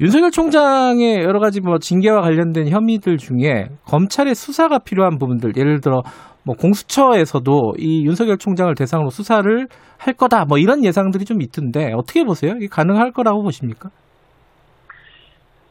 윤석열 0.00 0.30
총장의 0.30 1.22
여러 1.22 1.40
가지 1.40 1.60
뭐 1.60 1.78
징계와 1.78 2.22
관련된 2.22 2.68
혐의들 2.68 3.18
중에 3.18 3.68
검찰의 3.86 4.34
수사가 4.34 4.78
필요한 4.78 5.18
부분들, 5.18 5.52
예를 5.56 5.80
들어 5.80 6.00
뭐 6.46 6.56
공수처에서도 6.56 7.74
이 7.78 8.06
윤석열 8.06 8.38
총장을 8.38 8.74
대상으로 8.74 9.10
수사를 9.10 9.66
할 9.98 10.14
거다, 10.14 10.46
뭐 10.48 10.56
이런 10.56 10.82
예상들이 10.84 11.26
좀 11.26 11.42
있던데 11.42 11.92
어떻게 11.94 12.24
보세요? 12.24 12.54
이게 12.56 12.66
가능할 12.70 13.12
거라고 13.12 13.42
보십니까? 13.42 13.90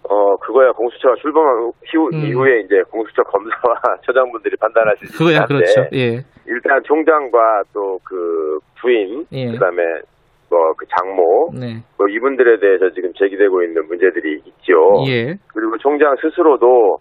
어 0.07 0.35
그거야 0.37 0.71
공수처가 0.71 1.15
출범한 1.21 1.57
후, 1.61 1.71
음. 2.13 2.25
이후에 2.25 2.61
이제 2.65 2.81
공수처 2.91 3.21
검사와 3.23 3.75
처장분들이 4.05 4.55
판단하실 4.59 5.07
수 5.07 5.17
그거야 5.17 5.43
있는데 5.43 5.53
그렇죠. 5.53 5.81
예, 5.93 6.21
일단 6.47 6.81
총장과 6.83 7.63
또 7.73 7.97
그 8.03 8.59
부인 8.81 9.25
예. 9.31 9.51
그다음에 9.51 9.83
뭐 10.49 10.73
그 10.77 10.85
장모 10.97 11.51
네, 11.59 11.81
뭐 11.97 12.07
이분들에 12.07 12.59
대해서 12.59 12.89
지금 12.91 13.11
제기되고 13.13 13.63
있는 13.63 13.85
문제들이 13.87 14.41
있죠. 14.45 15.03
예, 15.07 15.35
그리고 15.53 15.77
총장 15.77 16.15
스스로도 16.21 16.97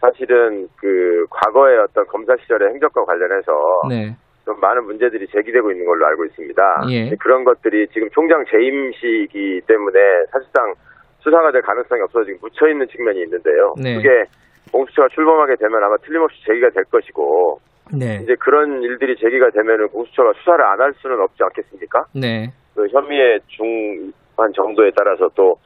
사실은 0.00 0.68
그 0.76 1.26
과거의 1.30 1.78
어떤 1.78 2.06
검사 2.06 2.34
시절의 2.36 2.70
행적과 2.70 3.04
관련해서 3.04 3.52
네, 3.88 4.16
좀 4.44 4.58
많은 4.60 4.84
문제들이 4.84 5.26
제기되고 5.28 5.70
있는 5.70 5.84
걸로 5.86 6.06
알고 6.06 6.24
있습니다. 6.26 6.62
예. 6.90 7.10
그런 7.20 7.44
것들이 7.44 7.86
지금 7.88 8.08
총장 8.10 8.44
재임 8.50 8.90
시기 8.92 9.60
때문에 9.66 9.98
사실상 10.32 10.72
수사가 11.20 11.52
될 11.52 11.60
가능성이 11.62 12.00
없어서 12.02 12.24
지금 12.24 12.38
묻혀 12.40 12.68
있는 12.68 12.86
측면이 12.88 13.20
있는데요. 13.22 13.74
네. 13.82 13.96
그게 13.96 14.24
공수처가 14.72 15.08
출범하게 15.08 15.56
되면 15.56 15.82
아마 15.84 15.96
틀림없이 15.98 16.42
제기가 16.46 16.70
될 16.70 16.84
것이고 16.84 17.58
네, 17.92 18.20
이제 18.22 18.34
그런 18.40 18.82
일들이 18.82 19.16
제기가 19.16 19.50
되면은 19.50 19.88
공수처가 19.88 20.32
수사를 20.38 20.64
안 20.64 20.80
할 20.80 20.92
수는 21.02 21.20
없지 21.20 21.42
않겠습니까? 21.42 22.04
네, 22.14 22.48
그 22.74 22.86
혐의의 22.88 23.40
중한 23.48 24.52
정도에 24.54 24.90
따라서 24.96 25.28
또 25.34 25.56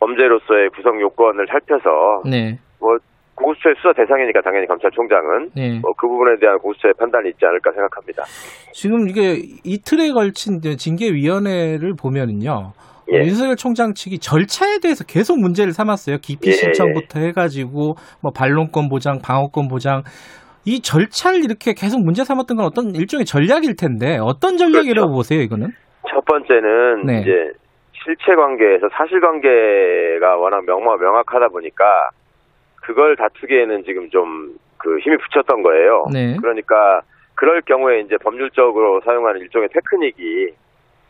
범죄로서의 0.00 0.70
구성 0.70 1.00
요건을 1.00 1.46
살펴서 1.48 2.22
네, 2.30 2.58
뭐 2.80 2.96
공수처의 3.34 3.74
수사 3.76 3.92
대상이니까 3.92 4.40
당연히 4.42 4.66
검찰총장은 4.66 5.50
네. 5.54 5.78
뭐 5.80 5.92
그 5.98 6.06
부분에 6.06 6.38
대한 6.40 6.58
공수처의 6.58 6.94
판단이 6.98 7.30
있지 7.30 7.44
않을까 7.44 7.72
생각합니다. 7.72 8.22
지금 8.72 9.08
이게 9.08 9.42
이틀에 9.64 10.12
걸친 10.12 10.60
징계위원회를 10.60 11.94
보면은요. 12.00 12.50
어, 12.50 12.72
예. 13.12 13.18
윤석열 13.26 13.56
총장 13.56 13.94
측이 13.94 14.18
절차에 14.18 14.78
대해서 14.80 15.04
계속 15.04 15.40
문제를 15.40 15.72
삼았어요. 15.72 16.18
기피 16.18 16.50
예, 16.50 16.52
신청부터 16.52 17.20
해가지고 17.20 17.94
뭐 18.22 18.32
반론권 18.34 18.88
보장, 18.88 19.18
방어권 19.22 19.68
보장 19.68 20.02
이 20.64 20.80
절차를 20.80 21.42
이렇게 21.44 21.72
계속 21.72 22.00
문제 22.04 22.22
삼았던 22.24 22.56
건 22.58 22.66
어떤 22.66 22.94
일종의 22.94 23.24
전략일 23.24 23.76
텐데 23.76 24.18
어떤 24.20 24.56
전략이라고 24.58 25.08
그렇죠. 25.08 25.16
보세요 25.16 25.40
이거는? 25.40 25.68
첫 26.18 26.24
번째는 26.24 27.06
네. 27.06 27.20
이제 27.20 27.52
실체 27.92 28.34
관계에서 28.34 28.88
사실 28.92 29.20
관계가 29.20 30.36
워낙 30.36 30.64
명마 30.64 30.96
명확하다 30.96 31.48
보니까 31.48 32.10
그걸 32.82 33.16
다투기에는 33.16 33.84
지금 33.84 34.10
좀 34.10 34.58
그 34.78 34.98
힘이 35.00 35.16
붙였던 35.18 35.62
거예요. 35.62 36.06
네. 36.12 36.36
그러니까 36.40 37.02
그럴 37.34 37.60
경우에 37.62 38.00
이제 38.00 38.16
법률적으로 38.16 39.00
사용하는 39.04 39.40
일종의 39.42 39.68
테크닉이 39.72 40.48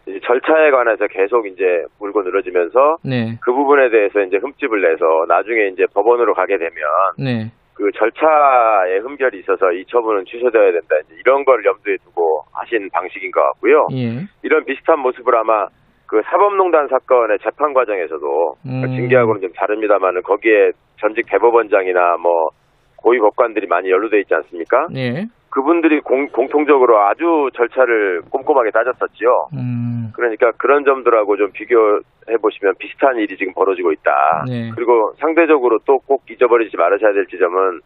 이제 0.07 0.21
절차에 0.25 0.71
관해서 0.71 1.07
계속 1.07 1.47
이제 1.47 1.85
물고 2.01 2.23
늘어지면서 2.23 2.97
네. 3.05 3.39
그 3.41 3.53
부분에 3.53 3.91
대해서 3.91 4.21
이제 4.23 4.39
흠집을 4.39 4.83
내서 4.83 5.27
나중에 5.29 5.69
이제 5.69 5.87
법원으로 5.95 6.35
가게 6.35 6.59
되면 6.59 6.73
네. 7.19 7.53
그 7.79 7.93
절차에 7.93 8.99
흠결이 9.05 9.39
있어서 9.39 9.71
이 9.71 9.85
처분은 9.87 10.25
취소되어야 10.25 10.73
된다. 10.73 10.97
이런 11.21 11.45
걸 11.45 11.65
염두에 11.65 11.97
두고 12.05 12.43
하신 12.53 12.91
방식인 12.91 13.31
것 13.31 13.41
같고요. 13.41 13.87
예. 13.93 14.27
이런 14.43 14.65
비슷한 14.65 14.99
모습을 14.99 15.37
아마 15.37 15.67
그 16.07 16.21
사법농단 16.25 16.89
사건의 16.89 17.39
재판 17.41 17.73
과정에서도 17.73 18.57
음. 18.67 18.83
징계하고는 18.97 19.41
좀 19.43 19.53
다릅니다만은 19.53 20.23
거기에 20.23 20.73
전직 21.01 21.27
대법원장이나 21.31 22.17
뭐 22.17 22.49
고위 22.97 23.21
법관들이 23.21 23.69
많이 23.69 23.91
연루돼 23.91 24.19
있지 24.23 24.35
않습니까? 24.35 24.89
예. 24.97 25.27
그분들이 25.51 26.01
공, 26.01 26.27
공통적으로 26.29 27.01
아주 27.01 27.49
절차를 27.55 28.23
꼼꼼하게 28.31 28.71
따졌었지요. 28.71 29.49
음. 29.55 30.11
그러니까 30.15 30.51
그런 30.59 30.85
점들하고 30.85 31.37
좀 31.37 31.51
비교해 31.53 32.37
보시면 32.43 32.75
비슷한 32.79 33.17
일이 33.19 33.37
지금 33.37 33.55
벌어지고 33.55 33.93
있다. 33.93 34.45
네. 34.49 34.71
그리고 34.75 35.13
상대적으로 35.19 35.79
또 35.87 35.99
꼭 36.07 36.23
잊어버리지 36.31 36.77
말으셔야 36.77 37.13
될 37.13 37.27
지점은 37.27 37.81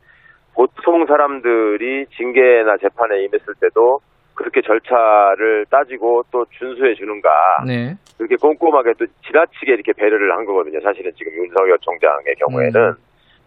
보통 0.55 1.07
사람들이 1.07 2.07
징계나 2.17 2.77
재판에 2.77 3.25
임했을 3.25 3.55
때도 3.61 3.99
그렇게 4.35 4.61
절차를 4.63 5.67
따지고 5.71 6.23
또 6.31 6.45
준수해 6.59 6.95
주는가 6.95 7.29
네. 7.67 7.95
그렇게 8.17 8.37
꼼꼼하게 8.37 8.93
또 8.99 9.07
지나치게 9.27 9.73
이렇게 9.73 9.93
배려를 9.93 10.33
한 10.37 10.45
거거든요. 10.45 10.81
사실은 10.81 11.11
지금 11.17 11.33
윤석열 11.35 11.79
총장의 11.81 12.35
경우에는 12.47 12.81
음. 12.91 12.95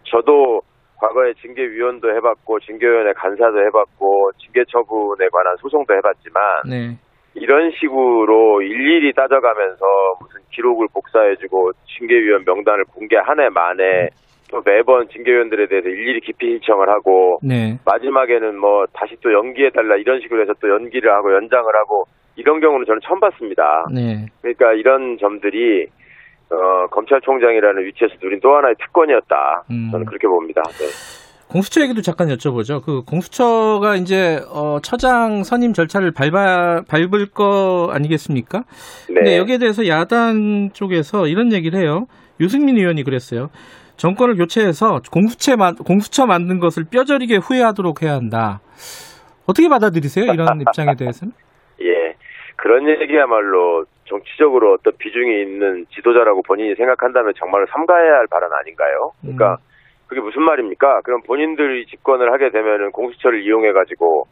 저도 0.04 0.62
과거에 1.06 1.34
징계위원도 1.42 2.10
해봤고 2.16 2.60
징계위원회 2.62 3.14
간사도 3.14 3.60
해봤고 3.66 4.32
징계 4.38 4.64
처분에 4.66 5.28
관한 5.32 5.56
소송도 5.58 5.94
해봤지만 5.94 6.44
네. 6.70 6.98
이런 7.36 7.72
식으로 7.72 8.62
일일이 8.62 9.14
따져가면서 9.14 9.86
무슨 10.20 10.42
기록을 10.52 10.88
복사해주고 10.94 11.72
징계위원 11.98 12.44
명단을 12.46 12.86
공개 12.86 13.18
한 13.18 13.40
해 13.40 13.50
만에 13.50 14.10
또 14.50 14.62
매번 14.66 15.08
징계위원들에 15.10 15.68
대해서 15.68 15.90
일일이 15.90 16.22
기피 16.22 16.48
신청을 16.54 16.90
하고 16.90 17.40
네. 17.44 17.78
마지막에는 17.86 18.58
뭐 18.58 18.86
다시 18.94 19.16
또 19.22 19.34
연기해달라 19.34 19.98
이런 19.98 20.22
식으로 20.22 20.42
해서 20.42 20.54
또 20.62 20.70
연기를 20.70 21.12
하고 21.12 21.34
연장을 21.34 21.66
하고 21.76 22.06
이런 22.36 22.60
경우는 22.62 22.86
저는 22.86 23.00
처음 23.04 23.20
봤습니다. 23.20 23.86
네. 23.94 24.26
그러니까 24.42 24.74
이런 24.74 25.18
점들이 25.18 25.88
어, 26.50 26.88
검찰총장이라는 26.92 27.86
위치에서 27.86 28.16
누린 28.22 28.40
또 28.42 28.56
하나의 28.56 28.76
특권이었다. 28.80 29.64
음. 29.72 29.90
저는 29.92 30.06
그렇게 30.06 30.28
봅니다. 30.28 30.62
네. 30.64 30.86
공수처 31.48 31.82
얘기도 31.82 32.02
잠깐 32.02 32.28
여쭤보죠. 32.30 32.84
그 32.84 33.04
공수처가 33.04 33.96
이제 33.96 34.42
어, 34.50 34.80
처장 34.82 35.44
선임 35.44 35.74
절차를 35.74 36.12
밟아 36.12 36.82
밟을 36.88 37.28
거 37.32 37.90
아니겠습니까? 37.94 38.64
네. 39.10 39.14
근데 39.14 39.38
여기에 39.38 39.60
대해서 39.60 39.88
야당 39.88 40.72
쪽에서 40.74 41.28
이런 41.28 41.54
얘기를 41.54 41.80
해요. 41.80 42.08
유승민 42.40 42.78
의원이 42.78 43.04
그랬어요. 43.04 43.50
정권을 43.98 44.36
교체해서 44.36 45.02
공수처 45.12 45.56
만 45.56 45.76
공수처 45.76 46.26
만든 46.26 46.60
것을 46.60 46.86
뼈저리게 46.86 47.38
후회하도록 47.38 48.02
해야 48.02 48.14
한다. 48.14 48.60
어떻게 49.46 49.70
받아들이세요? 49.70 50.34
이런 50.34 50.62
입장에 50.62 50.96
대해서는? 50.96 51.34
예. 51.82 52.16
그런 52.56 52.90
얘기야말로 52.90 53.86
정치적으로 54.06 54.74
어떤 54.74 54.94
비중이 54.98 55.42
있는 55.42 55.86
지도자라고 55.94 56.42
본인이 56.44 56.76
생각한다면 56.76 57.34
정말 57.38 57.66
삼가해야 57.70 58.14
할 58.14 58.28
발언 58.28 58.52
아닌가요? 58.54 59.12
그러니까 59.22 59.54
음. 59.54 59.76
그게 60.08 60.22
무슨 60.22 60.44
말입니까? 60.44 61.02
그럼 61.02 61.22
본인들이 61.24 61.88
집권을 61.88 62.32
하게 62.32 62.52
되면은 62.52 62.92
공수처를 62.92 63.42
이용해 63.42 63.74
가지고 63.74 64.28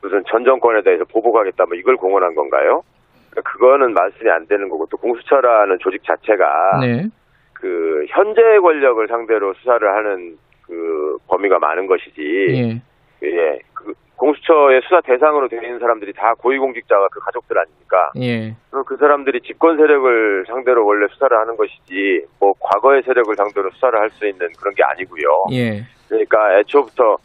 무슨 0.00 0.22
전 0.28 0.44
정권에 0.44 0.82
대해서 0.82 1.04
보복하겠다 1.04 1.66
뭐 1.66 1.76
이걸 1.76 1.96
공언한 1.96 2.34
건가요? 2.34 2.82
그러니까 3.30 3.52
그거는 3.52 3.92
말씀이 3.92 4.30
안 4.30 4.46
되는 4.46 4.68
거고 4.68 4.86
또 4.86 4.96
공수처라는 4.96 5.78
조직 5.80 6.02
자체가 6.04 6.80
네. 6.80 7.08
그 7.52 8.06
현재 8.08 8.40
권력을 8.60 9.06
상대로 9.08 9.52
수사를 9.54 9.86
하는 9.86 10.36
그 10.62 11.16
범위가 11.26 11.58
많은 11.58 11.86
것이지 11.86 12.82
예. 13.22 13.26
예. 13.26 13.58
그 13.74 13.92
공수처의 14.18 14.80
수사 14.82 15.00
대상으로 15.00 15.48
되어 15.48 15.62
있는 15.62 15.78
사람들이 15.78 16.12
다 16.12 16.34
고위공직자가 16.38 17.08
그 17.12 17.20
가족들 17.20 17.56
아닙니까? 17.58 18.10
예. 18.20 18.54
그럼 18.70 18.84
그 18.84 18.96
사람들이 18.96 19.40
집권 19.42 19.76
세력을 19.76 20.44
상대로 20.46 20.84
원래 20.84 21.06
수사를 21.08 21.36
하는 21.36 21.56
것이지 21.56 22.26
뭐 22.40 22.52
과거의 22.58 23.02
세력을 23.02 23.34
상대로 23.36 23.70
수사를 23.70 23.98
할 23.98 24.10
수 24.10 24.26
있는 24.26 24.48
그런 24.58 24.74
게 24.74 24.82
아니고요. 24.82 25.22
예. 25.52 25.82
그러니까 26.08 26.58
애초부터 26.58 27.16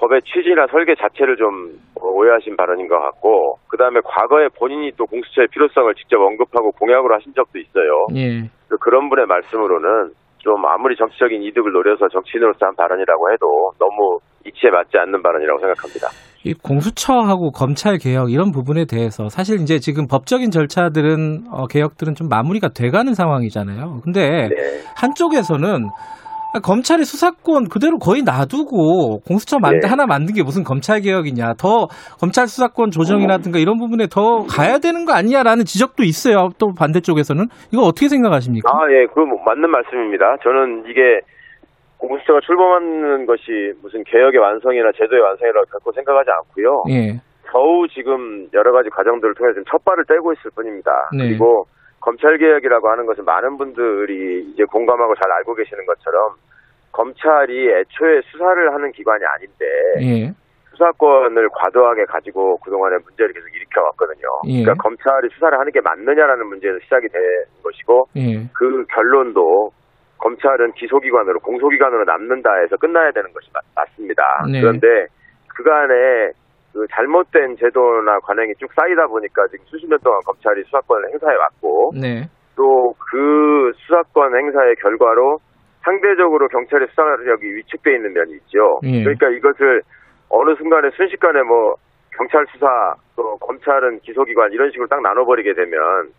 법의 0.00 0.22
취지나 0.22 0.66
설계 0.66 0.94
자체를 0.96 1.36
좀 1.36 1.78
오해하신 1.94 2.56
발언인 2.56 2.88
것 2.88 2.98
같고 2.98 3.58
그 3.68 3.76
다음에 3.76 4.00
과거에 4.04 4.48
본인이 4.58 4.90
또 4.96 5.06
공수처의 5.06 5.48
필요성을 5.48 5.94
직접 5.94 6.20
언급하고 6.20 6.72
공약으로 6.72 7.14
하신 7.14 7.32
적도 7.34 7.58
있어요. 7.58 8.06
예. 8.16 8.50
그 8.68 8.76
그런 8.78 9.08
분의 9.08 9.26
말씀으로는 9.26 10.10
좀 10.38 10.64
아무리 10.66 10.96
정치적인 10.96 11.42
이득을 11.42 11.72
노려서 11.72 12.08
정치인으로서 12.08 12.66
한 12.66 12.74
발언이라고 12.76 13.32
해도 13.32 13.72
너무 13.78 14.18
이치에 14.46 14.70
맞지 14.70 14.96
않는 14.96 15.22
발언이라고 15.22 15.58
생각합니다. 15.58 16.08
이 16.44 16.54
공수처하고 16.54 17.50
검찰 17.50 17.98
개혁 17.98 18.30
이런 18.30 18.52
부분에 18.52 18.84
대해서 18.84 19.28
사실 19.28 19.60
이제 19.60 19.78
지금 19.80 20.06
법적인 20.06 20.50
절차들은 20.50 21.46
어, 21.50 21.66
개혁들은 21.66 22.14
좀 22.14 22.28
마무리가 22.28 22.68
돼가는 22.68 23.12
상황이잖아요. 23.14 24.00
근데 24.04 24.48
네. 24.48 24.54
한쪽에서는 24.96 25.88
검찰의 26.62 27.04
수사권 27.04 27.68
그대로 27.68 27.98
거의 27.98 28.22
놔두고 28.22 29.20
공수처 29.26 29.58
만 29.58 29.80
네. 29.80 29.88
하나 29.88 30.06
만든 30.06 30.34
게 30.34 30.42
무슨 30.42 30.62
검찰 30.62 31.00
개혁이냐 31.00 31.54
더 31.58 31.88
검찰 32.18 32.46
수사권 32.46 32.90
조정이라든가 32.90 33.58
이런 33.58 33.78
부분에 33.78 34.06
더 34.06 34.44
가야 34.48 34.78
되는 34.78 35.04
거 35.04 35.12
아니냐라는 35.12 35.64
지적도 35.64 36.02
있어요. 36.04 36.48
또 36.58 36.72
반대쪽에서는 36.78 37.46
이거 37.72 37.82
어떻게 37.82 38.08
생각하십니까? 38.08 38.70
아, 38.70 38.86
예, 38.90 39.06
그 39.12 39.20
맞는 39.20 39.68
말씀입니다. 39.68 40.36
저는 40.42 40.84
이게 40.88 41.20
공수처가 41.98 42.40
출범하는 42.40 43.26
것이 43.26 43.72
무슨 43.82 44.04
개혁의 44.04 44.38
완성이나 44.38 44.92
제도의 44.92 45.20
완성이라고 45.22 45.66
결코 45.70 45.92
생각하지 45.92 46.30
않고요. 46.30 46.84
예, 46.90 47.20
겨우 47.50 47.88
지금 47.88 48.48
여러 48.52 48.72
가지 48.72 48.90
과정들을 48.90 49.34
통해서 49.34 49.60
첫 49.70 49.84
발을 49.84 50.04
떼고 50.06 50.32
있을 50.34 50.50
뿐입니다. 50.54 50.90
네. 51.16 51.28
그리고 51.28 51.66
검찰 52.00 52.38
개혁이라고 52.38 52.88
하는 52.88 53.06
것은 53.06 53.24
많은 53.24 53.56
분들이 53.56 54.42
이제 54.52 54.64
공감하고 54.64 55.14
잘 55.14 55.32
알고 55.32 55.54
계시는 55.54 55.86
것처럼 55.86 56.34
검찰이 56.92 57.68
애초에 57.68 58.20
수사를 58.30 58.72
하는 58.72 58.92
기관이 58.92 59.24
아닌데 59.24 59.66
예, 60.00 60.32
수사권을 60.70 61.48
과도하게 61.52 62.04
가지고 62.04 62.58
그동안에 62.58 62.96
문제를 63.04 63.32
계속 63.32 63.48
일으켜 63.54 63.82
왔거든요. 63.82 64.28
예. 64.46 64.62
그러니까 64.62 64.82
검찰이 64.82 65.28
수사를 65.32 65.58
하는 65.58 65.72
게 65.72 65.80
맞느냐라는 65.80 66.46
문제에서 66.46 66.78
시작이 66.84 67.08
된 67.08 67.20
것이고 67.62 68.08
예, 68.16 68.48
그 68.52 68.84
결론도 68.86 69.72
검찰은 70.18 70.72
기소기관으로 70.72 71.40
공소기관으로 71.40 72.04
남는다 72.04 72.54
해서 72.62 72.76
끝나야 72.76 73.12
되는 73.12 73.32
것이 73.32 73.48
맞, 73.52 73.62
맞습니다. 73.74 74.22
네. 74.50 74.60
그런데 74.60 75.06
그간에 75.48 76.32
그 76.72 76.86
잘못된 76.90 77.56
제도나 77.56 78.18
관행이 78.20 78.54
쭉 78.58 78.68
쌓이다 78.74 79.06
보니까 79.06 79.46
지금 79.48 79.64
수십 79.66 79.88
년 79.88 79.98
동안 80.04 80.20
검찰이 80.26 80.62
수사권을 80.64 81.10
행사해 81.12 81.34
왔고 81.36 81.92
네, 82.00 82.28
또그 82.56 83.72
수사권 83.76 84.36
행사의 84.36 84.76
결과로 84.76 85.38
상대적으로 85.82 86.48
경찰의 86.48 86.88
수사력이 86.88 87.46
위축돼 87.46 87.94
있는 87.94 88.12
면이 88.12 88.32
있죠. 88.32 88.80
예. 88.84 89.04
그러니까 89.04 89.28
이것을 89.30 89.82
어느 90.28 90.54
순간에 90.56 90.90
순식간에 90.90 91.42
뭐 91.42 91.76
경찰 92.16 92.44
수사 92.52 92.66
또 93.14 93.36
검찰은 93.38 94.00
기소기관 94.00 94.52
이런 94.52 94.70
식으로 94.70 94.88
딱 94.88 95.00
나눠버리게 95.02 95.54
되면 95.54 96.10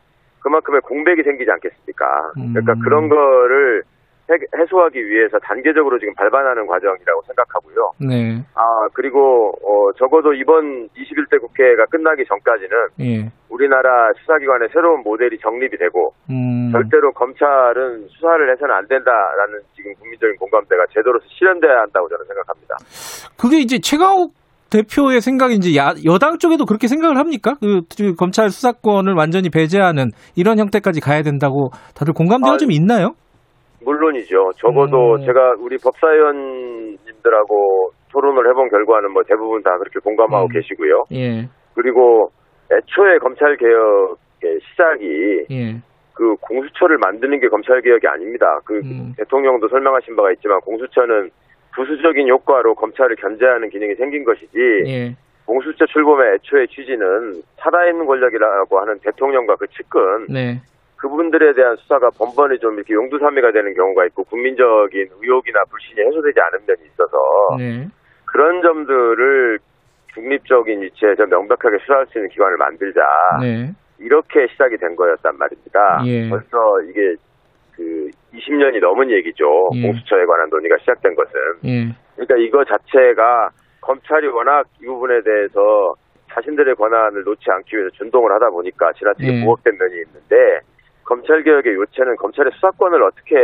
그만큼의 0.48 0.82
공백이 0.82 1.24
생기지 1.24 1.52
않겠습니까? 1.52 2.32
그러니까 2.34 2.74
음. 2.74 2.80
그런 2.84 3.10
거를 3.10 3.84
해- 4.30 4.60
해소하기 4.62 5.06
위해서 5.08 5.38
단계적으로 5.40 6.00
지금 6.00 6.14
발반하는 6.16 6.68
과정이라고 6.68 7.22
생각하고요. 7.28 7.92
네, 8.00 8.44
아 8.56 8.88
그리고 8.94 9.52
어, 9.64 9.92
적어도 9.98 10.34
이번 10.34 10.88
21대 10.90 11.40
국회가 11.40 11.86
끝나기 11.86 12.26
전까지는 12.26 12.78
예, 13.02 13.32
우리나라 13.50 14.12
수사기관의 14.20 14.70
새로운 14.74 15.02
모델이 15.04 15.38
정립이 15.40 15.78
되고 15.78 16.14
음, 16.30 16.70
절대로 16.74 17.12
검찰은 17.14 18.08
수사를 18.10 18.52
해서는 18.52 18.76
안 18.76 18.88
된다라는 18.88 19.60
지금 19.76 19.94
국민적인 19.96 20.36
공감대가 20.38 20.84
제도로서 20.94 21.26
실현돼야 21.30 21.80
한다고 21.80 22.10
저는 22.10 22.26
생각합니다. 22.26 22.76
그게 23.40 23.60
이제 23.60 23.80
최강욱 23.80 24.34
대표의 24.70 25.22
생각인지 25.22 25.78
야, 25.78 25.94
여당 26.06 26.38
쪽에도 26.38 26.66
그렇게 26.66 26.88
생각을 26.88 27.18
합니까? 27.18 27.56
그, 27.60 27.82
그 27.98 28.16
검찰 28.16 28.50
수사권을 28.50 29.14
완전히 29.14 29.50
배제하는 29.50 30.10
이런 30.36 30.60
형태까지 30.60 31.02
가야 31.02 31.22
된다고 31.22 31.70
다들 31.96 32.14
공감대가 32.14 32.56
아, 32.56 32.58
좀 32.58 32.72
있나요? 32.72 33.14
물론이죠. 33.82 34.52
적어도 34.58 35.16
음. 35.16 35.26
제가 35.26 35.56
우리 35.60 35.78
법사위원님들하고 35.78 37.92
토론을 38.12 38.50
해본 38.50 38.70
결과는 38.70 39.14
뭐 39.14 39.24
대부분 39.24 39.64
다 39.64 39.78
그렇게 39.78 40.00
공감하고 40.04 40.48
음. 40.48 40.52
계시고요. 40.52 41.06
예, 41.14 41.48
그리고 41.76 42.32
애초에 42.72 43.20
검찰 43.20 43.56
개혁의 43.56 44.60
시작이 44.60 45.46
예, 45.52 45.82
그 46.14 46.36
공수처를 46.42 46.98
만드는 46.98 47.40
게 47.40 47.48
검찰 47.48 47.82
개혁이 47.82 48.08
아닙니다. 48.08 48.60
그 48.66 48.82
음. 48.84 49.14
대통령도 49.18 49.70
설명하신 49.70 50.16
바가 50.16 50.32
있지만 50.34 50.60
공수처는 50.62 51.30
부수적인 51.78 52.28
효과로 52.28 52.74
검찰을 52.74 53.16
견제하는 53.18 53.70
기능이 53.70 53.94
생긴 53.96 54.24
것이지 54.24 54.58
예. 54.88 55.16
공수처 55.46 55.86
출범의 55.86 56.36
애초의 56.36 56.68
취지는 56.68 57.42
살아있는 57.58 58.06
권력이라고 58.06 58.80
하는 58.80 59.00
대통령과 59.00 59.56
그 59.56 59.68
측근 59.68 60.26
네. 60.28 60.60
그분들에 60.98 61.54
대한 61.54 61.76
수사가 61.78 62.10
번번이 62.18 62.58
좀 62.60 62.74
이렇게 62.74 62.96
용두사미가 62.96 63.52
되는 63.52 63.74
경우가 63.76 64.06
있고 64.08 64.24
국민적인 64.24 65.08
의혹이나 65.22 65.60
불신이 65.70 66.02
해소되지 66.08 66.40
않은 66.40 66.66
면이 66.66 66.82
있어서 66.92 67.18
네. 67.60 67.88
그런 68.26 68.62
점들을 68.64 69.60
중립적인 70.16 70.82
위치에서 70.82 71.28
명백하게 71.28 71.78
수사할 71.82 72.08
수 72.08 72.18
있는 72.18 72.30
기관을 72.30 72.58
만들자 72.58 73.02
네. 73.40 73.70
이렇게 74.00 74.48
시작이 74.52 74.78
된 74.78 74.96
거였단 74.96 75.38
말입니다. 75.38 76.02
예. 76.08 76.28
벌써 76.28 76.82
이게 76.90 77.14
그 77.76 78.10
20년이 78.38 78.80
넘은 78.80 79.12
얘기죠. 79.12 79.44
예. 79.76 79.82
공수처에 79.82 80.26
관한 80.26 80.50
논의가 80.50 80.78
시작된 80.80 81.16
것은. 81.16 81.34
예. 81.66 81.94
그러니까 82.16 82.36
이거 82.38 82.64
자체가 82.66 83.50
검찰이 83.82 84.28
워낙 84.28 84.66
이 84.82 84.86
부분에 84.86 85.22
대해서 85.24 85.94
자신들의 86.34 86.76
권한을 86.76 87.24
놓지 87.24 87.46
않기 87.50 87.76
위해서 87.76 87.90
준동을 87.98 88.32
하다 88.34 88.50
보니까 88.50 88.92
지나치게 88.94 89.28
예. 89.28 89.44
부각된 89.44 89.78
면이 89.78 89.96
있는데 90.06 90.60
검찰 91.04 91.42
개혁의 91.44 91.74
요체는 91.74 92.18
검찰의 92.18 92.52
수사권을 92.56 93.02
어떻게 93.04 93.36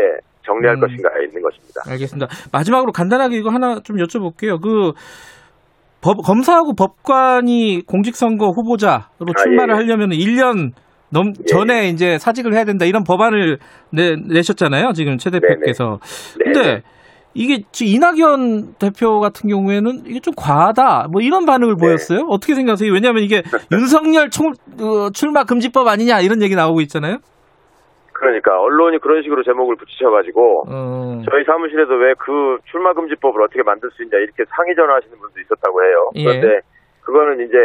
정리할 0.45 0.75
음. 0.75 0.81
것인가에 0.81 1.23
있는 1.23 1.41
것입니다. 1.41 1.81
알겠습니다. 1.89 2.27
마지막으로 2.51 2.91
간단하게 2.91 3.37
이거 3.37 3.49
하나 3.49 3.79
좀 3.79 3.97
여쭤볼게요. 3.97 4.61
그 4.61 4.91
법, 6.03 6.17
검사하고 6.25 6.75
법관이 6.75 7.83
공직선거 7.87 8.49
후보자로 8.49 9.31
아, 9.31 9.41
출마를 9.41 9.75
예, 9.75 9.77
예. 9.77 9.81
하려면 9.81 10.09
1년 10.09 10.75
넘 11.13 11.27
예, 11.39 11.45
전에 11.45 11.89
이제 11.89 12.17
사직을 12.17 12.53
해야 12.53 12.65
된다 12.65 12.85
이런 12.85 13.03
법안을 13.03 13.59
내, 13.91 14.15
내셨잖아요. 14.15 14.93
지금 14.93 15.17
최 15.17 15.29
대표께서. 15.29 15.99
네, 16.39 16.43
근데 16.43 16.61
네. 16.61 16.81
이게 17.35 17.63
지금 17.71 17.93
이낙연 17.93 18.75
대표 18.79 19.19
같은 19.19 19.49
경우에는 19.49 20.05
이게 20.05 20.19
좀 20.19 20.33
과하다 20.35 21.07
뭐 21.11 21.21
이런 21.21 21.45
반응을 21.45 21.75
네. 21.75 21.85
보였어요. 21.85 22.25
어떻게 22.29 22.55
생각하세요? 22.55 22.91
왜냐하면 22.91 23.23
이게 23.23 23.41
윤석열 23.71 24.29
총, 24.29 24.53
어, 24.81 25.09
출마 25.13 25.43
금지법 25.43 25.87
아니냐 25.87 26.19
이런 26.21 26.41
얘기 26.41 26.55
나오고 26.55 26.81
있잖아요. 26.81 27.17
그러니까 28.13 28.57
언론이 28.57 28.99
그런 28.99 29.21
식으로 29.21 29.43
제목을 29.43 29.75
붙이셔가지고 29.75 30.63
어, 30.69 31.21
저희 31.29 31.43
사무실에도 31.43 31.93
왜그 31.95 32.59
출마 32.71 32.93
금지법을 32.93 33.41
어떻게 33.43 33.63
만들 33.63 33.89
수 33.91 34.03
있냐 34.03 34.17
이렇게 34.17 34.45
상의 34.55 34.75
전화하시는 34.75 35.17
분도 35.19 35.39
있었다고 35.41 35.83
해요. 35.83 36.09
예. 36.15 36.23
그런데 36.23 36.59
그거는 37.01 37.45
이제 37.45 37.57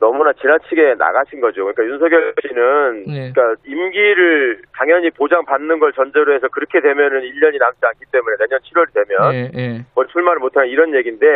너무나 0.00 0.32
지나치게 0.32 0.94
나가신 0.98 1.40
거죠. 1.40 1.62
그러니까 1.64 1.84
윤석열 1.84 2.34
씨는 2.40 3.04
네. 3.06 3.32
그러니까 3.32 3.60
임기를 3.66 4.62
당연히 4.74 5.10
보장받는 5.10 5.78
걸 5.78 5.92
전제로 5.92 6.34
해서 6.34 6.48
그렇게 6.48 6.80
되면은 6.80 7.20
1년이 7.20 7.58
남지 7.60 7.78
않기 7.82 8.04
때문에 8.10 8.36
내년 8.40 8.60
7월이 8.60 8.94
되면 8.94 9.34
예, 9.34 9.50
예. 9.54 9.84
뭐 9.94 10.06
출마를 10.06 10.40
못하는 10.40 10.68
이런 10.68 10.94
얘기인데 10.94 11.26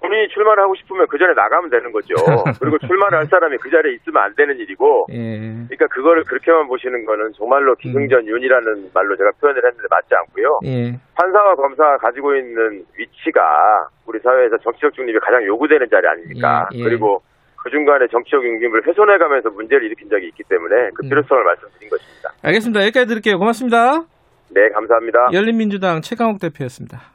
본인이 0.00 0.28
출마를 0.28 0.62
하고 0.62 0.74
싶으면 0.76 1.06
그 1.08 1.18
전에 1.18 1.32
나가면 1.34 1.70
되는 1.70 1.90
거죠. 1.92 2.14
그리고 2.60 2.78
출마를 2.78 3.18
할 3.18 3.26
사람이 3.26 3.56
그 3.58 3.70
자리에 3.70 3.94
있으면 3.94 4.22
안 4.22 4.34
되는 4.34 4.58
일이고 4.58 5.06
예. 5.10 5.38
그러니까 5.70 5.86
그거를 5.86 6.24
그렇게만 6.24 6.66
보시는 6.66 7.04
거는 7.04 7.32
정말로 7.38 7.74
기승전윤이라는 7.76 8.90
말로 8.92 9.16
제가 9.16 9.30
표현을 9.40 9.62
했는데 9.64 9.86
맞지 9.90 10.14
않고요. 10.14 10.58
예. 10.66 10.98
판사와 11.14 11.54
검사가 11.54 11.98
가지고 11.98 12.34
있는 12.34 12.82
위치가 12.98 13.40
우리 14.06 14.18
사회에서 14.18 14.58
정치적 14.58 14.92
중립이 14.94 15.18
가장 15.20 15.44
요구되는 15.44 15.86
자리 15.88 16.06
아닙니까? 16.06 16.68
예, 16.74 16.78
예. 16.78 16.82
그리고 16.82 17.22
그 17.68 17.70
중간에 17.70 18.06
정치적 18.10 18.40
중립을 18.40 18.86
훼손해가면서 18.86 19.50
문제를 19.50 19.84
일으킨 19.84 20.08
적이 20.08 20.28
있기 20.28 20.42
때문에 20.48 20.90
그 20.94 21.04
음. 21.04 21.08
필요성을 21.10 21.44
말씀드린 21.44 21.90
것입니다. 21.90 22.32
알겠습니다. 22.42 22.82
여기까지 22.84 23.06
드릴게요. 23.06 23.38
고맙습니다. 23.38 24.04
네, 24.50 24.70
감사합니다. 24.72 25.28
열린민주당 25.34 26.00
최강욱 26.00 26.40
대표였습니다. 26.40 27.12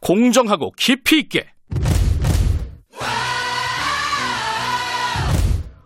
공정하고 0.00 0.72
깊이 0.78 1.18
있게 1.20 1.48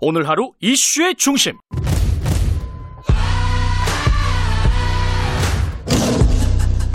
오늘 0.00 0.28
하루 0.28 0.52
이슈의 0.60 1.16
중심 1.16 1.54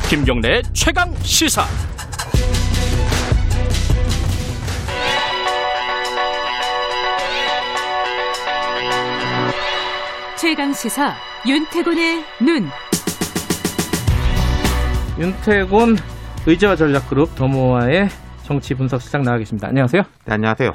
김경래의 0.09 0.63
최강 0.73 1.13
시사 1.15 1.63
최강 10.43 10.73
시사 10.73 11.13
윤태곤의 11.47 12.21
눈. 12.41 12.67
윤태곤 15.17 15.95
의제와 16.45 16.75
전략그룹 16.75 17.33
더모아의 17.33 18.09
정치 18.43 18.73
분석 18.73 19.01
시장 19.01 19.23
나와 19.23 19.37
계십니다. 19.37 19.69
안녕하세요. 19.69 20.03
네, 20.25 20.33
안녕하세요. 20.33 20.73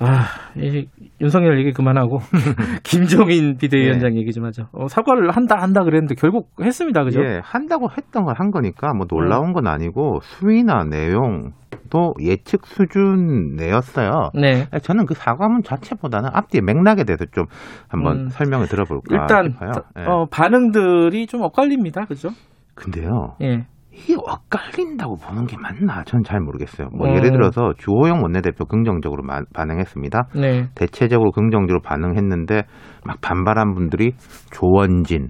아, 0.00 0.24
이 0.56 0.86
윤석열 1.20 1.58
얘기 1.60 1.72
그만하고 1.72 2.20
김종인 2.82 3.56
비대위원장 3.56 4.16
얘기 4.16 4.32
좀 4.32 4.44
하죠. 4.46 4.68
어, 4.72 4.88
사과를 4.88 5.30
한다 5.30 5.56
한다 5.62 5.84
그랬는데 5.84 6.14
결국 6.16 6.50
했습니다. 6.60 7.04
그죠? 7.04 7.20
예, 7.22 7.40
한다고 7.44 7.88
했던 7.90 8.24
걸 8.24 8.34
한 8.34 8.50
거니까 8.50 8.92
뭐 8.94 9.06
놀라운 9.06 9.52
건 9.52 9.66
아니고 9.68 10.18
수위나 10.22 10.84
내용도 10.84 12.14
예측 12.20 12.66
수준 12.66 13.54
내였어요. 13.56 14.30
네. 14.34 14.66
저는 14.82 15.06
그 15.06 15.14
사과문 15.14 15.62
자체보다는 15.62 16.30
앞뒤의 16.32 16.62
맥락에 16.62 17.04
대해서 17.04 17.24
좀 17.32 17.46
한번 17.88 18.24
음. 18.26 18.28
설명을 18.30 18.66
들어볼까 18.66 19.02
일단 19.14 19.50
싶어요. 19.52 19.70
예. 19.98 20.02
어, 20.06 20.26
반응들이 20.30 21.26
좀 21.28 21.42
엇갈립니다. 21.42 22.06
그죠? 22.06 22.30
근데요, 22.74 23.36
예. 23.42 23.66
이게 23.96 24.14
엇갈린다고 24.16 25.16
보는 25.16 25.46
게 25.46 25.56
맞나? 25.56 26.02
저는 26.04 26.24
잘 26.24 26.40
모르겠어요. 26.40 26.88
뭐 26.92 27.08
음. 27.08 27.14
예를 27.16 27.30
들어서 27.30 27.72
주호영 27.78 28.22
원내대표 28.22 28.64
긍정적으로 28.66 29.22
마- 29.22 29.42
반응했습니다. 29.54 30.28
네. 30.34 30.68
대체적으로 30.74 31.30
긍정적으로 31.30 31.80
반응했는데 31.82 32.62
막 33.04 33.20
반발한 33.20 33.74
분들이 33.74 34.12
조원진, 34.50 35.28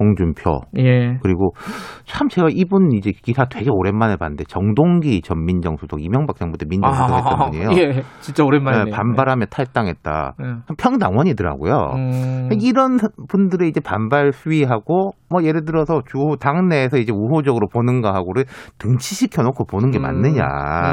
홍준표, 0.00 0.60
예. 0.78 1.18
그리고 1.22 1.52
참 2.06 2.28
제가 2.28 2.48
이분 2.50 2.90
이제 2.92 3.12
기사 3.22 3.44
되게 3.44 3.68
오랜만에 3.70 4.16
봤는데 4.16 4.44
정동기 4.44 5.20
전 5.20 5.44
민정수석 5.44 6.02
이명박 6.02 6.36
정부 6.36 6.56
때 6.56 6.64
민정수석 6.68 7.16
했던 7.18 7.50
분이에요. 7.50 7.68
예. 7.76 8.02
진짜 8.20 8.42
오랜만이네요. 8.44 8.84
네, 8.86 8.90
반발하며 8.90 9.46
탈당했다. 9.46 10.34
네. 10.38 10.46
평당원이더라고요. 10.78 11.74
음, 11.94 12.48
이런 12.60 12.96
분들의 13.28 13.68
이제 13.68 13.80
반발 13.80 14.32
수위하고 14.32 15.10
뭐 15.28 15.44
예를 15.44 15.64
들어서 15.64 16.00
주 16.06 16.36
당내에서 16.40 16.96
이제 16.98 17.12
우호적으로 17.14 17.68
보는가 17.68 18.14
하고를 18.14 18.44
등치시켜 18.78 19.42
놓고 19.42 19.64
보는 19.66 19.90
게 19.90 19.98
음, 19.98 20.02
맞느냐 20.02 20.42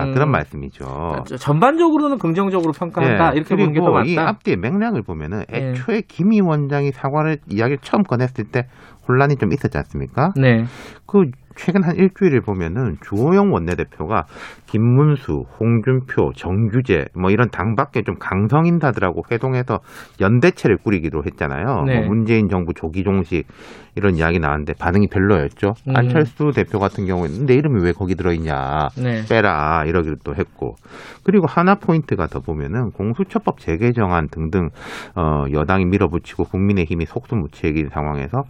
음. 0.05 0.13
그런 0.13 0.29
말씀이죠. 0.31 0.85
저- 1.25 1.37
전반적으로는 1.37 2.17
긍정적으로 2.17 2.71
평가한다. 2.73 3.31
예, 3.33 3.37
이렇게 3.37 3.55
보는 3.55 3.73
게더 3.73 3.85
그리고 3.91 4.01
이 4.09 4.15
맞다. 4.15 4.29
앞뒤의 4.29 4.57
맥락을 4.57 5.01
보면은 5.03 5.43
예. 5.53 5.69
애초에 5.69 6.01
김희 6.07 6.41
원장이 6.41 6.91
사과를 6.91 7.37
이야기를 7.49 7.77
처음 7.81 8.03
꺼냈을 8.03 8.45
때 8.51 8.63
혼란이 9.07 9.35
좀 9.37 9.51
있었지 9.51 9.77
않습니까? 9.77 10.33
네. 10.35 10.65
그 11.05 11.31
최근 11.57 11.83
한 11.83 11.95
일주일을 11.95 12.41
보면은 12.41 12.97
주호영 13.01 13.51
원내대표가 13.51 14.25
김문수, 14.67 15.45
홍준표, 15.59 16.31
정규재 16.35 17.07
뭐 17.15 17.31
이런 17.31 17.49
당 17.49 17.75
밖에 17.75 18.03
좀 18.03 18.15
강성 18.19 18.65
인사들하고 18.65 19.23
회동해서 19.31 19.79
연대체를 20.21 20.77
꾸리기로 20.77 21.23
했잖아요. 21.25 21.83
네. 21.85 21.99
뭐 21.99 22.09
문재인 22.09 22.47
정부 22.47 22.73
조기 22.73 23.03
종식 23.03 23.47
이런 23.95 24.15
이야기 24.15 24.39
나왔는데 24.39 24.73
반응이 24.79 25.07
별로였죠. 25.07 25.73
음. 25.87 25.95
안철수 25.95 26.51
대표 26.55 26.79
같은 26.79 27.07
경우에는 27.07 27.47
내 27.47 27.55
이름이 27.55 27.83
왜 27.83 27.91
거기 27.91 28.15
들어있냐 28.15 28.89
네. 29.01 29.23
빼라 29.27 29.85
이러기도 29.87 30.17
또 30.23 30.35
했고 30.35 30.75
그리고 31.23 31.47
하나 31.47 31.75
포인트가 31.75 32.27
더 32.27 32.39
보면은 32.39 32.91
공수처법 32.91 33.59
재개정안 33.59 34.27
등등 34.29 34.69
어, 35.15 35.45
여당이 35.51 35.85
밀어붙이고 35.85 36.43
국민의힘이 36.45 37.05
속수무책인 37.05 37.89
상황에서 37.89 38.43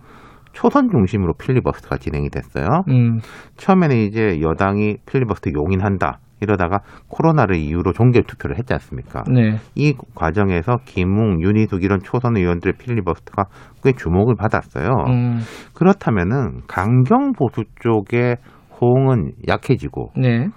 초선 0.57 0.89
중심으로 0.89 1.33
필리버스터가 1.33 1.97
진행이 1.97 2.31
됐어요. 2.31 2.81
음. 2.89 3.19
처음에는 3.57 3.95
이제 3.95 4.41
여당이 4.41 4.97
필리버스터 5.05 5.51
용인한다. 5.53 6.17
이러다가 6.41 6.79
코로나를 7.09 7.57
이유로 7.57 7.93
종결 7.93 8.23
투표를 8.23 8.57
했지 8.57 8.73
않습니까? 8.73 9.23
네. 9.31 9.57
이 9.75 9.93
과정에서 10.15 10.77
김웅, 10.85 11.43
윤희숙 11.43 11.83
이런 11.83 11.99
초선 11.99 12.37
의원들의 12.37 12.73
필리버스터가 12.79 13.43
꽤 13.83 13.91
주목을 13.91 14.35
받았어요. 14.35 14.89
음. 15.09 15.41
그렇다면은 15.75 16.61
강경 16.67 17.33
보수 17.33 17.63
쪽의 17.79 18.37
호응은 18.81 19.33
약해지고 19.47 20.13
네. 20.17 20.47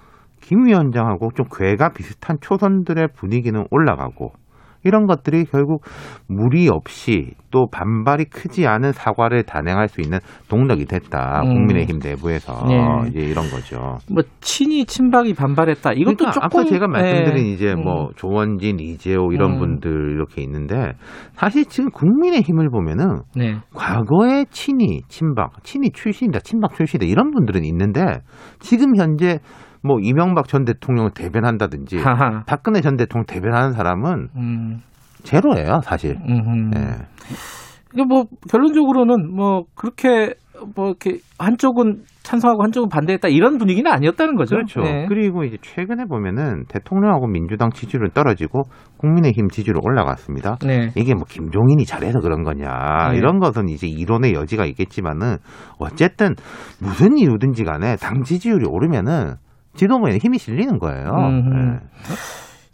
김 0.41 0.65
위원장하고 0.65 1.29
좀 1.35 1.45
괴가 1.55 1.91
비슷한 1.91 2.39
초선들의 2.41 3.09
분위기는 3.15 3.63
올라가고 3.71 4.33
이런 4.85 5.07
것들이 5.07 5.45
결국 5.45 5.83
무리 6.27 6.69
없이 6.69 7.33
또 7.51 7.67
반발이 7.71 8.27
크지 8.27 8.67
않은 8.67 8.93
사과를 8.93 9.43
단행할 9.43 9.89
수 9.89 10.01
있는 10.01 10.19
동력이 10.49 10.87
됐다. 10.87 11.43
음. 11.45 11.55
국민의힘 11.55 11.99
내부에서 12.03 12.55
예. 12.71 13.09
이제 13.09 13.21
이런 13.21 13.51
거죠. 13.51 13.99
뭐 14.11 14.23
친이 14.41 14.87
친박이 14.87 15.35
반발했다. 15.35 15.93
이것도 15.93 16.17
그러니까 16.17 16.31
조금 16.31 16.47
아까 16.47 16.65
제가 16.65 16.87
말씀드린 16.89 17.47
예. 17.47 17.51
이제 17.51 17.73
음. 17.73 17.83
뭐 17.83 18.11
조원진, 18.17 18.79
이재호 18.79 19.33
이런 19.33 19.55
음. 19.55 19.59
분들 19.59 20.13
이렇게 20.13 20.43
있는데 20.43 20.93
사실 21.33 21.65
지금 21.65 21.91
국민의힘을 21.91 22.71
보면은 22.71 23.23
네. 23.35 23.57
과거에 23.75 24.45
친이, 24.51 25.03
친박, 25.09 25.63
친이 25.65 25.91
출신이다, 25.91 26.41
친박 26.41 26.75
출신이다 26.75 27.11
이런 27.11 27.33
분들은 27.33 27.65
있는데 27.65 28.21
지금 28.61 28.97
현재 28.97 29.39
뭐 29.83 29.99
이명박 30.01 30.49
전 30.49 30.65
대통령을 30.65 31.11
대변한다든지 31.15 31.99
하하. 31.99 32.45
박근혜 32.47 32.81
전 32.81 32.97
대통령 32.97 33.25
대변하는 33.27 33.73
사람은 33.73 34.29
음. 34.37 34.81
제로예요, 35.23 35.81
사실. 35.83 36.17
음흠. 36.17 36.71
예. 36.77 36.81
이게 37.93 38.05
뭐 38.05 38.25
결론적으로는 38.49 39.35
뭐 39.35 39.65
그렇게 39.75 40.35
뭐 40.75 40.89
이렇게 40.89 41.19
한쪽은 41.39 42.03
찬성하고 42.23 42.63
한쪽은 42.63 42.89
반대했다 42.91 43.29
이런 43.29 43.59
분위기는 43.59 43.91
아니었다는 43.91 44.37
거죠. 44.37 44.57
그렇죠. 44.57 44.81
네. 44.81 45.07
그리고 45.09 45.43
이제 45.43 45.57
최근에 45.63 46.05
보면은 46.05 46.65
대통령하고 46.69 47.27
민주당 47.27 47.71
지지율은 47.71 48.11
떨어지고 48.15 48.63
국민의힘 48.99 49.49
지지율 49.49 49.79
올라갔습니다. 49.83 50.59
네. 50.65 50.93
이게 50.97 51.15
뭐 51.15 51.25
김종인이 51.29 51.85
잘해서 51.87 52.21
그런 52.21 52.45
거냐 52.45 53.11
네. 53.11 53.17
이런 53.17 53.39
것은 53.41 53.69
이제 53.69 53.87
이론의 53.89 54.35
여지가 54.35 54.67
있겠지만은 54.67 55.37
어쨌든 55.79 56.35
무슨 56.81 57.17
이유든지 57.17 57.65
간에 57.65 57.97
당 57.97 58.23
지지율이 58.23 58.67
오르면은 58.69 59.35
지도부에 59.75 60.19
힘이 60.19 60.39
실리는 60.39 60.79
거예요. 60.79 61.11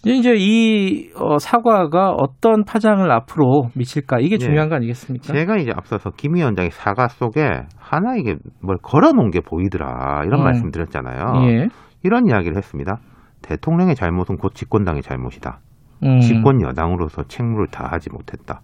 예. 0.07 0.13
이제 0.13 0.35
이 0.37 1.11
어, 1.17 1.39
사과가 1.39 2.11
어떤 2.11 2.65
파장을 2.65 3.11
앞으로 3.11 3.71
미칠까 3.75 4.21
이게 4.21 4.35
예. 4.35 4.39
중요한 4.39 4.69
거 4.69 4.77
아니겠습니까? 4.77 5.33
제가 5.33 5.57
이제 5.57 5.73
앞서서 5.75 6.11
김 6.11 6.35
위원장의 6.35 6.71
사과 6.71 7.09
속에 7.09 7.43
하나 7.77 8.17
이게 8.17 8.37
뭘 8.63 8.77
걸어놓은 8.83 9.31
게 9.31 9.41
보이더라 9.41 10.23
이런 10.25 10.41
음. 10.41 10.45
말씀드렸잖아요. 10.45 11.49
예. 11.49 11.69
이런 12.05 12.27
이야기를 12.29 12.57
했습니다. 12.57 12.99
대통령의 13.43 13.97
잘못은 13.97 14.37
곧 14.37 14.55
집권당의 14.55 15.03
잘못이다. 15.03 15.61
음. 16.05 16.21
집권 16.21 16.63
여당으로서 16.63 17.25
책무를 17.25 17.67
다하지 17.69 18.11
못했다. 18.13 18.61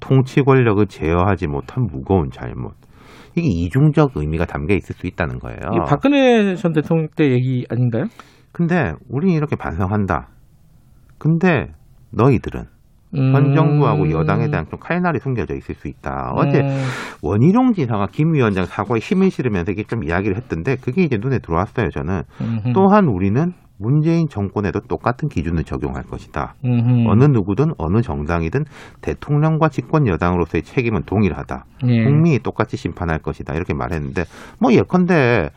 통치 0.00 0.42
권력을 0.42 0.86
제어하지 0.86 1.48
못한 1.48 1.86
무거운 1.90 2.30
잘못. 2.30 2.74
이게 3.36 3.48
이중적 3.48 4.12
의미가 4.14 4.46
담겨 4.46 4.74
있을 4.74 4.94
수 4.94 5.06
있다는 5.06 5.38
거예요. 5.38 5.58
박근혜 5.88 6.54
전 6.54 6.72
대통령 6.72 7.08
때 7.16 7.30
얘기 7.30 7.64
아닌가요? 7.68 8.04
근데 8.52 8.92
우리는 9.08 9.34
이렇게 9.34 9.56
반성한다. 9.56 10.28
근데 11.18 11.72
너희들은 12.12 12.64
음. 13.16 13.34
현 13.34 13.54
정부하고 13.54 14.10
여당에 14.10 14.50
대한 14.50 14.66
좀 14.68 14.78
칼날이 14.78 15.18
숨겨져 15.18 15.54
있을 15.54 15.74
수 15.74 15.88
있다. 15.88 16.32
어제 16.34 16.60
음. 16.60 16.84
원희룡 17.22 17.72
지사가 17.72 18.08
김 18.10 18.34
위원장 18.34 18.64
사과에 18.64 18.98
힘을 18.98 19.30
실으면서 19.30 19.72
이게 19.72 19.84
좀 19.84 20.04
이야기를 20.04 20.36
했던데 20.36 20.76
그게 20.76 21.02
이제 21.02 21.16
눈에 21.20 21.38
들어왔어요. 21.38 21.90
저는 21.90 22.22
음흠. 22.40 22.72
또한 22.74 23.06
우리는 23.06 23.52
문재인 23.78 24.28
정권에도 24.28 24.80
똑같은 24.80 25.28
기준을 25.28 25.64
적용할 25.64 26.04
것이다. 26.04 26.54
음흠. 26.64 27.08
어느 27.08 27.24
누구든 27.24 27.72
어느 27.76 28.02
정당이든 28.02 28.64
대통령과 29.00 29.68
집권 29.68 30.06
여당으로서의 30.06 30.62
책임은 30.62 31.02
동일하다. 31.06 31.64
예. 31.88 32.04
국민이 32.04 32.38
똑같이 32.38 32.76
심판할 32.76 33.18
것이다. 33.18 33.54
이렇게 33.54 33.74
말했는데 33.74 34.24
뭐 34.60 34.72
예컨대 34.72 35.50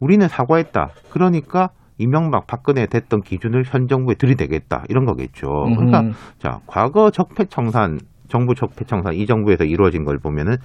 우리는 0.00 0.26
사과했다. 0.28 0.90
그러니까 1.10 1.70
이명박 1.98 2.46
박근혜 2.46 2.86
됐던 2.86 3.22
기준을 3.22 3.64
현 3.66 3.86
정부에 3.86 4.16
들이대겠다. 4.16 4.84
이런 4.88 5.04
거겠죠. 5.04 5.48
그러니까 5.74 6.00
음흠. 6.00 6.12
자 6.38 6.60
과거 6.66 7.10
적폐청산 7.10 7.98
정부 8.28 8.54
적폐청산 8.54 9.12
이 9.12 9.26
정부에서 9.26 9.64
이루어진 9.64 10.04
걸 10.04 10.18
보면은 10.18 10.56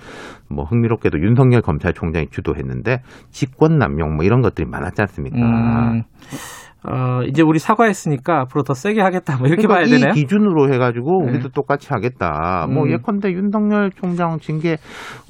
뭐 0.49 0.64
흥미롭게도 0.64 1.20
윤석열 1.20 1.62
검찰총장이 1.62 2.28
주도했는데 2.32 3.01
직권 3.30 3.78
남용 3.78 4.16
뭐 4.16 4.24
이런 4.24 4.41
것들이 4.41 4.66
많았지 4.66 5.01
않습니까? 5.01 5.38
음. 5.38 6.03
어, 6.84 7.21
이제 7.28 7.41
우리 7.41 7.59
사과했으니까 7.59 8.41
앞으로 8.41 8.63
더 8.63 8.73
세게 8.73 9.01
하겠다. 9.01 9.38
뭐 9.38 9.47
이렇게 9.47 9.63
그러니까 9.63 9.88
봐야 9.89 9.99
되나요? 9.99 10.11
이 10.11 10.21
기준으로 10.21 10.71
해가지고 10.73 11.25
네. 11.25 11.32
우리도 11.32 11.49
똑같이 11.49 11.88
하겠다. 11.91 12.67
뭐 12.71 12.84
음. 12.84 12.91
예컨대 12.91 13.32
윤석열 13.32 13.91
총장 13.91 14.38
징계 14.39 14.78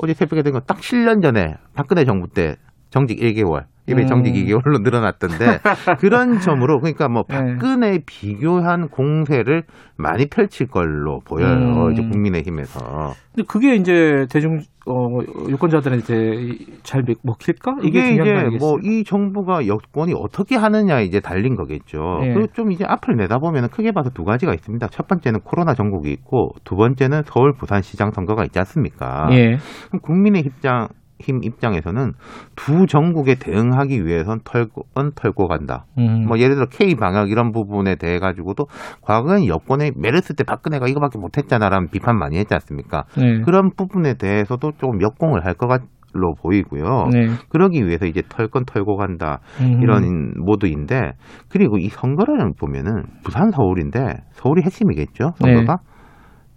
어제 0.02 0.14
새벽에 0.14 0.44
된 0.44 0.54
거 0.54 0.60
딱 0.60 0.78
7년 0.78 1.22
전에 1.22 1.56
박근혜 1.74 2.04
정부 2.06 2.28
때 2.28 2.56
정직 2.90 3.20
1개월, 3.20 3.64
이번에 3.88 4.04
음. 4.04 4.08
정직 4.08 4.34
2개월로 4.34 4.82
늘어났던데 4.84 5.60
그런 6.00 6.40
점으로 6.40 6.80
그러니까 6.80 7.08
뭐 7.08 7.24
네. 7.30 7.36
박근혜 7.38 8.00
비교한 8.06 8.90
공세를 8.90 9.64
많이 9.98 10.28
펼칠 10.28 10.68
걸로 10.68 11.20
보여요. 11.26 11.88
음. 11.88 11.92
이제 11.94 12.02
국민의힘에서. 12.02 13.14
근데 13.34 13.46
그게 13.48 13.76
이제 13.76 14.26
대중 14.30 14.60
어, 14.90 15.20
유권자들한테 15.50 16.56
잘 16.84 17.04
먹- 17.06 17.18
먹힐까? 17.24 17.76
이게 17.84 18.12
이게 18.14 18.22
이제? 18.24 18.58
뭐 18.60 18.78
이 18.84 19.04
정부가 19.04 19.68
여권이 19.68 20.14
어떻게 20.16 20.56
하느냐 20.56 21.02
이제 21.02 21.20
달린 21.20 21.56
거겠죠. 21.56 22.20
예. 22.24 22.34
그리고 22.34 22.48
좀 22.54 22.72
이제 22.72 22.86
앞을 22.88 23.16
내다보면 23.18 23.70
크게 23.70 23.92
봐서 23.92 24.10
두 24.12 24.24
가지가 24.24 24.54
있습니다. 24.54 24.88
첫 24.88 25.08
번째는 25.08 25.42
코로나 25.42 25.74
전국이 25.74 26.12
있고 26.12 26.52
두 26.64 26.76
번째는 26.76 27.24
서울 27.26 27.54
부산 27.54 27.82
시장 27.82 28.12
선거가 28.12 28.44
있지 28.46 28.60
않습니까? 28.60 29.28
예. 29.32 29.58
그럼 29.88 30.02
국민의 30.02 30.44
입장 30.46 30.88
힘 31.20 31.44
입장에서는 31.44 32.14
두 32.56 32.86
정국에 32.86 33.36
대응하기 33.36 34.06
위해선 34.06 34.40
털건 34.44 35.12
털고 35.16 35.48
간다. 35.48 35.86
음. 35.98 36.26
뭐 36.28 36.38
예를 36.40 36.56
들어 36.56 36.68
K 36.70 36.96
방역 36.96 37.30
이런 37.30 37.52
부분에 37.52 37.96
대해 37.96 38.20
가지고도 38.20 38.68
과거엔 39.02 39.48
여권에 39.48 39.92
메르스 39.96 40.34
때 40.36 40.44
박근혜가 40.44 40.88
이거밖에 40.88 41.18
못했잖아라는 41.18 41.90
비판 41.90 42.18
많이 42.18 42.38
했지 42.38 42.54
않습니까? 42.54 43.06
네. 43.18 43.42
그런 43.42 43.72
부분에 43.76 44.16
대해서도 44.16 44.72
조금 44.80 45.02
역공을 45.02 45.46
할 45.46 45.54
것 45.56 45.68
같 45.68 45.82
로 46.14 46.34
보이고요. 46.36 47.10
네. 47.12 47.28
그러기 47.50 47.86
위해서 47.86 48.06
이제 48.06 48.22
털건 48.28 48.64
털고 48.66 48.96
간다 48.96 49.40
음. 49.60 49.82
이런 49.84 50.34
모드인데 50.38 51.12
그리고 51.50 51.78
이 51.78 51.90
선거를 51.90 52.54
보면은 52.58 53.04
부산 53.24 53.52
서울인데 53.52 54.00
서울이 54.32 54.62
핵심이겠죠 54.64 55.34
선거가 55.36 55.78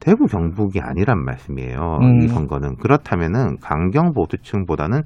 대구 0.00 0.26
경북이 0.26 0.80
아니란 0.80 1.22
말씀이에요. 1.24 1.98
음. 2.00 2.22
이 2.22 2.28
선거는 2.28 2.76
그렇다면은 2.76 3.58
강경 3.60 4.12
보수층보다는 4.14 5.02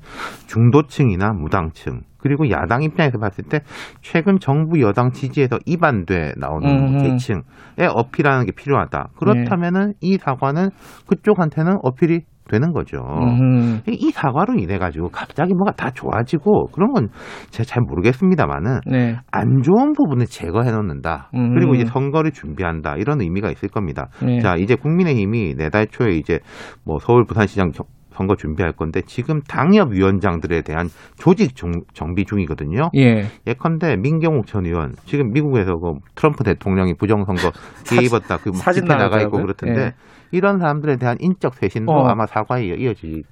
중도층이나 0.47 1.33
무당층 1.33 2.03
그리고 2.19 2.49
야당 2.49 2.83
입장에서 2.83 3.19
봤을 3.19 3.45
때 3.45 3.61
최근 4.01 4.39
정부 4.39 4.81
여당 4.81 5.11
지지에서 5.11 5.59
이반돼 5.67 6.33
나오는 6.39 6.69
음, 6.69 6.95
음. 6.95 7.03
계층에 7.03 7.87
어필하는 7.87 8.47
게 8.47 8.53
필요하다. 8.53 9.11
그렇다면은 9.19 9.93
이 10.01 10.17
사과는 10.17 10.71
그쪽한테는 11.07 11.81
어필이 11.83 12.23
되는 12.51 12.73
거죠. 12.73 12.99
음. 12.99 13.81
이 13.89 14.11
사과로 14.11 14.55
인해 14.59 14.79
가지고 14.79 15.09
갑자기 15.09 15.55
뭐가 15.55 15.73
다 15.73 15.91
좋아지고 15.91 16.67
그런 16.73 16.93
건 16.93 17.09
제가 17.51 17.65
잘 17.67 17.83
모르겠습니다만은 17.87 18.81
네. 18.87 19.17
안 19.33 19.63
좋은 19.63 19.93
부분을 19.95 20.27
제거해 20.27 20.71
놓는다. 20.71 21.31
음. 21.35 21.55
그리고 21.55 21.75
이제 21.75 21.85
선거를 21.87 22.33
준비한다. 22.33 22.97
이런 22.99 23.21
의미가 23.21 23.51
있을 23.51 23.69
겁니다. 23.69 24.09
네. 24.23 24.41
자, 24.41 24.55
이제 24.59 24.75
국민의힘이 24.75 25.55
내달 25.57 25.87
초에 25.87 26.13
이제 26.17 26.41
뭐 26.85 26.99
서울 27.01 27.25
부산시장 27.25 27.73
정- 27.73 27.87
선거 28.11 28.37
준비할 28.37 28.71
건데 28.73 29.01
지금 29.07 29.41
당협 29.43 29.91
위원장들에 29.91 30.63
대한 30.63 30.87
조직 31.19 31.57
정, 31.57 31.73
정비 31.95 32.25
중이거든요. 32.25 32.91
예. 32.95 33.25
예컨대 33.45 33.97
민경욱 33.97 34.47
전 34.47 34.67
의원 34.67 34.93
지금 35.05 35.33
미국에서 35.33 35.75
그 35.79 35.95
트럼프 36.15 36.45
대통령이 36.45 36.95
부정선거 36.95 37.51
개입했다 37.89 38.37
그 38.37 38.53
사진 38.53 38.85
집회 38.85 38.95
나가 38.95 39.21
있고. 39.23 39.39
그렇던데 39.43 39.81
예. 39.87 39.93
이런 40.35 40.59
사람들에 40.59 40.97
대한 40.97 41.17
인적 41.21 41.55
쇄신도 41.55 41.93
어. 41.93 42.09
아마 42.09 42.27
사과에 42.27 42.65
이어지지 42.65 43.23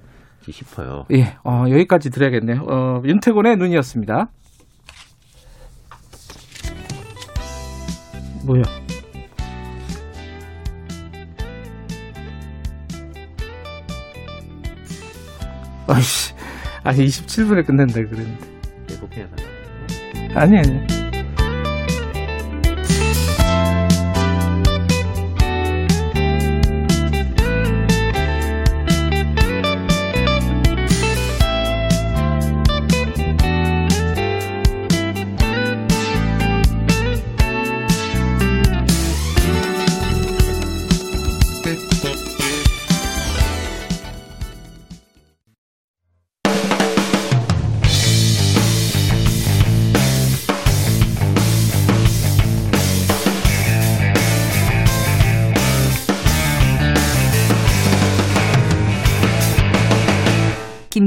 싶어요. 0.49 1.05
예. 1.11 1.35
어, 1.43 1.65
여기까지 1.69 2.09
드려야겠네요. 2.09 2.65
어, 2.67 3.01
윤태곤의 3.03 3.57
눈이었습니다. 3.57 4.29
뭐야? 8.45 8.63
아이씨. 15.87 16.33
아니, 16.83 17.05
27분에 17.05 17.65
끝낸다 17.65 17.93
그랬는데. 17.93 18.47
계속해서. 18.87 19.35
아니, 20.35 20.57
아니. 20.57 21.02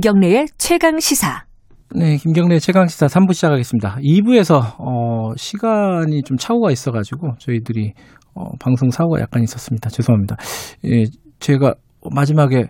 김경래의 0.06 0.46
최강 0.56 1.00
시사. 1.00 1.46
네, 1.92 2.16
김경래 2.16 2.60
최강 2.60 2.86
시사 2.86 3.06
3부 3.06 3.34
시작하겠습니다. 3.34 3.96
2부에서 3.96 4.76
어, 4.78 5.32
시간이 5.36 6.22
좀 6.22 6.36
착오가 6.36 6.70
있어가지고 6.70 7.32
저희들이 7.40 7.92
어, 8.36 8.52
방송 8.60 8.90
사고가 8.90 9.20
약간 9.20 9.42
있었습니다. 9.42 9.90
죄송합니다. 9.90 10.36
예, 10.84 11.06
제가 11.40 11.74
마지막에 12.14 12.66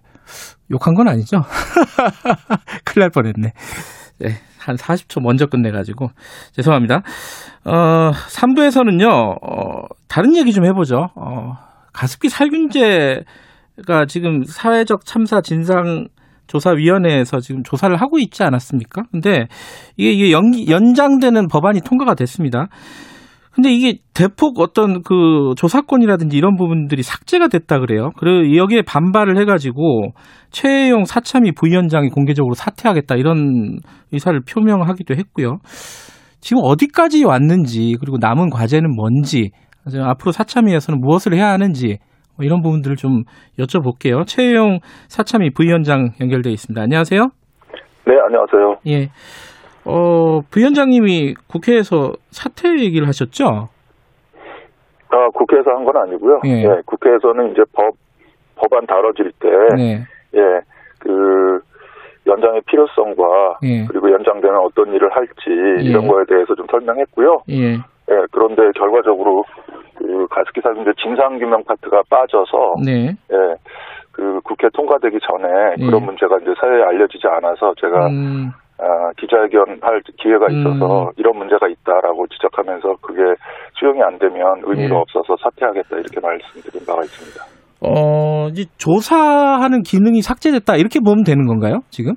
욕한 0.72 0.94
건 0.94 1.08
아니죠? 1.08 1.42
큰일 2.86 3.02
날 3.02 3.10
뻔했네. 3.10 3.52
네, 4.20 4.28
한 4.58 4.76
40초 4.76 5.20
먼저 5.20 5.44
끝내가지고 5.44 6.08
죄송합니다. 6.52 7.02
어, 7.66 8.12
3부에서는요, 8.12 9.10
어, 9.10 9.82
다른 10.08 10.34
얘기 10.38 10.54
좀 10.54 10.64
해보죠. 10.64 11.08
어, 11.14 11.52
가습기 11.92 12.30
살균제 12.30 13.24
가 13.86 14.06
지금 14.06 14.42
사회적 14.42 15.04
참사 15.04 15.42
진상 15.42 16.06
조사위원회에서 16.46 17.40
지금 17.40 17.62
조사를 17.62 17.94
하고 17.96 18.18
있지 18.18 18.42
않았습니까? 18.42 19.04
근데 19.10 19.46
이게, 19.96 20.12
이게 20.12 20.32
연기, 20.32 20.70
연장되는 20.70 21.48
법안이 21.48 21.80
통과가 21.80 22.14
됐습니다. 22.14 22.68
근데 23.56 23.72
이게 23.72 24.00
대폭 24.12 24.60
어떤 24.60 25.02
그 25.02 25.54
조사권이라든지 25.56 26.36
이런 26.36 26.56
부분들이 26.56 27.02
삭제가 27.02 27.48
됐다 27.48 27.78
그래요. 27.78 28.10
그리고 28.18 28.54
여기에 28.54 28.82
반발을 28.82 29.38
해가지고 29.40 30.10
최혜용 30.50 31.06
사참위 31.06 31.52
부위원장이 31.52 32.10
공개적으로 32.10 32.52
사퇴하겠다 32.52 33.14
이런 33.16 33.78
의사를 34.12 34.38
표명하기도 34.42 35.14
했고요. 35.14 35.56
지금 36.40 36.60
어디까지 36.64 37.24
왔는지 37.24 37.96
그리고 37.98 38.18
남은 38.20 38.50
과제는 38.50 38.94
뭔지 38.94 39.52
앞으로 39.86 40.32
사참위에서는 40.32 41.00
무엇을 41.00 41.34
해야 41.34 41.48
하는지 41.48 41.96
뭐 42.36 42.44
이런 42.44 42.60
부분들을 42.62 42.96
좀 42.96 43.24
여쭤볼게요. 43.58 44.26
최혜용 44.26 44.78
사참위 45.08 45.50
부위원장 45.50 46.10
연결돼 46.20 46.50
있습니다. 46.50 46.80
안녕하세요. 46.82 47.20
네, 48.06 48.14
안녕하세요. 48.26 48.76
예. 48.88 49.08
어, 49.84 50.40
부위원장님이 50.50 51.34
국회에서 51.48 52.12
사퇴 52.30 52.78
얘기를 52.80 53.06
하셨죠? 53.08 53.44
아, 55.08 55.28
국회에서 55.34 55.70
한 55.70 55.84
건 55.84 55.96
아니고요. 55.96 56.40
예. 56.46 56.62
예, 56.62 56.68
국회에서는 56.84 57.52
이제 57.52 57.62
법, 57.72 57.94
법안 58.56 58.84
다뤄질 58.86 59.30
때, 59.40 59.48
네. 59.76 60.02
예, 60.34 60.40
그, 60.98 61.60
연장의 62.26 62.62
필요성과, 62.66 63.58
예. 63.64 63.84
그리고 63.86 64.10
연장되면 64.10 64.56
어떤 64.64 64.92
일을 64.92 65.08
할지, 65.14 65.32
예. 65.78 65.82
이런 65.84 66.08
거에 66.08 66.24
대해서 66.28 66.54
좀 66.56 66.66
설명했고요. 66.70 67.38
예. 67.50 67.74
예, 67.74 68.26
그런데 68.32 68.62
결과적으로, 68.76 69.44
그, 70.06 70.26
가습기 70.28 70.60
살균제 70.62 70.92
진상규명 71.02 71.64
파트가 71.64 72.02
빠져서, 72.08 72.74
네. 72.84 73.10
예, 73.32 73.36
그, 74.12 74.40
국회 74.44 74.68
통과되기 74.72 75.18
전에 75.20 75.74
예. 75.78 75.86
그런 75.86 76.04
문제가 76.04 76.38
이제 76.38 76.52
사회에 76.60 76.82
알려지지 76.82 77.26
않아서 77.26 77.74
제가, 77.80 78.06
음, 78.06 78.50
아, 78.78 79.10
기자회견 79.16 79.78
할 79.80 80.02
기회가 80.18 80.46
음. 80.50 80.60
있어서 80.60 81.10
이런 81.16 81.38
문제가 81.38 81.66
있다라고 81.66 82.26
지적하면서 82.28 82.96
그게 83.00 83.22
수용이 83.78 84.02
안 84.02 84.18
되면 84.18 84.62
의미가 84.64 84.94
예. 84.94 84.98
없어서 84.98 85.34
사퇴하겠다 85.42 85.96
이렇게 85.96 86.20
말씀드린 86.20 86.84
바가 86.86 87.00
있습니다. 87.02 87.56
어, 87.80 88.48
이제 88.48 88.64
조사하는 88.76 89.82
기능이 89.82 90.20
삭제됐다 90.20 90.76
이렇게 90.76 91.00
보면 91.00 91.24
되는 91.24 91.46
건가요? 91.46 91.80
지금? 91.90 92.12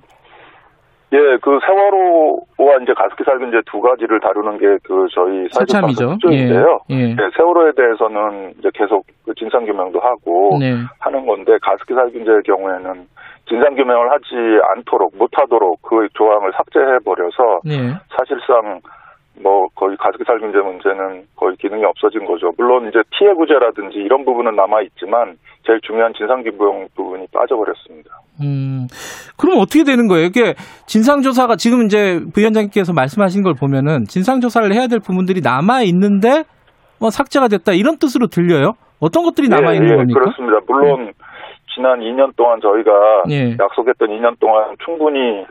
예, 1.11 1.37
그 1.41 1.59
세월호와 1.65 2.77
이제 2.83 2.93
가습기 2.93 3.23
살균제 3.23 3.61
두 3.65 3.81
가지를 3.81 4.19
다루는 4.19 4.57
게 4.59 4.77
그 4.83 5.07
저희. 5.13 5.47
감사 5.49 5.81
특조인데요. 5.81 6.79
예. 6.91 6.95
예. 6.95 7.15
네, 7.15 7.29
세월호에 7.35 7.71
대해서는 7.75 8.53
이제 8.59 8.69
계속 8.75 9.05
그 9.25 9.33
진상 9.35 9.65
규명도 9.65 9.99
하고 9.99 10.57
네. 10.59 10.75
하는 10.99 11.25
건데 11.25 11.57
가습기 11.61 11.93
살균제의 11.95 12.43
경우에는 12.43 13.07
진상 13.47 13.75
규명을 13.75 14.11
하지 14.11 14.25
않도록 14.75 15.17
못하도록 15.17 15.81
그 15.81 16.07
조항을 16.13 16.51
삭제해 16.55 16.99
버려서 17.03 17.61
네. 17.65 17.93
사실상 18.15 18.79
뭐 19.41 19.67
거의 19.75 19.95
가습기 19.97 20.23
살균제 20.25 20.57
문제는 20.59 21.23
거의 21.35 21.55
기능이 21.57 21.83
없어진 21.85 22.25
거죠. 22.25 22.51
물론 22.57 22.87
이제 22.89 22.99
피해 23.17 23.33
구제라든지 23.33 23.97
이런 23.97 24.25
부분은 24.25 24.55
남아 24.55 24.81
있지만 24.81 25.37
제일 25.65 25.79
중요한 25.81 26.13
진상 26.13 26.43
규명 26.43 26.87
부분이 26.95 27.27
빠져버렸습니다. 27.33 28.09
음, 28.41 28.87
그럼 29.37 29.59
어떻게 29.59 29.83
되는 29.83 30.07
거예요? 30.07 30.25
이게 30.25 30.55
진상조사가 30.87 31.55
지금 31.55 31.85
이제 31.85 32.19
부위원장님께서 32.33 32.93
말씀하신 32.93 33.43
걸 33.43 33.53
보면은 33.59 34.03
진상조사를 34.05 34.73
해야 34.73 34.87
될 34.87 34.99
부분들이 34.99 35.41
남아 35.41 35.83
있는데 35.83 36.43
뭐 36.99 37.09
삭제가 37.09 37.47
됐다 37.47 37.73
이런 37.73 37.97
뜻으로 37.97 38.27
들려요? 38.27 38.73
어떤 38.99 39.23
것들이 39.23 39.47
남아 39.47 39.73
있는 39.73 39.87
예, 39.87 39.93
예, 39.93 39.97
겁니까? 39.97 40.19
그렇습니다. 40.19 40.59
물론 40.67 41.13
지난 41.73 41.99
2년 41.99 42.35
동안 42.35 42.59
저희가 42.59 42.91
예. 43.29 43.55
약속했던 43.57 44.09
2년 44.09 44.37
동안 44.39 44.75
충분히 44.83 45.45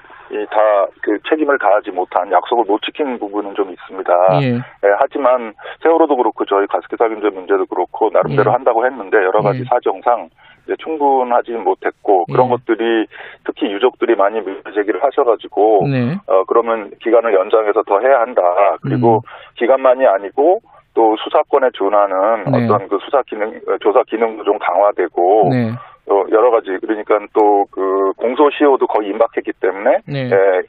다그 0.50 1.18
책임을 1.28 1.58
다하지 1.58 1.90
못한 1.90 2.30
약속을 2.30 2.64
못 2.66 2.80
지킨 2.82 3.18
부분은 3.18 3.54
좀 3.54 3.70
있습니다. 3.70 4.12
예. 4.42 4.46
예, 4.56 4.88
하지만 4.98 5.54
세월호도 5.82 6.16
그렇고 6.16 6.44
저희 6.44 6.66
가습기 6.66 6.96
살균제 6.96 7.30
문제도 7.30 7.64
그렇고 7.66 8.10
나름대로 8.12 8.50
예. 8.50 8.52
한다고 8.52 8.84
했는데 8.84 9.16
여러 9.18 9.40
가지 9.40 9.60
예. 9.60 9.64
사정상 9.64 10.28
이제 10.64 10.76
충분하지 10.78 11.52
못했고 11.52 12.26
그런 12.26 12.46
예. 12.46 12.50
것들이 12.50 13.06
특히 13.44 13.72
유족들이 13.72 14.16
많이 14.16 14.40
문제 14.40 14.70
제기를 14.74 15.02
하셔가지고 15.02 15.88
네. 15.90 16.16
어 16.26 16.44
그러면 16.44 16.90
기간을 17.02 17.32
연장해서 17.34 17.82
더 17.84 17.98
해야 18.00 18.20
한다. 18.20 18.42
그리고 18.82 19.16
음. 19.16 19.54
기간만이 19.56 20.06
아니고 20.06 20.60
또 20.94 21.16
수사권에 21.16 21.68
준하는 21.74 22.44
네. 22.50 22.64
어떤 22.64 22.88
그 22.88 22.98
수사 23.04 23.22
기능 23.22 23.48
어, 23.68 23.78
조사 23.80 24.02
기능도 24.02 24.44
좀 24.44 24.58
강화되고 24.58 25.48
네. 25.50 25.70
어, 26.10 26.24
여러 26.30 26.50
가지 26.50 26.76
그러니까 26.80 27.18
또 27.32 27.58
그 27.70 28.12
공소시효도 28.16 28.86
거의 28.86 29.10
임박했기 29.10 29.52
때문에 29.60 29.98
네. 30.06 30.30
예, 30.30 30.62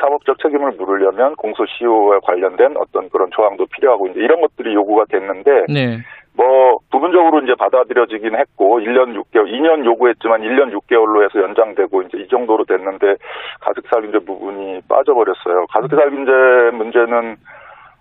사법적 0.00 0.38
책임을 0.38 0.72
물으려면 0.72 1.34
공소시효에 1.36 2.20
관련된 2.22 2.76
어떤 2.76 3.08
그런 3.10 3.30
조항도 3.32 3.66
필요하고 3.66 4.08
이제 4.08 4.20
이런 4.20 4.40
것들이 4.40 4.74
요구가 4.74 5.04
됐는데 5.08 5.66
네. 5.68 5.98
뭐 6.34 6.78
부분적으로 6.90 7.40
이제 7.40 7.54
받아들여지긴 7.58 8.36
했고 8.36 8.78
1년 8.80 9.14
6개월 9.20 9.50
2년 9.50 9.84
요구했지만 9.84 10.40
1년 10.40 10.72
6개월로 10.72 11.24
해서 11.24 11.42
연장되고 11.42 12.02
이제 12.02 12.18
이 12.18 12.28
정도로 12.28 12.64
됐는데 12.64 13.16
가습기 13.60 13.88
살균제 13.90 14.20
부분이 14.20 14.80
빠져버렸어요. 14.88 15.66
가습기 15.66 15.94
살균제 15.94 16.76
문제는 16.76 17.36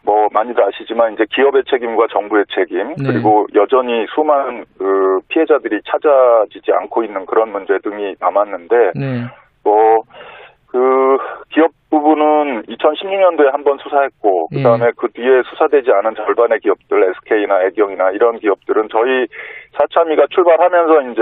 뭐 0.04 0.28
많이들 0.32 0.64
아시지만 0.64 1.14
이제 1.14 1.26
기업의 1.34 1.64
책임과 1.70 2.08
정부의 2.12 2.46
책임 2.56 2.96
네. 2.96 3.04
그리고 3.06 3.46
여전히 3.56 4.06
수많은 4.14 4.66
그 4.78 5.20
피해자들이 5.28 5.82
찾아지지 5.86 6.72
않고 6.72 7.04
있는 7.04 7.26
그런 7.26 7.52
문제 7.52 7.78
등이 7.80 8.16
남았는데 8.20 8.92
네. 8.96 9.26
뭐그 9.64 11.18
기업 11.54 11.72
부분은 11.92 12.64
2016년도에 12.64 13.52
한 13.52 13.64
번 13.64 13.78
수사했고 13.78 14.48
예. 14.54 14.58
그다음에 14.58 14.92
그 14.98 15.10
뒤에 15.12 15.44
수사되지 15.50 15.92
않은 15.92 16.16
절반의 16.16 16.60
기업들 16.62 17.04
SK나 17.04 17.64
애경이나 17.66 18.12
이런 18.12 18.40
기업들은 18.40 18.88
저희 18.90 19.28
사참위가 19.78 20.28
출발하면서 20.32 21.12
이제 21.12 21.22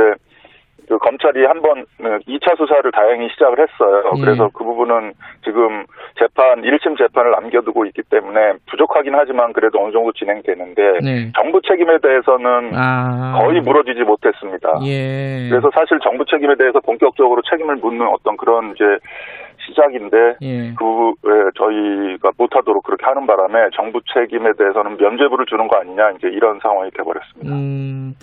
그 0.90 0.98
검찰이 0.98 1.46
한번 1.46 1.86
2차 2.00 2.58
수사를 2.58 2.92
다행히 2.92 3.30
시작을 3.30 3.60
했어요. 3.60 4.12
예. 4.18 4.22
그래서 4.22 4.50
그 4.52 4.64
부분은 4.64 5.14
지금 5.44 5.86
재판 6.18 6.64
1심 6.64 6.98
재판을 6.98 7.30
남겨두고 7.30 7.86
있기 7.86 8.02
때문에 8.10 8.54
부족하긴 8.72 9.14
하지만 9.14 9.54
그래도 9.54 9.80
어느 9.84 9.92
정도 9.92 10.12
진행되는데 10.14 10.82
네. 11.04 11.32
정부 11.36 11.62
책임에 11.62 12.00
대해서는 12.00 12.72
아. 12.74 13.40
거의 13.40 13.62
물어주지 13.62 14.02
못했습니다. 14.02 14.80
예. 14.86 15.48
그래서 15.50 15.70
사실 15.76 16.00
정부 16.00 16.26
책임에 16.26 16.56
대해서 16.56 16.80
본격적으로 16.80 17.44
책임을 17.48 17.76
묻는 17.76 18.08
어떤 18.08 18.36
그런 18.36 18.74
이제 18.74 18.84
시작인데 19.70 20.38
예. 20.42 20.74
그 20.74 21.14
예, 21.28 21.52
저희가 21.56 22.32
못하도록 22.36 22.84
그렇게 22.84 23.06
하는 23.06 23.28
바람에 23.28 23.70
정부 23.76 24.02
책임에 24.12 24.54
대해서는 24.58 24.98
면죄부를 24.98 25.46
주는 25.46 25.68
거 25.68 25.78
아니냐 25.78 26.12
이제 26.18 26.30
이런 26.30 26.60
상황이 26.64 26.90
돼버렸습니다. 26.92 27.54
음, 27.54 28.16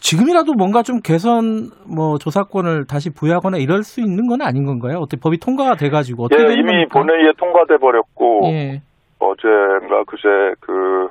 지금이라도 0.00 0.54
뭔가 0.54 0.82
좀 0.82 1.00
개선 1.00 1.70
뭐 1.86 2.18
조사권을 2.18 2.86
다시 2.86 3.10
부여하거나 3.10 3.58
이럴 3.58 3.82
수 3.82 4.00
있는 4.00 4.26
건 4.26 4.42
아닌 4.42 4.64
건가요? 4.64 4.98
어떻게 4.98 5.20
법이 5.20 5.38
통과가 5.38 5.76
돼가지고 5.76 6.24
어떻게 6.24 6.42
예, 6.42 6.52
이미 6.54 6.88
겁니까? 6.88 7.00
본회의에 7.00 7.32
통과돼 7.36 7.76
버렸고 7.78 8.40
예. 8.46 8.82
어제인가 9.18 10.04
그제 10.06 10.54
그 10.60 11.08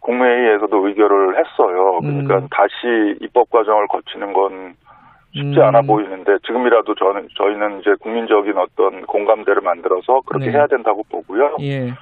국무회의에서도 0.00 0.86
의결을 0.86 1.36
했어요. 1.38 2.00
그러니까 2.00 2.36
음. 2.38 2.48
다시 2.50 3.16
입법 3.20 3.50
과정을 3.50 3.86
거치는 3.88 4.32
건 4.32 4.74
쉽지 5.32 5.58
음. 5.58 5.62
않아 5.62 5.82
보이는데 5.82 6.38
지금이라도 6.46 6.94
저는 6.94 7.28
저희는 7.38 7.80
이제 7.80 7.94
국민적인 8.00 8.52
어떤 8.58 9.06
공감대를 9.06 9.62
만들어서 9.62 10.20
그렇게 10.26 10.46
네. 10.46 10.52
해야 10.52 10.66
된다고 10.66 11.02
보고요. 11.10 11.56
예. 11.60 11.86
에, 11.86 11.92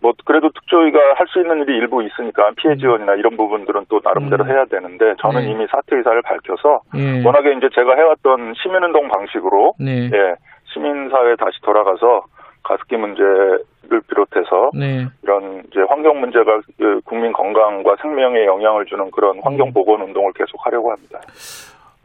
뭐 0.00 0.12
그래도 0.24 0.50
특조위가 0.50 0.98
할 1.16 1.26
수 1.28 1.40
있는 1.40 1.62
일이 1.62 1.76
일부 1.78 2.02
있으니까 2.02 2.52
피해 2.56 2.76
지원이나 2.76 3.14
이런 3.14 3.36
부분들은 3.36 3.86
또 3.88 4.00
나름대로 4.04 4.44
음. 4.44 4.50
해야 4.50 4.64
되는데 4.66 5.14
저는 5.20 5.40
네. 5.42 5.50
이미 5.50 5.66
사퇴 5.66 5.96
의사를 5.96 6.20
밝혀서 6.22 6.80
예. 6.96 7.24
워낙에 7.24 7.52
이제 7.56 7.68
제가 7.74 7.94
해왔던 7.96 8.54
시민운동 8.62 9.08
방식으로 9.08 9.74
네. 9.80 10.10
예 10.12 10.34
시민사회에 10.72 11.36
다시 11.36 11.60
돌아가서 11.62 12.22
가습기 12.62 12.96
문제를 12.96 14.00
비롯해서 14.08 14.70
네. 14.78 15.06
이런 15.22 15.62
이제 15.70 15.80
환경 15.88 16.20
문제가 16.20 16.60
그 16.78 17.00
국민 17.04 17.32
건강과 17.32 17.96
생명에 18.02 18.44
영향을 18.46 18.86
주는 18.86 19.10
그런 19.10 19.40
환경 19.42 19.68
음. 19.68 19.72
보건 19.72 20.02
운동을 20.02 20.32
계속 20.34 20.64
하려고 20.64 20.92
합니다. 20.92 21.20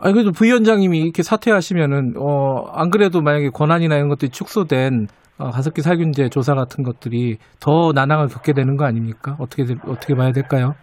아니 0.01 0.13
그래도 0.13 0.31
부위원장님이 0.31 0.99
이렇게 0.99 1.23
사퇴하시면은 1.23 2.13
어 2.17 2.49
안 2.73 2.89
그래도 2.89 3.21
만약에 3.21 3.49
권한이나 3.53 3.95
이런 3.95 4.09
것들이 4.09 4.31
축소된 4.31 5.07
어, 5.09 5.18
가습기 5.45 5.81
살균제 5.81 6.29
조사 6.29 6.53
같은 6.53 6.83
것들이 6.83 7.37
더 7.63 7.91
난항을 7.95 8.27
겪게 8.27 8.53
되는 8.53 8.75
거 8.75 8.85
아닙니까? 8.85 9.35
어떻게 9.39 9.63
될- 9.63 9.77
어떻게 9.87 10.13
봐야 10.15 10.31
될까요? 10.31 10.73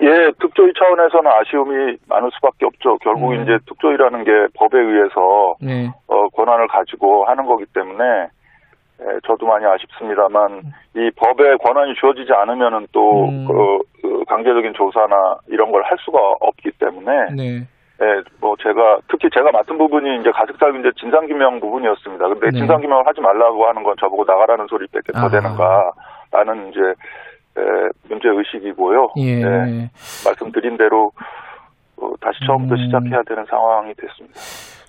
예, 0.00 0.30
특조위 0.38 0.72
차원에서는 0.78 1.26
아쉬움이 1.26 1.96
많을 2.08 2.30
수밖에 2.34 2.66
없죠. 2.66 2.98
결국 3.02 3.32
음. 3.32 3.42
이제 3.42 3.58
특조위라는 3.66 4.22
게 4.24 4.30
법에 4.54 4.78
의해서 4.78 5.56
네. 5.60 5.90
어, 6.06 6.28
권한을 6.36 6.68
가지고 6.68 7.24
하는 7.24 7.46
거기 7.46 7.64
때문에 7.74 8.04
예, 9.00 9.04
저도 9.26 9.46
많이 9.46 9.64
아쉽습니다만 9.66 10.62
이 10.94 11.10
법에 11.16 11.56
권한이 11.64 11.94
주어지지 12.00 12.30
않으면은 12.32 12.86
또 12.92 13.24
음. 13.28 13.46
그, 13.46 13.78
그 14.02 14.24
강제적인 14.28 14.74
조사나 14.74 15.38
이런 15.48 15.72
걸 15.72 15.82
할 15.82 15.96
수가 16.04 16.18
없기 16.40 16.70
때문에 16.78 17.12
네. 17.36 17.66
예, 18.00 18.22
뭐 18.40 18.54
제가 18.62 18.98
특히 19.10 19.28
제가 19.32 19.50
맡은 19.50 19.76
부분이 19.76 20.20
이제 20.20 20.30
가습살균제 20.30 20.92
진상 21.00 21.26
규명 21.26 21.58
부분이었습니다. 21.58 22.28
근데 22.28 22.50
네. 22.52 22.58
진상 22.58 22.80
규명을 22.80 23.06
하지 23.06 23.20
말라고 23.20 23.66
하는 23.66 23.82
건 23.82 23.96
저보고 24.00 24.24
나가라는 24.24 24.66
소리밖에 24.68 25.12
더 25.12 25.18
아하. 25.18 25.28
되는가라는 25.28 26.70
이제 26.70 26.80
에, 26.80 27.88
문제 28.08 28.28
의식이고요. 28.28 29.14
예. 29.18 29.42
예, 29.42 29.90
말씀드린 30.24 30.76
대로 30.76 31.10
어, 32.00 32.10
다시 32.20 32.38
처음부터 32.46 32.74
음. 32.80 32.86
시작해야 32.86 33.22
되는 33.26 33.44
상황이 33.48 33.92
됐습니다. 33.94 34.38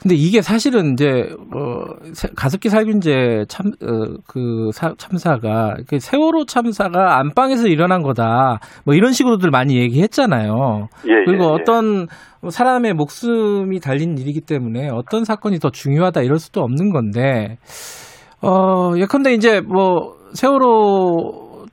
근데 0.01 0.15
이게 0.15 0.41
사실은 0.41 0.93
이제 0.93 1.07
어 1.53 1.83
세- 2.13 2.29
가습기 2.33 2.69
살균제 2.69 3.45
참 3.49 3.71
그 4.27 4.69
참사가 4.97 5.75
그 5.89 5.99
세월호 5.99 6.45
참사가 6.45 7.17
안방에서 7.19 7.67
일어난 7.67 8.01
거다. 8.01 8.59
뭐 8.85 8.93
이런 8.95 9.11
식으로들 9.11 9.49
많이 9.51 9.77
얘기했잖아요. 9.77 10.87
예, 11.05 11.25
그리고 11.25 11.43
예, 11.43 11.47
예. 11.49 11.51
어떤 11.53 12.07
사람의 12.47 12.93
목숨이 12.93 13.81
달린 13.81 14.17
일이기 14.17 14.39
때문에 14.39 14.87
어떤 14.89 15.25
사건이 15.25 15.59
더 15.59 15.69
중요하다 15.69 16.21
이럴 16.21 16.39
수도 16.39 16.61
없는 16.61 16.91
건데 16.91 17.57
어 18.41 18.93
예컨대 18.95 19.33
이제 19.33 19.59
뭐 19.59 20.15
세월호 20.33 21.65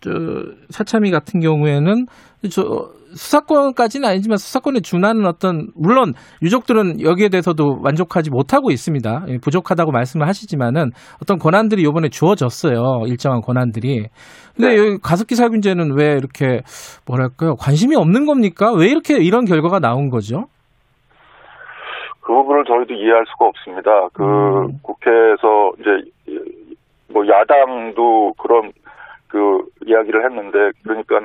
저 0.00 0.10
사참위 0.70 1.10
같은 1.10 1.40
경우에는 1.40 2.06
저 2.50 2.62
수사권까지는 3.14 4.08
아니지만 4.08 4.36
수사권에 4.36 4.80
준하는 4.80 5.26
어떤 5.26 5.68
물론 5.74 6.14
유족들은 6.42 7.00
여기에 7.00 7.28
대해서도 7.28 7.76
만족하지 7.82 8.30
못하고 8.30 8.70
있습니다. 8.70 9.24
예, 9.28 9.38
부족하다고 9.38 9.92
말씀을 9.92 10.26
하시지만은 10.26 10.90
어떤 11.22 11.38
권한들이 11.38 11.82
이번에 11.82 12.08
주어졌어요. 12.08 13.06
일정한 13.06 13.40
권한들이. 13.40 14.08
근데 14.56 14.76
여기 14.76 14.98
가습기 15.02 15.34
살균제는 15.34 15.96
왜 15.96 16.12
이렇게 16.12 16.60
뭐랄까요? 17.06 17.54
관심이 17.56 17.96
없는 17.96 18.26
겁니까? 18.26 18.72
왜 18.72 18.88
이렇게 18.88 19.16
이런 19.18 19.44
결과가 19.44 19.78
나온 19.80 20.10
거죠? 20.10 20.46
그 22.20 22.32
부분을 22.32 22.64
저희도 22.64 22.94
이해할 22.94 23.24
수가 23.26 23.46
없습니다. 23.46 24.08
그 24.14 24.22
음. 24.24 24.78
국회에서 24.82 25.72
이제 25.78 26.10
뭐 27.12 27.22
야당도 27.26 28.32
그런 28.38 28.72
그 29.28 29.38
이야기를 29.86 30.24
했는데 30.24 30.58
그러니까 30.82 31.20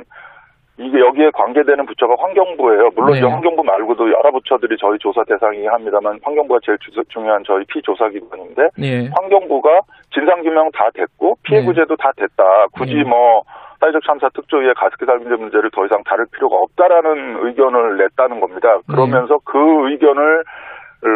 이게 0.80 0.98
여기에 1.00 1.32
관계되는 1.34 1.86
부처가 1.86 2.16
환경부예요. 2.18 2.90
물론 2.96 3.12
네. 3.12 3.18
이제 3.18 3.28
환경부 3.28 3.64
말고도 3.64 4.08
여러 4.12 4.32
부처들이 4.32 4.78
저희 4.80 4.98
조사 5.00 5.24
대상이긴 5.26 5.70
합니다만 5.70 6.20
환경부가 6.24 6.62
제일 6.64 6.78
주- 6.80 7.04
중요한 7.10 7.44
저희 7.46 7.66
피조사 7.66 8.08
기관인데 8.10 8.70
예. 8.82 9.08
환경부가 9.14 9.80
진상규명 10.14 10.72
다 10.72 10.90
됐고 10.94 11.36
피해 11.44 11.60
네. 11.60 11.66
구제도 11.66 11.96
다 11.98 12.12
됐다. 12.16 12.44
굳이 12.74 12.96
네. 12.96 13.04
뭐 13.04 13.44
사회적 13.82 14.02
참사 14.06 14.30
특조위의 14.30 14.74
가습기 14.76 15.06
살균제 15.06 15.36
문제를 15.36 15.70
더 15.72 15.86
이상 15.86 16.02
다룰 16.06 16.26
필요가 16.32 16.56
없다라는 16.56 17.46
의견을 17.46 17.98
냈다는 17.98 18.40
겁니다. 18.40 18.76
네. 18.78 18.82
그러면서 18.88 19.38
그 19.46 19.58
의견을 19.92 20.44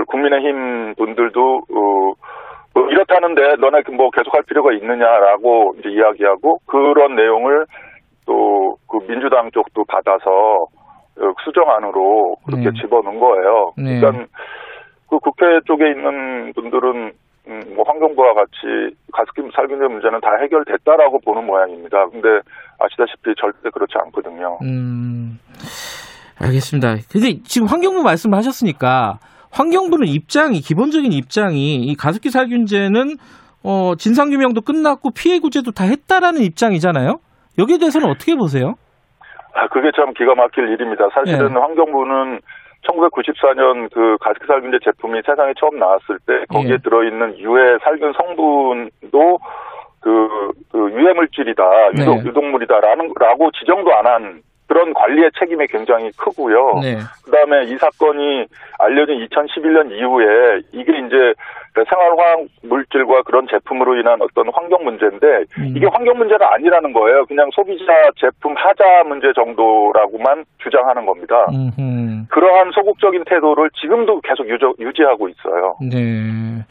국민의힘 0.08 0.96
분들도 0.96 1.58
어, 1.58 2.14
뭐 2.76 2.90
이렇다는데 2.90 3.56
너네 3.60 3.82
뭐 3.96 4.10
계속할 4.12 4.44
필요가 4.44 4.72
있느냐라고 4.74 5.76
이제 5.80 5.90
이야기하고 5.90 6.60
그런 6.66 7.16
내용을 7.16 7.66
또 8.26 8.64
그 8.94 9.00
민주당 9.08 9.50
쪽도 9.52 9.86
받아서 9.86 10.30
어, 11.18 11.34
수정안으로 11.44 12.36
그렇게 12.46 12.70
네. 12.70 12.72
집어넣은 12.80 13.20
거예요. 13.20 13.74
네. 13.76 14.00
그러니까 14.00 14.26
그 15.10 15.18
국회 15.18 15.46
쪽에 15.66 15.90
있는 15.90 16.54
분들은 16.54 17.12
음, 17.48 17.62
뭐 17.76 17.84
환경부와 17.88 18.36
같이 18.36 18.96
가습기 19.12 19.42
살균제 19.56 19.88
문제는 19.88 20.22
다 20.22 20.30
해결됐다라고 20.42 21.20
보는 21.26 21.46
모양입니다. 21.46 22.06
근데 22.10 22.28
아시다시피 22.80 23.34
절대 23.40 23.70
그렇지 23.72 23.94
않거든요. 24.06 24.60
음, 24.62 25.40
알겠습니다. 26.40 26.96
근데 27.12 27.42
지금 27.44 27.68
환경부 27.68 28.04
말씀을 28.04 28.38
하셨으니까 28.38 29.18
환경부는 29.52 30.08
입장이 30.08 30.60
기본적인 30.62 31.12
입장이 31.12 31.76
이 31.78 31.96
가습기 31.96 32.30
살균제는 32.30 33.18
어, 33.64 33.96
진상규명도 33.98 34.62
끝났고 34.62 35.10
피해 35.12 35.40
구제도 35.40 35.72
다 35.72 35.84
했다라는 35.84 36.42
입장이잖아요. 36.42 37.18
여기에 37.58 37.78
대해서는 37.78 38.10
어떻게 38.10 38.36
보세요? 38.36 38.76
아, 39.54 39.68
그게 39.68 39.92
참 39.96 40.14
기가 40.14 40.34
막힐 40.36 40.68
일입니다. 40.70 41.08
사실은 41.14 41.52
예. 41.52 41.60
환경부는 41.60 42.40
1994년 42.88 43.94
그 43.94 44.18
가습기 44.20 44.46
살균제 44.48 44.80
제품이 44.84 45.22
세상에 45.26 45.54
처음 45.60 45.78
나왔을 45.80 46.18
때 46.26 46.46
거기에 46.50 46.74
예. 46.74 46.78
들어있는 46.78 47.40
유해 47.40 47.78
살균 47.84 48.14
성분도 48.14 49.40
그, 50.02 50.52
그 50.72 50.92
유해 50.92 51.14
물질이다, 51.14 51.64
유독, 51.98 52.16
네. 52.18 52.26
유독물이다라는 52.26 53.14
라고 53.20 53.52
지정도 53.52 53.94
안 53.96 54.06
한 54.06 54.42
그런 54.74 54.94
관리의 54.94 55.30
책임이 55.38 55.68
굉장히 55.68 56.10
크고요. 56.18 56.80
네. 56.82 56.98
그다음에 57.26 57.66
이 57.66 57.78
사건이 57.78 58.46
알려진 58.80 59.28
2011년 59.28 59.92
이후에 59.92 60.62
이게 60.72 60.98
이제 60.98 61.34
생활화학 61.76 62.46
물질과 62.62 63.24
그런 63.24 63.48
제품으로 63.50 63.98
인한 63.98 64.22
어떤 64.22 64.46
환경 64.54 64.84
문제인데 64.84 65.28
음. 65.58 65.74
이게 65.76 65.88
환경 65.92 66.18
문제가 66.18 66.54
아니라는 66.54 66.94
거예요. 66.94 67.26
그냥 67.26 67.50
소비자 67.54 67.86
제품 68.18 68.54
하자 68.56 69.04
문제 69.08 69.28
정도라고만 69.34 70.46
주장하는 70.64 71.06
겁니다. 71.06 71.36
음흠. 71.50 72.28
그러한 72.30 72.72
소극적인 72.72 73.24
태도를 73.26 73.70
지금도 73.82 74.22
계속 74.22 74.48
유저, 74.48 74.74
유지하고 74.80 75.28
있어요. 75.30 75.76
네. 75.82 76.64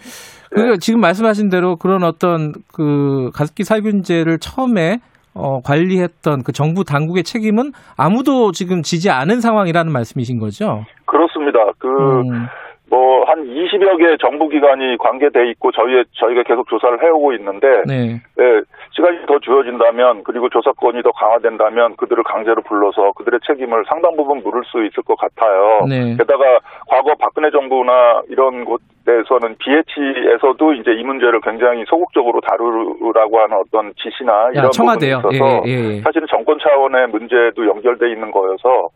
그러니까 0.51 0.77
지금 0.81 1.01
말씀하신 1.01 1.49
대로 1.49 1.77
그런 1.77 2.05
어떤 2.05 2.53
그 2.75 3.31
가습기 3.35 3.65
살균제를 3.65 4.39
처음에 4.39 4.99
어, 5.35 5.61
관리했던 5.63 6.43
그 6.45 6.53
정부 6.53 6.85
당국의 6.85 7.23
책임은 7.23 7.73
아무도 7.97 8.53
지금 8.53 8.83
지지 8.83 9.11
않은 9.11 9.41
상황이라는 9.41 9.91
말씀이신 9.91 10.39
거죠? 10.39 10.85
그렇습니다. 11.07 11.59
그 11.79 11.89
음, 11.89 12.47
뭐 12.93 13.23
한 13.33 13.45
20여 13.45 13.99
개 13.99 14.17
정부 14.19 14.49
기관이 14.49 14.99
관계돼 14.99 15.49
있고 15.51 15.73
저희 15.73 16.05
저희가 16.13 16.43
계속 16.43 16.69
조사를 16.69 17.03
해오고 17.03 17.33
있는데 17.35 17.67
네. 17.87 18.21
예, 18.39 18.63
시간이 18.91 19.27
더 19.27 19.39
주어진다면 19.39 20.23
그리고 20.25 20.49
조사권이 20.51 21.03
더 21.03 21.11
강화된다면 21.13 21.97
그들을 21.97 22.23
강제로 22.25 22.61
불러서 22.63 23.13
그들의 23.13 23.41
책임을 23.47 23.85
상당 23.89 24.17
부분 24.17 24.43
물을 24.43 24.63
수 24.65 24.85
있을 24.85 25.03
것 25.03 25.17
같아요. 25.17 25.87
네. 25.89 26.17
게다가 26.17 26.59
과거 26.89 27.15
박근혜 27.19 27.51
정부나 27.51 28.23
이런 28.29 28.65
곳에서는 28.67 29.57
BH에서도 29.59 30.73
이제 30.75 30.93
이 30.93 31.03
문제를 31.03 31.41
굉장히 31.41 31.85
소극적으로 31.87 32.41
다루라고 32.41 33.41
하는 33.41 33.57
어떤 33.57 33.93
지시나 33.97 34.51
이런 34.53 34.67
야. 34.67 34.71
부분이 34.77 35.07
있어서 35.09 35.63
예, 35.67 35.71
예, 35.71 35.97
예. 35.97 36.01
사실은 36.03 36.27
정권 36.31 36.59
차원의 36.61 37.09
문제도 37.09 37.67
연결돼 37.67 38.11
있는 38.11 38.31
거여서 38.31 38.89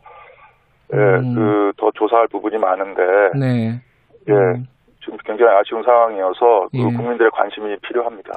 예, 0.93 0.97
음. 0.97 1.35
그더 1.35 1.91
조사할 1.95 2.27
부분이 2.31 2.57
많은데 2.57 3.01
네. 3.39 3.81
예. 4.29 4.33
음. 4.33 4.63
지금 5.03 5.17
굉장히 5.25 5.51
아쉬운 5.55 5.83
상황이어서 5.83 6.67
그 6.71 6.79
예. 6.79 6.83
국민들의 6.83 7.31
관심이 7.31 7.75
필요합니다. 7.81 8.31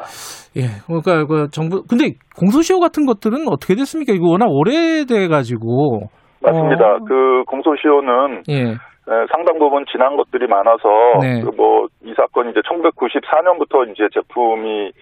예. 0.56 0.78
그러니까 0.86 1.26
그 1.26 1.48
정부 1.50 1.82
근데 1.82 2.14
공소시효 2.38 2.78
같은 2.78 3.06
것들은 3.06 3.48
어떻게 3.48 3.74
됐습니까? 3.74 4.12
이거 4.12 4.30
워낙 4.30 4.46
오래돼 4.46 5.26
가지고 5.28 6.10
맞습니다. 6.40 6.94
어. 6.94 6.98
그 7.06 7.42
공소시효는 7.46 8.42
예. 8.50 8.62
에, 9.10 9.26
상당 9.34 9.58
부분 9.58 9.84
지난 9.90 10.16
것들이 10.16 10.46
많아서 10.46 10.88
네. 11.20 11.42
그 11.42 11.50
뭐이 11.56 12.14
사건이 12.16 12.50
이제 12.50 12.60
1994년부터 12.60 13.90
이제 13.90 14.06
제품이 14.14 14.68
예, 14.70 14.92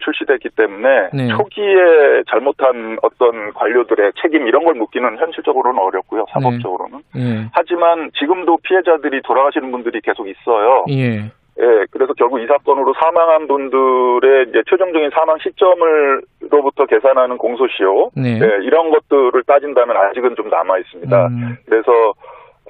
출시됐기 0.00 0.50
때문에 0.56 1.10
네. 1.12 1.28
초기에 1.28 2.22
잘못한 2.30 2.98
어떤 3.02 3.52
관료들의 3.54 4.12
책임 4.22 4.46
이런 4.46 4.64
걸 4.64 4.74
묻기는 4.74 5.18
현실적으로는 5.18 5.80
어렵고요. 5.80 6.26
사법적으로는. 6.32 7.00
예. 7.16 7.46
하지만 7.52 8.10
지금도 8.18 8.58
피해자들이 8.62 9.22
돌아가시는 9.22 9.70
분들이 9.70 10.00
계속 10.00 10.28
있어요. 10.28 10.84
예. 10.90 11.30
예, 11.60 11.84
그래서 11.90 12.14
결국 12.14 12.40
이 12.40 12.46
사건으로 12.46 12.94
사망한 12.94 13.46
분들의 13.46 14.46
이제 14.48 14.62
최종적인 14.70 15.10
사망 15.10 15.36
시점을로부터 15.38 16.86
계산하는 16.86 17.36
공소시효, 17.36 18.12
네. 18.16 18.40
예, 18.40 18.64
이런 18.64 18.90
것들을 18.90 19.42
따진다면 19.44 19.96
아직은 19.96 20.34
좀 20.34 20.48
남아 20.48 20.78
있습니다. 20.78 21.26
음. 21.26 21.56
그래서 21.66 21.92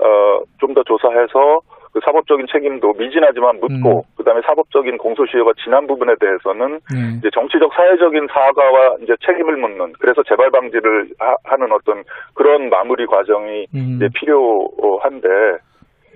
어, 0.01 0.43
좀 0.59 0.75
더 0.75 0.83
조사해서 0.83 1.61
그 1.93 2.01
사법적인 2.05 2.47
책임도 2.51 2.95
미진하지만 2.95 3.61
묻고 3.61 3.99
음. 3.99 4.17
그다음에 4.17 4.41
사법적인 4.47 4.97
공소시효가 4.97 5.53
지난 5.63 5.87
부분에 5.87 6.15
대해서는 6.19 6.81
네. 6.89 7.19
이제 7.19 7.29
정치적 7.35 7.71
사회적인 7.75 8.29
사과와 8.33 8.97
이제 9.03 9.13
책임을 9.27 9.57
묻는 9.59 9.93
그래서 10.01 10.23
재발 10.27 10.51
방지를 10.51 11.09
하, 11.45 11.57
는 11.57 11.71
어떤 11.73 12.03
그런 12.35 12.71
마무리 12.71 13.07
과정이 13.07 13.67
음. 13.75 13.97
이제 13.97 14.09
필요한데 14.15 15.29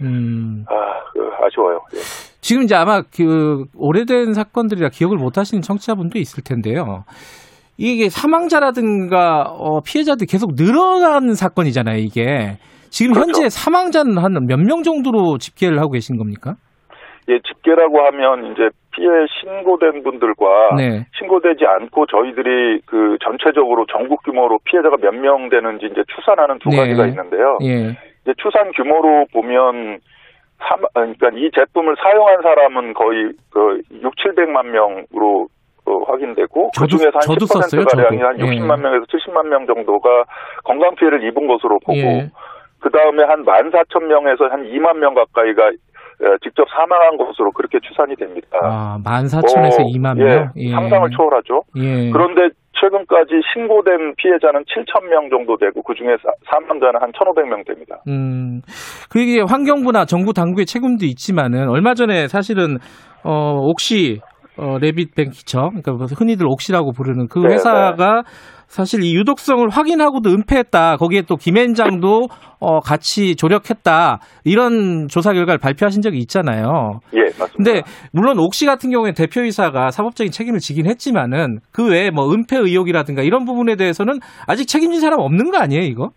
음. 0.01 0.65
아, 0.69 1.05
그 1.13 1.31
아쉬워요. 1.45 1.81
예. 1.95 1.99
지금 2.41 2.63
이제 2.63 2.75
아마 2.75 3.03
그 3.03 3.65
오래된 3.77 4.33
사건들이라 4.33 4.89
기억을 4.91 5.19
못 5.19 5.37
하시는 5.37 5.61
청취자분도 5.61 6.19
있을 6.19 6.43
텐데요. 6.43 7.05
이게 7.77 8.09
사망자라든가 8.09 9.43
어, 9.51 9.81
피해자들이 9.81 10.27
계속 10.27 10.53
늘어나는 10.55 11.35
사건이잖아요, 11.35 11.99
이게. 11.99 12.57
지금 12.91 13.13
그렇죠. 13.13 13.29
현재 13.43 13.49
사망자는 13.49 14.19
한 14.19 14.33
몇 14.47 14.59
명 14.61 14.83
정도로 14.83 15.39
집계를 15.39 15.79
하고 15.79 15.91
계신 15.93 16.17
겁니까? 16.17 16.55
예, 17.29 17.39
집계라고 17.41 17.99
하면 18.07 18.53
이제 18.53 18.69
피해 18.95 19.09
신고된 19.41 20.03
분들과 20.05 20.77
네. 20.77 21.05
신고되지 21.19 21.65
않고 21.67 22.07
저희들이 22.07 22.81
그 22.87 23.17
전체적으로 23.25 23.85
전국 23.91 24.23
규모로 24.23 24.59
피해자가 24.65 24.97
몇 25.03 25.13
명 25.13 25.49
되는지 25.49 25.87
이제 25.87 26.03
추산하는 26.15 26.59
두 26.61 26.71
네. 26.71 26.77
가지가 26.77 27.07
있는데요. 27.09 27.59
예. 27.63 27.99
이제 28.23 28.33
추산 28.39 28.71
규모로 28.73 29.27
보면 29.33 29.99
삼- 30.59 30.87
그러니까 30.95 31.29
이 31.35 31.51
제품을 31.53 31.97
사용한 32.01 32.43
사람은 32.43 32.95
거의 32.95 33.33
그 33.51 33.83
6, 33.91 34.15
700만 34.17 34.71
명으로 34.71 35.49
어, 35.87 35.93
확인되고 36.07 36.71
그 36.71 36.81
저도- 36.81 36.97
중에서 36.99 37.11
한 37.15 37.21
저도 37.27 37.45
10% 37.47 37.63
썼어요, 37.63 37.85
가량이. 37.85 38.23
한 38.23 38.37
60만 38.39 38.79
예. 38.79 38.83
명에서 38.83 39.05
70만 39.07 39.49
명 39.49 39.67
정도가 39.67 40.25
건강 40.65 40.95
피해를 40.95 41.23
입은 41.29 41.47
것으로 41.47 41.79
보고 41.85 41.99
예. 41.99 42.31
그 42.87 42.91
다음에 42.97 43.25
한 43.25 43.43
14,000명에서 43.45 44.49
한 44.49 44.63
2만 44.63 44.99
명 44.99 45.15
가까이가 45.15 45.63
어, 46.23 46.37
직접 46.43 46.65
사망한 46.71 47.17
것으로 47.19 47.51
그렇게 47.51 47.79
추산이 47.81 48.15
됩니다. 48.15 48.47
아, 48.63 48.97
14,000에서 49.05 49.83
뭐, 49.83 49.91
2만 49.91 50.19
예, 50.21 50.25
명? 50.25 50.49
예. 50.57 50.71
상상을 50.71 51.11
초월하죠. 51.11 51.61
예. 51.77 52.11
그런데 52.13 52.55
최근까지 52.81 53.33
신고된 53.53 54.15
피해자는 54.17 54.63
7,000명 54.65 55.31
정도 55.31 55.57
되고 55.57 55.83
그중에 55.83 56.11
사- 56.23 56.31
사망자는 56.49 57.01
한 57.03 57.11
1,500명 57.11 57.67
됩니다. 57.67 57.97
음, 58.07 58.61
그게 59.11 59.43
환경부나 59.47 60.05
정부 60.05 60.33
당국의 60.33 60.65
책임도 60.67 61.07
있지만은 61.07 61.69
얼마 61.69 61.95
전에 61.95 62.29
사실은 62.29 62.77
어 63.25 63.59
옥시 63.65 64.21
어 64.59 64.79
레빗 64.79 65.15
뱅키처 65.15 65.59
그러니까 65.69 65.93
뭐 65.93 66.07
흔히들 66.07 66.47
옥시라고 66.47 66.93
부르는 66.93 67.29
그 67.29 67.41
네, 67.41 67.55
회사가 67.55 68.23
사실 68.69 69.03
이 69.05 69.15
유독성을 69.15 69.69
확인하고도 69.69 70.31
은폐했다. 70.31 70.97
거기에 70.97 71.23
또 71.29 71.37
김앤장도 71.37 72.29
어 72.59 72.81
같이 72.81 73.37
조력했다. 73.37 74.19
이런 74.45 75.07
조사 75.09 75.33
결과를 75.33 75.59
발표하신 75.59 76.03
적이 76.03 76.19
있잖아요. 76.19 77.01
예, 77.15 77.21
맞습니다. 77.39 77.53
근데 77.57 77.83
물론 78.13 78.39
옥시 78.39 78.67
같은 78.67 78.91
경우에 78.91 79.13
대표이사가 79.13 79.91
사법적인 79.91 80.33
책임을 80.33 80.59
지긴 80.59 80.87
했지만은 80.87 81.61
그 81.71 81.89
외에 81.89 82.11
뭐 82.11 82.33
은폐 82.33 82.57
의혹이라든가 82.57 83.23
이런 83.23 83.45
부분에 83.45 83.77
대해서는 83.77 84.19
아직 84.47 84.67
책임진 84.67 85.01
사람 85.01 85.21
없는 85.21 85.51
거 85.51 85.59
아니에요, 85.59 85.83
이거? 85.85 86.11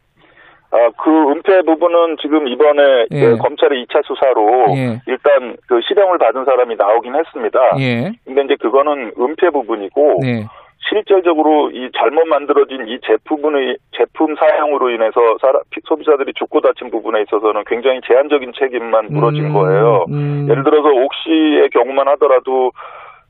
아, 0.71 0.89
그 1.01 1.09
은폐 1.31 1.61
부분은 1.63 2.17
지금 2.21 2.47
이번에 2.47 3.05
예. 3.11 3.19
그 3.19 3.37
검찰의 3.37 3.85
2차 3.85 4.05
수사로 4.05 4.65
예. 4.77 5.01
일단 5.07 5.55
그 5.67 5.79
실형을 5.87 6.17
받은 6.19 6.45
사람이 6.45 6.75
나오긴 6.75 7.15
했습니다. 7.15 7.59
예. 7.79 8.11
근데 8.25 8.43
이제 8.43 8.55
그거는 8.61 9.11
은폐 9.19 9.49
부분이고 9.49 10.19
네. 10.21 10.45
실질적으로 10.87 11.71
이 11.71 11.89
잘못 11.97 12.25
만들어진 12.27 12.87
이 12.87 12.99
제품의 13.05 13.77
제품 13.97 14.35
사용으로 14.35 14.89
인해서 14.91 15.19
사람, 15.41 15.61
피- 15.71 15.81
소비자들이 15.85 16.33
죽고 16.35 16.61
다친 16.61 16.89
부분에 16.89 17.21
있어서는 17.23 17.63
굉장히 17.67 17.99
제한적인 18.07 18.53
책임만 18.57 19.07
물어진 19.09 19.47
음, 19.47 19.53
거예요. 19.53 20.05
음. 20.09 20.47
예를 20.49 20.63
들어서 20.63 20.87
옥시의 20.89 21.69
경우만 21.71 22.07
하더라도 22.09 22.71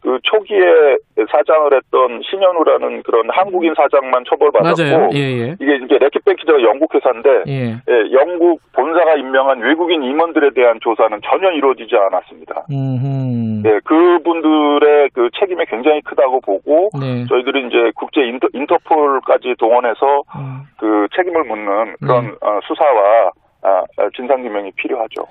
그 0.02 0.20
초기에 0.24 0.98
사장을 1.30 1.74
했던 1.74 2.22
신현우라는 2.30 3.04
그런 3.04 3.30
한국인 3.30 3.74
사장만 3.76 4.24
처벌받았고 4.30 4.82
맞아요. 4.82 5.10
예, 5.14 5.20
예. 5.20 5.56
이게 5.60 5.76
이제 5.76 5.98
레킷뱅키즈가 5.98 6.62
영국 6.64 6.94
회사인데 6.96 7.44
예. 7.48 7.76
예, 7.90 8.12
영국 8.14 8.62
본사가 8.74 9.16
임명한 9.16 9.60
외국인 9.60 10.04
임원들에 10.04 10.52
대한 10.52 10.80
조사는 10.82 11.20
전혀 11.26 11.52
이루어지지 11.52 11.96
않았습니다. 11.96 12.66
음. 12.72 13.64
예, 13.66 13.80
그분들의 13.84 15.10
그 15.14 15.30
책임이 15.38 15.66
굉장히 15.66 16.02
크다고 16.02 16.40
보고 16.40 16.90
네. 17.00 17.26
저희들이 17.28 17.68
이제 17.68 17.92
국제 17.96 18.22
인터, 18.22 18.48
인터폴까지 18.54 19.56
동원해서 19.60 20.22
음. 20.36 20.62
그 20.78 21.08
책임을 21.16 21.44
묻는 21.44 21.96
그런 22.00 22.26
네. 22.26 22.32
어, 22.42 22.60
수사와 22.64 23.32
아, 23.62 23.84
진상 24.16 24.42
규명이 24.42 24.72
필요하죠. 24.72 25.24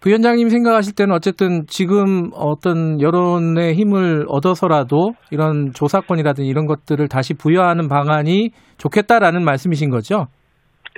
부위원장님 0.00 0.48
생각하실 0.48 0.94
때는 0.94 1.14
어쨌든 1.14 1.66
지금 1.66 2.30
어떤 2.34 3.00
여론의 3.00 3.74
힘을 3.74 4.24
얻어서라도 4.28 5.12
이런 5.30 5.72
조사권이라든지 5.74 6.48
이런 6.48 6.66
것들을 6.66 7.06
다시 7.08 7.34
부여하는 7.34 7.88
방안이 7.88 8.50
좋겠다라는 8.78 9.44
말씀이신 9.44 9.90
거죠? 9.90 10.26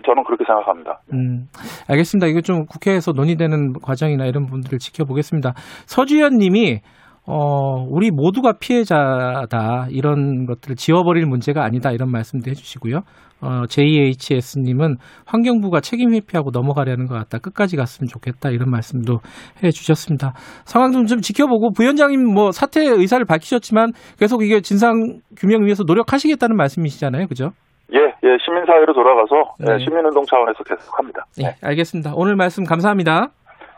저는 0.07 0.25
그렇게 0.25 0.45
생각합니다. 0.47 1.01
음, 1.13 1.47
알겠습니다. 1.89 2.27
이거 2.29 2.41
좀 2.41 2.65
국회에서 2.67 3.13
논의되는 3.13 3.75
과정이나 3.83 4.27
이런 4.27 4.47
부분들을 4.47 4.79
지켜보겠습니다. 4.79 5.53
서주현 5.87 6.39
님이 6.39 6.81
어, 7.25 7.85
우리 7.89 8.11
모두가 8.11 8.55
피해자다. 8.59 9.87
이런 9.91 10.47
것들을 10.47 10.77
지워버릴 10.77 11.27
문제가 11.27 11.65
아니다. 11.65 11.93
이런 11.93 12.11
말씀도 12.11 12.51
해주시고요. 12.51 13.01
어, 13.43 13.67
JHS님은 13.67 14.97
환경부가 15.27 15.81
책임 15.81 16.15
회피하고 16.15 16.51
넘어가려는 16.53 17.07
것 17.07 17.15
같다. 17.15 17.39
끝까지 17.39 17.77
갔으면 17.77 18.09
좋겠다. 18.09 18.51
이런 18.51 18.71
말씀도 18.71 19.19
해 19.65 19.71
주셨습니다. 19.71 20.33
상황 20.65 20.93
좀, 20.93 21.07
좀 21.07 21.21
지켜보고 21.21 21.73
부위원장님 21.73 22.33
뭐 22.33 22.53
사퇴 22.53 22.83
의사를 22.87 23.25
밝히셨지만 23.25 23.93
계속 24.19 24.45
이게 24.45 24.61
진상 24.61 25.21
규명 25.37 25.65
위해서 25.65 25.83
노력하시겠다는 25.85 26.57
말씀이시잖아요. 26.57 27.27
그죠? 27.27 27.51
예, 27.95 27.99
예, 27.99 28.37
시민사회로 28.43 28.95
돌아가서 28.95 29.55
네. 29.59 29.75
예, 29.75 29.79
시민운동 29.79 30.25
차원에서 30.25 30.63
계속합니다. 30.65 31.25
네, 31.37 31.55
알겠습니다. 31.63 32.13
오늘 32.15 32.37
말씀 32.37 32.65
감사합니다. 32.65 33.29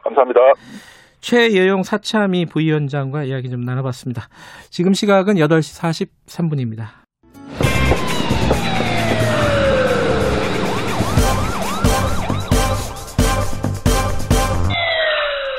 감사합니다. 0.05 0.41
최예용 1.21 1.83
사참위 1.83 2.45
부위원장과 2.45 3.25
이야기 3.25 3.49
좀 3.49 3.61
나눠봤습니다. 3.63 4.29
지금 4.71 4.93
시각은 4.93 5.37
8시 5.37 5.81
43분입니다. 5.81 7.04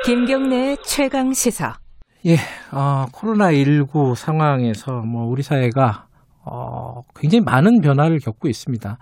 김경래 0.06 0.76
최강 0.84 1.34
시사. 1.34 1.80
예, 2.28 2.36
어, 2.72 3.06
코로나19 3.12 4.14
상황에서 4.14 5.02
뭐 5.02 5.26
우리 5.26 5.42
사회가 5.42 6.06
어, 6.46 7.02
굉장히 7.16 7.42
많은 7.44 7.82
변화를 7.82 8.20
겪고 8.20 8.48
있습니다. 8.48 9.00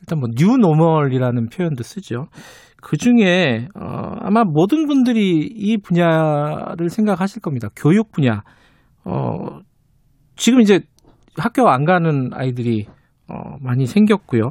일단 0.00 0.20
뭐 0.20 0.28
뉴노멀이라는 0.32 1.48
표현도 1.48 1.82
쓰죠. 1.82 2.26
그 2.80 2.96
중에 2.96 3.66
어, 3.74 4.12
아마 4.20 4.44
모든 4.44 4.86
분들이 4.86 5.40
이 5.40 5.76
분야를 5.76 6.88
생각하실 6.88 7.42
겁니다. 7.42 7.66
교육 7.74 8.12
분야. 8.12 8.42
어, 9.04 9.58
지금 10.36 10.60
이제 10.60 10.82
학교 11.36 11.68
안 11.68 11.84
가는 11.84 12.30
아이들이 12.32 12.86
어, 13.28 13.56
많이 13.60 13.86
생겼고요. 13.86 14.50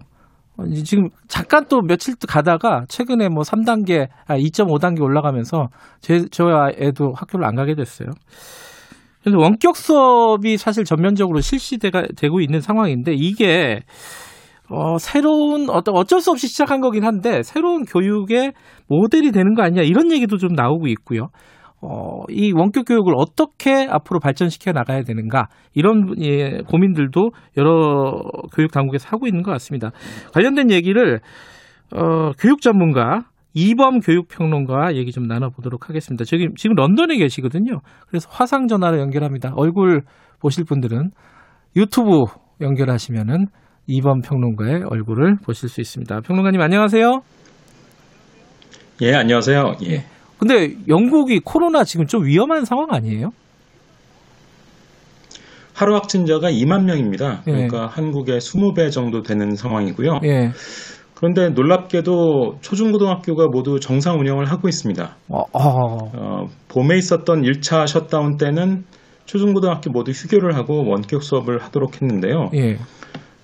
어, 0.58 0.66
지금 0.84 1.10
잠깐 1.28 1.66
또 1.68 1.82
며칠 1.82 2.16
또 2.16 2.28
가다가 2.28 2.86
최근에 2.90 3.30
뭐 3.30 3.44
3단계, 3.44 4.08
아, 4.26 4.38
2.5단계 4.38 5.02
올라가면서 5.02 5.68
제, 6.02 6.26
저 6.32 6.72
애도 6.78 7.14
학교를 7.16 7.46
안 7.46 7.56
가게 7.56 7.76
됐어요. 7.76 8.10
그래서 9.22 9.40
원격 9.40 9.76
수업이 9.76 10.58
사실 10.58 10.84
전면적으로 10.84 11.42
실시되가 11.42 12.04
되고 12.16 12.40
있는 12.40 12.62
상황인데 12.62 13.14
이게 13.14 13.82
어, 14.70 14.98
새로운 14.98 15.70
어떤 15.70 15.96
어쩔 15.96 16.22
수 16.22 16.32
없이 16.32 16.48
시작한 16.48 16.82
거긴 16.82 17.06
한데 17.06 17.42
새로운 17.44 17.84
교육의 17.86 18.54
모델이 18.88 19.32
되는 19.32 19.54
거 19.54 19.64
아니냐 19.64 19.84
이런 19.84 20.12
얘기도 20.12 20.38
좀 20.38 20.54
나오고 20.54 20.88
있고요. 20.88 21.30
어, 21.82 22.24
이 22.30 22.52
원격 22.54 22.86
교육을 22.86 23.14
어떻게 23.16 23.88
앞으로 23.90 24.20
발전시켜 24.20 24.72
나가야 24.72 25.04
되는가 25.04 25.48
이런 25.74 26.16
예, 26.20 26.62
고민들도 26.68 27.30
여러 27.58 28.24
교육 28.54 28.72
당국에서 28.72 29.10
하고 29.10 29.28
있는 29.28 29.44
것 29.44 29.52
같습니다. 29.52 29.92
관련된 30.34 30.72
얘기를 30.72 31.20
어, 31.96 32.32
교육 32.40 32.62
전문가 32.62 33.26
이범 33.54 34.02
교육평론가 34.02 34.96
얘기 34.96 35.12
좀 35.12 35.24
나눠보도록 35.24 35.90
하겠습니다. 35.90 36.26
지금 36.26 36.54
지금 36.56 36.76
런던에 36.76 37.18
계시거든요. 37.18 37.80
그래서 38.08 38.30
화상 38.32 38.68
전화로 38.68 39.00
연결합니다. 39.00 39.54
얼굴 39.56 40.02
보실 40.40 40.64
분들은 40.64 41.10
유튜브 41.76 42.26
연결하시면은 42.62 43.48
이범 43.88 44.22
평론가의 44.22 44.84
얼굴을 44.90 45.38
보실 45.44 45.70
수 45.70 45.82
있습니다. 45.82 46.22
평론가님 46.22 46.62
안녕하세요. 46.62 47.22
예, 49.02 49.14
안녕하세요. 49.16 49.74
예. 49.86 50.17
근데 50.38 50.76
영국이 50.88 51.40
코로나 51.44 51.84
지금 51.84 52.06
좀 52.06 52.26
위험한 52.26 52.66
상황 52.66 52.88
아니에요? 52.92 53.32
하루 55.74 55.94
확진자가 55.94 56.50
2만 56.52 56.86
명입니다. 56.86 57.44
예. 57.48 57.52
그러니까 57.52 57.88
한국의 57.88 58.40
20배 58.40 58.92
정도 58.92 59.22
되는 59.22 59.56
상황이고요. 59.56 60.22
예. 60.24 60.52
그런데 61.14 61.50
놀랍게도 61.50 62.58
초중고등학교가 62.62 63.48
모두 63.48 63.80
정상 63.80 64.20
운영을 64.20 64.46
하고 64.46 64.68
있습니다. 64.68 65.18
어, 65.30 65.42
어. 65.54 65.98
어, 66.16 66.46
봄에 66.68 66.98
있었던 66.98 67.42
1차 67.42 67.88
셧다운 67.88 68.38
때는 68.38 68.86
초중고등학교 69.26 69.92
모두 69.92 70.12
휴교를 70.12 70.56
하고 70.56 70.84
원격 70.88 71.22
수업을 71.22 71.62
하도록 71.64 72.02
했는데요. 72.02 72.50
예. 72.56 72.78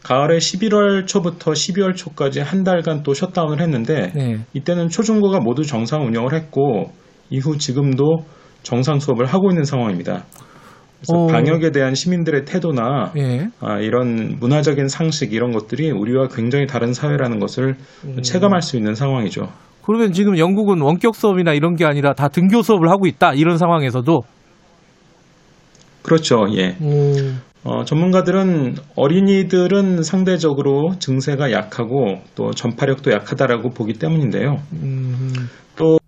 가을에 0.04 0.38
11월 0.38 1.08
초부터 1.08 1.52
12월 1.52 1.96
초까지 1.96 2.42
한 2.42 2.64
달간 2.64 3.04
또 3.04 3.14
셧다운을 3.14 3.62
했는데 3.62 4.12
네. 4.14 4.38
이때는 4.54 4.90
초중고가 4.90 5.40
모두 5.40 5.64
정상 5.64 6.06
운영을 6.06 6.34
했고 6.34 6.92
이후 7.30 7.58
지금도 7.58 8.26
정상 8.64 9.00
수업을 9.00 9.26
하고 9.26 9.50
있는 9.50 9.64
상황입니다. 9.64 10.26
그래서 10.98 11.24
어. 11.24 11.28
방역에 11.28 11.72
대한 11.72 11.96
시민들의 11.96 12.46
태도나 12.46 13.12
예. 13.18 13.48
아, 13.60 13.80
이런 13.80 14.38
문화적인 14.40 14.88
상식 14.88 15.34
이런 15.34 15.52
것들이 15.52 15.92
우리와 15.92 16.28
굉장히 16.28 16.66
다른 16.66 16.94
사회라는 16.94 17.40
것을 17.40 17.76
체감할 18.22 18.62
수 18.62 18.78
있는 18.78 18.96
상황이죠. 18.96 19.50
그러면 19.86 20.14
지금 20.14 20.38
영국은 20.38 20.82
원격 20.82 21.16
수업이나 21.16 21.54
이런 21.54 21.76
게 21.76 21.86
아니라 21.86 22.14
다 22.14 22.30
등교 22.30 22.62
수업을 22.62 22.90
하고 22.90 23.06
있다. 23.06 23.34
이런 23.34 23.58
상황에서도 23.58 24.22
그렇죠. 26.04 26.46
예. 26.56 26.78
음. 26.82 27.42
어, 27.64 27.86
전문가들은 27.86 28.76
어린이들은 28.96 30.04
상대적으로 30.04 30.96
증세가 31.00 31.52
약하고 31.52 32.22
또 32.36 32.52
전파력도 32.52 33.12
약하다라고 33.12 33.70
보기 33.70 33.94
때문인데요. 33.94 34.58
음. 34.74 35.34
또 35.76 36.00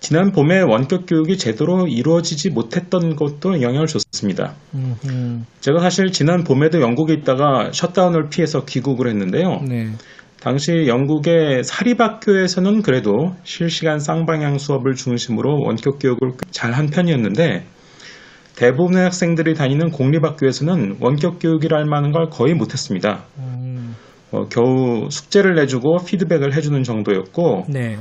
지난 0.00 0.32
봄에 0.32 0.62
원격 0.62 1.06
교육이 1.06 1.38
제대로 1.38 1.86
이루어지지 1.86 2.50
못했던 2.50 3.14
것도 3.14 3.62
영향을 3.62 3.86
줬습니다. 3.86 4.54
음. 4.74 5.44
제가 5.60 5.78
사실 5.78 6.10
지난 6.10 6.42
봄에도 6.42 6.80
영국에 6.80 7.14
있다가 7.14 7.70
셧다운을 7.72 8.30
피해서 8.30 8.64
귀국을 8.64 9.08
했는데요. 9.08 9.60
네. 9.68 9.90
당시 10.40 10.86
영국의 10.88 11.62
사립학교에서는 11.64 12.82
그래도 12.82 13.34
실시간 13.44 13.98
쌍방향 14.00 14.58
수업을 14.58 14.94
중심으로 14.94 15.60
원격 15.64 15.98
교육을 16.00 16.32
잘 16.50 16.72
한 16.72 16.86
편이었는데 16.86 17.64
대부분의 18.58 19.04
학생들이 19.04 19.54
다니는 19.54 19.90
공립학교에서는 19.92 20.96
원격 21.00 21.38
교육이랄 21.38 21.84
만한 21.84 22.10
걸 22.10 22.28
거의 22.28 22.54
못했습니다. 22.54 23.22
음. 23.38 23.94
어, 24.32 24.48
겨우 24.48 25.08
숙제를 25.08 25.54
내주고 25.54 25.98
피드백을 26.04 26.52
해주는 26.52 26.82
정도였고 26.82 27.66
네. 27.68 27.96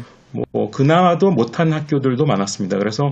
뭐 0.51 0.71
그나마도 0.71 1.29
못한 1.29 1.71
학교들도 1.71 2.25
많았습니다. 2.25 2.79
그래서 2.79 3.11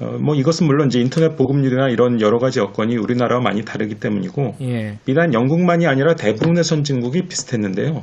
어, 0.00 0.18
뭐 0.20 0.34
이것은 0.34 0.66
물론 0.66 0.88
이제 0.88 1.00
인터넷 1.00 1.36
보급률이나 1.36 1.88
이런 1.88 2.20
여러 2.20 2.38
가지 2.38 2.58
여건이 2.58 2.96
우리나라와 2.96 3.40
많이 3.40 3.64
다르기 3.64 3.94
때문이고 3.94 4.56
예. 4.62 4.98
비단 5.04 5.32
영국만이 5.34 5.86
아니라 5.86 6.16
대부분의 6.16 6.64
선진국이 6.64 7.28
비슷했는데요. 7.28 8.02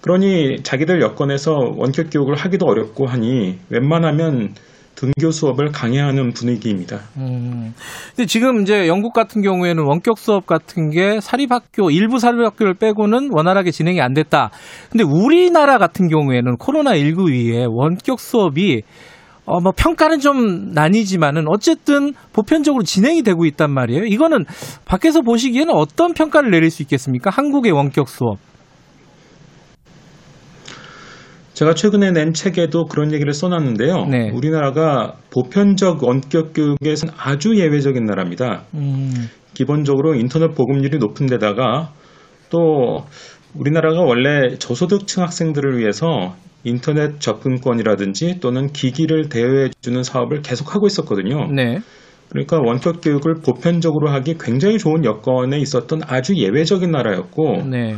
그러니 0.00 0.62
자기들 0.62 1.02
여건에서 1.02 1.52
원격 1.76 2.06
교육을 2.10 2.34
하기도 2.34 2.64
어렵고 2.66 3.06
하니 3.06 3.58
웬만하면 3.68 4.54
등교 4.98 5.30
수업을 5.30 5.70
강행하는 5.70 6.32
분위기입니다. 6.32 6.98
음. 7.18 7.72
근데 8.16 8.26
지금 8.26 8.62
이제 8.62 8.88
영국 8.88 9.12
같은 9.12 9.42
경우에는 9.42 9.84
원격 9.84 10.18
수업 10.18 10.46
같은 10.46 10.90
게 10.90 11.20
사립학교 11.20 11.90
일부 11.90 12.18
사립학교를 12.18 12.74
빼고는 12.74 13.30
원활하게 13.32 13.70
진행이 13.70 14.00
안 14.00 14.12
됐다. 14.12 14.50
근데 14.90 15.04
우리나라 15.04 15.78
같은 15.78 16.08
경우에는 16.08 16.56
코로나 16.56 16.96
19 16.96 17.30
이후에 17.30 17.66
원격 17.68 18.18
수업이 18.18 18.82
어, 19.44 19.60
뭐 19.60 19.72
평가는 19.74 20.18
좀 20.18 20.72
나뉘지만은 20.72 21.44
어쨌든 21.48 22.12
보편적으로 22.32 22.82
진행이 22.82 23.22
되고 23.22 23.46
있단 23.46 23.70
말이에요. 23.70 24.04
이거는 24.04 24.44
밖에서 24.84 25.22
보시기에는 25.22 25.72
어떤 25.74 26.12
평가를 26.12 26.50
내릴 26.50 26.70
수 26.70 26.82
있겠습니까? 26.82 27.30
한국의 27.30 27.72
원격 27.72 28.08
수업. 28.08 28.38
제가 31.58 31.74
최근에 31.74 32.12
낸 32.12 32.34
책에도 32.34 32.84
그런 32.84 33.12
얘기를 33.12 33.32
써놨는데요. 33.32 34.04
네. 34.04 34.30
우리나라가 34.30 35.14
보편적 35.32 36.04
원격 36.04 36.52
교육에서는 36.54 37.12
아주 37.18 37.56
예외적인 37.56 38.04
나라입니다. 38.04 38.62
음. 38.74 39.28
기본적으로 39.54 40.14
인터넷 40.14 40.54
보급률이 40.54 40.98
높은 40.98 41.26
데다가 41.26 41.90
또 42.48 43.04
우리나라가 43.56 44.02
원래 44.02 44.54
저소득층 44.56 45.24
학생들을 45.24 45.78
위해서 45.78 46.36
인터넷 46.62 47.18
접근권이라든지 47.18 48.38
또는 48.38 48.68
기기를 48.68 49.28
대여해 49.28 49.70
주는 49.80 50.04
사업을 50.04 50.42
계속하고 50.42 50.86
있었거든요. 50.86 51.50
네. 51.52 51.80
그러니까 52.28 52.58
원격 52.64 53.00
교육을 53.02 53.40
보편적으로 53.44 54.10
하기 54.10 54.36
굉장히 54.38 54.78
좋은 54.78 55.04
여건에 55.04 55.58
있었던 55.58 56.02
아주 56.06 56.36
예외적인 56.36 56.92
나라였고 56.92 57.64
네. 57.68 57.96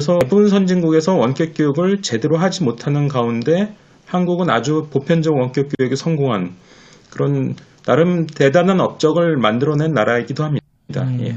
그래서 0.00 0.18
대부분 0.18 0.48
선진국에서 0.48 1.14
원격 1.14 1.50
교육을 1.54 2.00
제대로 2.00 2.38
하지 2.38 2.64
못하는 2.64 3.06
가운데 3.06 3.74
한국은 4.06 4.48
아주 4.48 4.86
보편적 4.90 5.34
원격 5.34 5.68
교육에 5.76 5.94
성공한 5.94 6.52
그런 7.10 7.54
나름 7.84 8.24
대단한 8.26 8.80
업적을 8.80 9.36
만들어낸 9.36 9.92
나라이기도 9.92 10.42
합니다. 10.42 10.64
예. 11.20 11.36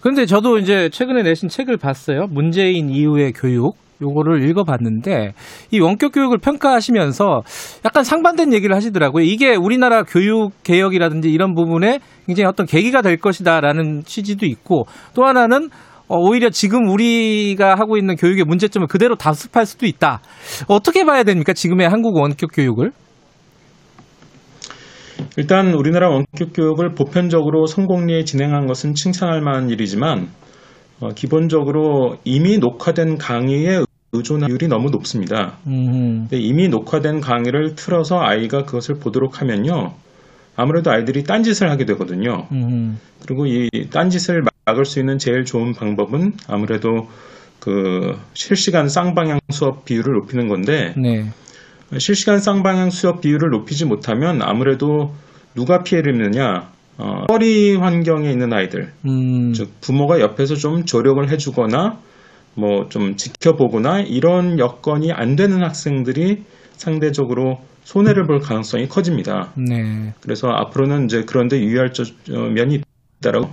그런데 0.00 0.26
저도 0.26 0.58
이제 0.58 0.90
최근에 0.90 1.24
내신 1.24 1.48
책을 1.48 1.76
봤어요. 1.76 2.28
문재인 2.30 2.88
이후의 2.88 3.32
교육. 3.32 3.74
요거를 4.02 4.48
읽어봤는데 4.48 5.34
이 5.70 5.80
원격 5.80 6.12
교육을 6.12 6.38
평가하시면서 6.38 7.42
약간 7.84 8.02
상반된 8.02 8.52
얘기를 8.52 8.74
하시더라고요. 8.74 9.24
이게 9.24 9.54
우리나라 9.54 10.02
교육 10.02 10.50
개혁이라든지 10.64 11.30
이런 11.30 11.54
부분에 11.54 12.00
굉장히 12.26 12.48
어떤 12.48 12.66
계기가 12.66 13.02
될 13.02 13.16
것이다라는 13.16 14.02
취지도 14.04 14.46
있고 14.46 14.86
또 15.14 15.24
하나는 15.24 15.70
어, 16.08 16.18
오히려 16.18 16.50
지금 16.50 16.88
우리가 16.88 17.74
하고 17.76 17.96
있는 17.96 18.16
교육의 18.16 18.44
문제점을 18.44 18.86
그대로 18.88 19.16
답습할 19.16 19.66
수도 19.66 19.86
있다. 19.86 20.20
어떻게 20.68 21.04
봐야 21.04 21.22
됩니까? 21.22 21.52
지금의 21.52 21.88
한국 21.88 22.16
원격 22.16 22.50
교육을? 22.52 22.92
일단 25.36 25.72
우리나라 25.74 26.08
원격 26.10 26.52
교육을 26.54 26.94
보편적으로 26.94 27.66
성공리에 27.66 28.24
진행한 28.24 28.66
것은 28.66 28.94
칭찬할 28.94 29.40
만한 29.40 29.70
일이지만 29.70 30.28
어, 31.00 31.08
기본적으로 31.08 32.16
이미 32.24 32.58
녹화된 32.58 33.18
강의에 33.18 33.80
의존율이 34.12 34.68
너무 34.68 34.90
높습니다. 34.90 35.58
음. 35.66 36.28
이미 36.30 36.68
녹화된 36.68 37.20
강의를 37.20 37.74
틀어서 37.74 38.20
아이가 38.20 38.62
그것을 38.62 38.94
보도록 38.96 39.40
하면요. 39.40 39.92
아무래도 40.56 40.90
아이들이 40.90 41.24
딴짓을 41.24 41.70
하게 41.70 41.84
되거든요. 41.86 42.46
음. 42.52 42.98
그리고 43.24 43.46
이 43.46 43.68
딴짓을 43.90 44.42
막을 44.66 44.84
수 44.84 45.00
있는 45.00 45.18
제일 45.18 45.44
좋은 45.44 45.72
방법은 45.72 46.32
아무래도 46.48 47.08
그 47.60 48.16
실시간 48.34 48.88
쌍방향 48.88 49.40
수업 49.50 49.84
비율을 49.84 50.12
높이는 50.14 50.48
건데 50.48 50.94
네. 50.96 51.24
실시간 51.98 52.38
쌍방향 52.38 52.90
수업 52.90 53.20
비율을 53.20 53.50
높이지 53.50 53.86
못하면 53.86 54.42
아무래도 54.42 55.12
누가 55.54 55.82
피해를 55.82 56.14
입느냐 56.14 56.68
어, 56.98 57.24
허리 57.30 57.74
환경에 57.74 58.30
있는 58.30 58.52
아이들 58.52 58.92
음. 59.06 59.52
즉 59.52 59.70
부모가 59.80 60.20
옆에서 60.20 60.54
좀 60.54 60.84
조력을 60.84 61.28
해주거나 61.30 61.98
뭐 62.56 62.84
좀 62.88 63.16
지켜보거나 63.16 64.00
이런 64.00 64.58
여건이 64.58 65.12
안 65.12 65.36
되는 65.36 65.62
학생들이 65.62 66.44
상대적으로 66.72 67.58
손해를 67.84 68.26
볼 68.26 68.40
가능성이 68.40 68.88
커집니다. 68.88 69.52
네. 69.56 70.12
그래서 70.20 70.48
앞으로는 70.48 71.04
이제 71.04 71.22
그런데 71.26 71.60
유의할 71.60 71.92
면이 72.28 72.80
있다라고. 73.20 73.50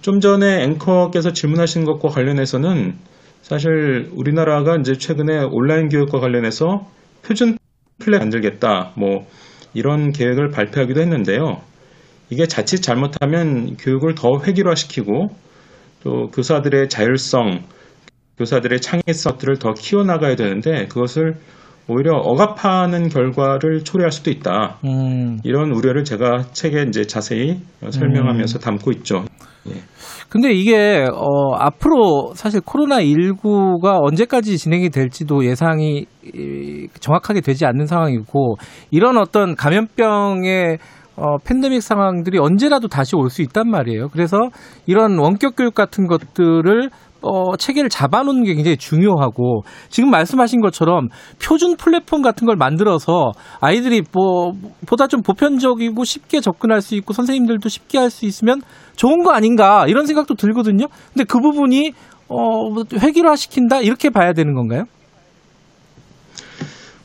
좀 0.00 0.20
전에 0.20 0.64
앵커께서 0.64 1.32
질문하신 1.32 1.84
것과 1.84 2.08
관련해서는 2.08 2.96
사실 3.42 4.10
우리나라가 4.12 4.76
이제 4.76 4.94
최근에 4.94 5.44
온라인 5.50 5.88
교육과 5.88 6.20
관련해서 6.20 6.86
표준 7.22 7.56
플랫 7.98 8.18
만들겠다 8.18 8.92
뭐 8.96 9.26
이런 9.74 10.12
계획을 10.12 10.50
발표하기도 10.50 11.00
했는데요. 11.00 11.60
이게 12.30 12.46
자칫 12.46 12.80
잘못하면 12.80 13.76
교육을 13.76 14.14
더 14.14 14.40
획일화시키고 14.44 15.28
또 16.04 16.30
교사들의 16.30 16.88
자율성, 16.88 17.64
교사들의 18.36 18.80
창의성들을 18.80 19.58
더 19.58 19.72
키워나가야 19.72 20.36
되는데 20.36 20.86
그것을 20.86 21.36
오히려 21.88 22.16
억압하는 22.18 23.08
결과를 23.08 23.82
초래할 23.84 24.12
수도 24.12 24.30
있다. 24.30 24.78
음. 24.84 25.38
이런 25.42 25.72
우려를 25.72 26.04
제가 26.04 26.44
책에 26.52 26.84
이제 26.88 27.04
자세히 27.04 27.60
설명하면서 27.90 28.58
담고 28.58 28.90
있죠. 28.98 29.24
근데 30.28 30.52
이게 30.52 31.06
어 31.10 31.54
앞으로 31.56 32.32
사실 32.34 32.60
코로나 32.60 33.00
19가 33.00 33.98
언제까지 34.02 34.58
진행이 34.58 34.90
될지도 34.90 35.44
예상이 35.46 36.04
이, 36.34 36.88
정확하게 37.00 37.40
되지 37.40 37.64
않는 37.64 37.86
상황이고 37.86 38.56
이런 38.90 39.16
어떤 39.16 39.54
감염병의 39.54 40.78
어 41.16 41.38
팬데믹 41.44 41.82
상황들이 41.82 42.38
언제라도 42.38 42.88
다시 42.88 43.16
올 43.16 43.30
수 43.30 43.42
있단 43.42 43.68
말이에요. 43.70 44.08
그래서 44.08 44.38
이런 44.86 45.18
원격 45.18 45.56
교육 45.56 45.74
같은 45.74 46.06
것들을 46.06 46.90
어, 47.20 47.56
체계를 47.56 47.90
잡아놓는 47.90 48.44
게 48.44 48.54
굉장히 48.54 48.76
중요하고 48.76 49.62
지금 49.88 50.10
말씀하신 50.10 50.60
것처럼 50.60 51.08
표준 51.42 51.76
플랫폼 51.76 52.22
같은 52.22 52.46
걸 52.46 52.56
만들어서 52.56 53.32
아이들이 53.60 54.02
뭐 54.12 54.52
보다 54.86 55.06
좀 55.08 55.22
보편적이고 55.22 56.04
쉽게 56.04 56.40
접근할 56.40 56.80
수 56.80 56.94
있고 56.94 57.12
선생님들도 57.12 57.68
쉽게 57.68 57.98
할 57.98 58.08
수 58.10 58.24
있으면 58.24 58.62
좋은 58.96 59.22
거 59.22 59.32
아닌가 59.32 59.86
이런 59.86 60.06
생각도 60.06 60.34
들거든요. 60.34 60.86
근데 61.12 61.24
그 61.24 61.38
부분이 61.40 61.92
어, 62.28 62.68
획일화 63.00 63.36
시킨다 63.36 63.80
이렇게 63.80 64.10
봐야 64.10 64.32
되는 64.32 64.54
건가요? 64.54 64.84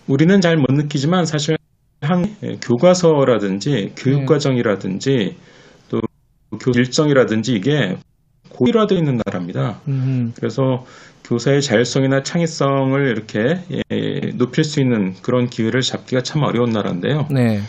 우리는 0.07 0.41
잘 0.41 0.57
못 0.57 0.65
느끼지만 0.71 1.25
사실 1.25 1.57
한 2.01 2.25
교과서라든지 2.61 3.93
교육과정이라든지 3.95 5.37
또교 5.89 6.71
일정이라든지 6.75 7.53
이게 7.53 7.97
고일화되어 8.53 8.97
있는 8.97 9.19
나라입니다. 9.25 9.81
음. 9.87 10.33
그래서 10.35 10.85
교사의 11.23 11.61
자율성이나 11.61 12.23
창의성을 12.23 13.07
이렇게 13.07 13.59
예, 13.91 14.19
높일 14.35 14.63
수 14.63 14.79
있는 14.79 15.13
그런 15.21 15.49
기회를 15.49 15.81
잡기가 15.81 16.21
참 16.21 16.43
어려운 16.43 16.71
나라인데요. 16.71 17.27
네. 17.31 17.61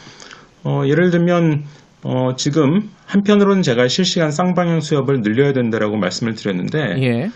어, 0.65 0.83
예를 0.87 1.11
들면 1.11 1.65
어, 2.03 2.35
지금 2.37 2.91
한편으로는 3.07 3.63
제가 3.63 3.89
실시간 3.89 4.31
쌍방향 4.31 4.81
수업을 4.81 5.23
늘려야 5.23 5.53
된다라고 5.53 5.97
말씀을 5.97 6.35
드렸는데 6.35 6.79
예. 7.03 7.31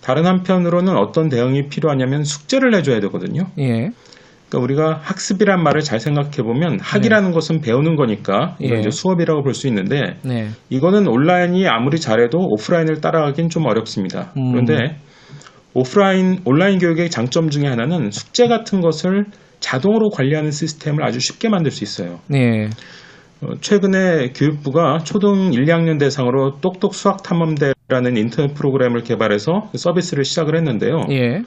다른 0.00 0.26
한편으로는 0.26 0.96
어떤 0.96 1.28
대응이 1.28 1.68
필요하냐면 1.68 2.24
숙제를 2.24 2.70
내줘야 2.72 3.00
되거든요. 3.00 3.48
예. 3.58 3.92
그러니까 4.52 4.58
우리가 4.58 5.00
학습이란 5.02 5.62
말을 5.62 5.80
잘 5.80 5.98
생각해 5.98 6.42
보면 6.42 6.78
학이라는 6.80 7.32
것은 7.32 7.60
배우는 7.62 7.96
거니까 7.96 8.56
이건 8.60 8.76
예. 8.76 8.80
이제 8.80 8.90
수업이라고 8.90 9.42
볼 9.42 9.52
수 9.54 9.66
있는데 9.68 10.16
네. 10.22 10.48
이거는 10.70 11.06
온라인이 11.06 11.66
아무리 11.68 11.98
잘해도 12.00 12.38
오프라인을 12.38 13.00
따라가긴 13.02 13.50
좀 13.50 13.66
어렵습니다. 13.66 14.32
음. 14.38 14.52
그런데 14.52 14.96
오프라인 15.74 16.40
온라인 16.46 16.78
교육의 16.78 17.10
장점 17.10 17.50
중에 17.50 17.66
하나는 17.66 18.10
숙제 18.10 18.48
같은 18.48 18.80
것을 18.80 19.26
자동으로 19.60 20.08
관리하는 20.08 20.50
시스템을 20.50 21.04
아주 21.04 21.20
쉽게 21.20 21.48
만들 21.50 21.70
수 21.70 21.84
있어요. 21.84 22.18
네. 22.28 22.68
어, 23.42 23.54
최근에 23.60 24.32
교육부가 24.34 24.98
초등 25.04 25.52
1, 25.52 25.66
2학년 25.66 25.98
대상으로 25.98 26.60
똑똑 26.62 26.94
수학 26.94 27.22
탐험대라는 27.22 28.16
인터넷 28.16 28.54
프로그램을 28.54 29.02
개발해서 29.02 29.70
서비스를 29.74 30.24
시작을 30.24 30.56
했는데요. 30.56 31.02
예. 31.10 31.42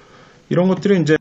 이런 0.49 0.67
것들이 0.67 1.01
이제 1.01 1.15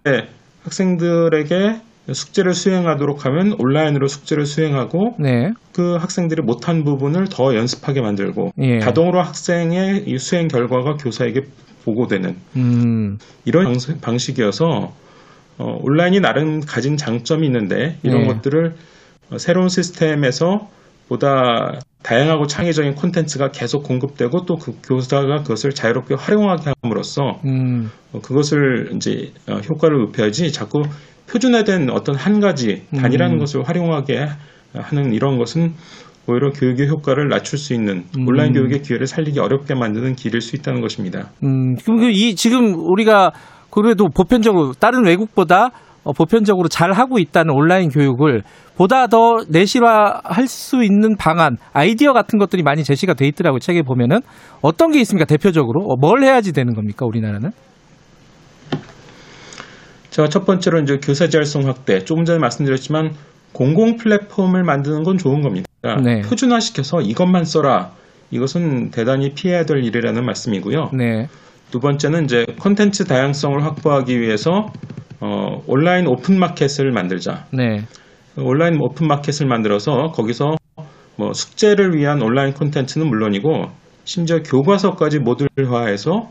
학생들에게 0.65 1.81
숙제를 2.12 2.53
수행하도록 2.53 3.24
하면 3.24 3.55
온라인으로 3.59 4.09
숙제를 4.09 4.45
수행하고 4.45 5.16
네. 5.19 5.53
그 5.73 5.97
학생들이 5.97 6.43
못한 6.43 6.85
부분을 6.85 7.28
더 7.31 7.55
연습하게 7.55 8.03
만들고 8.03 8.51
예. 8.59 8.78
자동으로 8.81 9.20
학생의 9.23 10.05
이 10.07 10.19
수행 10.19 10.49
결과가 10.49 10.97
교사에게 10.97 11.43
보고되는 11.85 12.36
음. 12.57 13.19
이런 13.45 13.65
방식- 13.65 14.01
방식이어서 14.01 14.93
어, 15.57 15.78
온라인이 15.82 16.20
나름 16.20 16.61
가진 16.61 16.97
장점이 16.97 17.47
있는데 17.47 17.97
이런 18.03 18.23
네. 18.23 18.27
것들을 18.28 18.74
어, 19.31 19.39
새로운 19.39 19.69
시스템에서 19.69 20.69
보다 21.09 21.78
다양하고 22.05 22.47
창의적인 22.47 22.94
콘텐츠가 22.94 23.51
계속 23.51 23.82
공급되고 23.82 24.44
또 24.44 24.56
그 24.56 24.72
교사가 24.86 25.43
그것을 25.43 25.72
자유롭게 25.72 26.14
활용하게 26.14 26.72
함으로써 26.82 27.40
음. 27.44 27.90
어, 28.12 28.20
그것을 28.20 28.90
이제 28.94 29.32
어, 29.48 29.56
효과를 29.56 29.98
높여야지 29.98 30.52
자꾸 30.52 30.82
표준화된 31.31 31.90
어떤 31.90 32.14
한 32.14 32.40
가지 32.40 32.85
단일한 32.94 33.32
음. 33.32 33.39
것을 33.39 33.62
활용하게 33.66 34.28
하는 34.74 35.12
이런 35.12 35.39
것은 35.39 35.72
오히려 36.26 36.51
교육의 36.51 36.89
효과를 36.89 37.28
낮출 37.28 37.59
수 37.59 37.74
있는 37.74 38.05
음. 38.16 38.28
온라인 38.28 38.52
교육의 38.52 38.82
기회를 38.82 39.06
살리기 39.06 39.39
어렵게 39.40 39.74
만드는 39.74 40.14
길일 40.14 40.40
수 40.40 40.56
있다는 40.56 40.81
것입니다. 40.81 41.31
음, 41.43 41.74
그럼 41.76 42.01
그이 42.01 42.35
지금 42.35 42.74
우리가 42.74 43.32
그래도 43.70 44.09
보편적으로 44.09 44.72
다른 44.72 45.05
외국보다 45.05 45.66
어, 45.66 45.70
보편적으로 46.12 46.68
잘 46.68 46.93
하고 46.93 47.18
있다는 47.18 47.55
온라인 47.55 47.89
교육을 47.89 48.43
보다 48.76 49.06
더 49.06 49.39
내실화할 49.48 50.47
수 50.47 50.82
있는 50.82 51.16
방안, 51.16 51.56
아이디어 51.72 52.12
같은 52.12 52.39
것들이 52.39 52.62
많이 52.62 52.85
제시가 52.85 53.14
돼 53.14 53.26
있더라고요. 53.28 53.60
책에 53.60 53.82
보면은 53.82 54.20
어떤 54.60 54.90
게 54.90 55.01
있습니까? 55.01 55.24
대표적으로 55.24 55.86
어, 55.86 55.97
뭘 55.97 56.22
해야지 56.22 56.52
되는 56.52 56.74
겁니까? 56.74 57.06
우리나라는? 57.06 57.51
제가 60.10 60.28
첫 60.28 60.44
번째로 60.44 60.81
이제 60.81 60.98
교사 61.02 61.28
자율성 61.28 61.66
확대. 61.66 62.01
조금 62.01 62.24
전에 62.24 62.39
말씀드렸지만 62.39 63.12
공공 63.52 63.97
플랫폼을 63.97 64.62
만드는 64.62 65.02
건 65.02 65.16
좋은 65.16 65.40
겁니다. 65.40 65.66
네. 66.02 66.20
표준화시켜서 66.20 67.01
이것만 67.01 67.44
써라. 67.44 67.90
이것은 68.31 68.90
대단히 68.90 69.31
피해야 69.35 69.64
될 69.64 69.85
일이라는 69.85 70.24
말씀이고요. 70.24 70.90
네. 70.93 71.26
두 71.70 71.81
번째는 71.81 72.24
이제 72.24 72.47
콘텐츠 72.60 73.05
다양성을 73.05 73.64
확보하기 73.64 74.20
위해서 74.20 74.66
어, 75.25 75.63
온라인 75.67 76.07
오픈 76.07 76.39
마켓을 76.39 76.91
만들자. 76.93 77.47
네. 77.51 77.87
온라인 78.37 78.77
오픈 78.79 79.09
마켓을 79.09 79.47
만들어서 79.47 80.13
거기서 80.13 80.57
뭐 81.17 81.33
숙제를 81.33 81.95
위한 81.97 82.21
온라인 82.21 82.53
콘텐츠는 82.53 83.09
물론이고 83.09 83.71
심지어 84.05 84.41
교과서까지 84.41 85.21
모듈화해서 85.21 86.29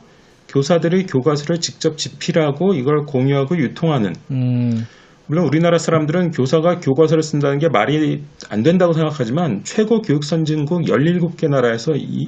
교사들이 0.47 1.07
교과서를 1.07 1.59
직접 1.59 1.97
집필하고 1.97 2.75
이걸 2.75 3.05
공유하고 3.05 3.57
유통하는 3.57 4.13
음. 4.29 4.85
물론 5.25 5.47
우리나라 5.47 5.79
사람들은 5.79 6.31
교사가 6.31 6.79
교과서를 6.79 7.23
쓴다는 7.23 7.57
게 7.57 7.69
말이 7.69 8.21
안 8.49 8.61
된다고 8.61 8.93
생각하지만 8.93 9.61
최고 9.63 10.01
교육 10.01 10.23
선진국 10.23 10.83
17개 10.83 11.49
나라에서 11.49 11.93
이, 11.95 12.27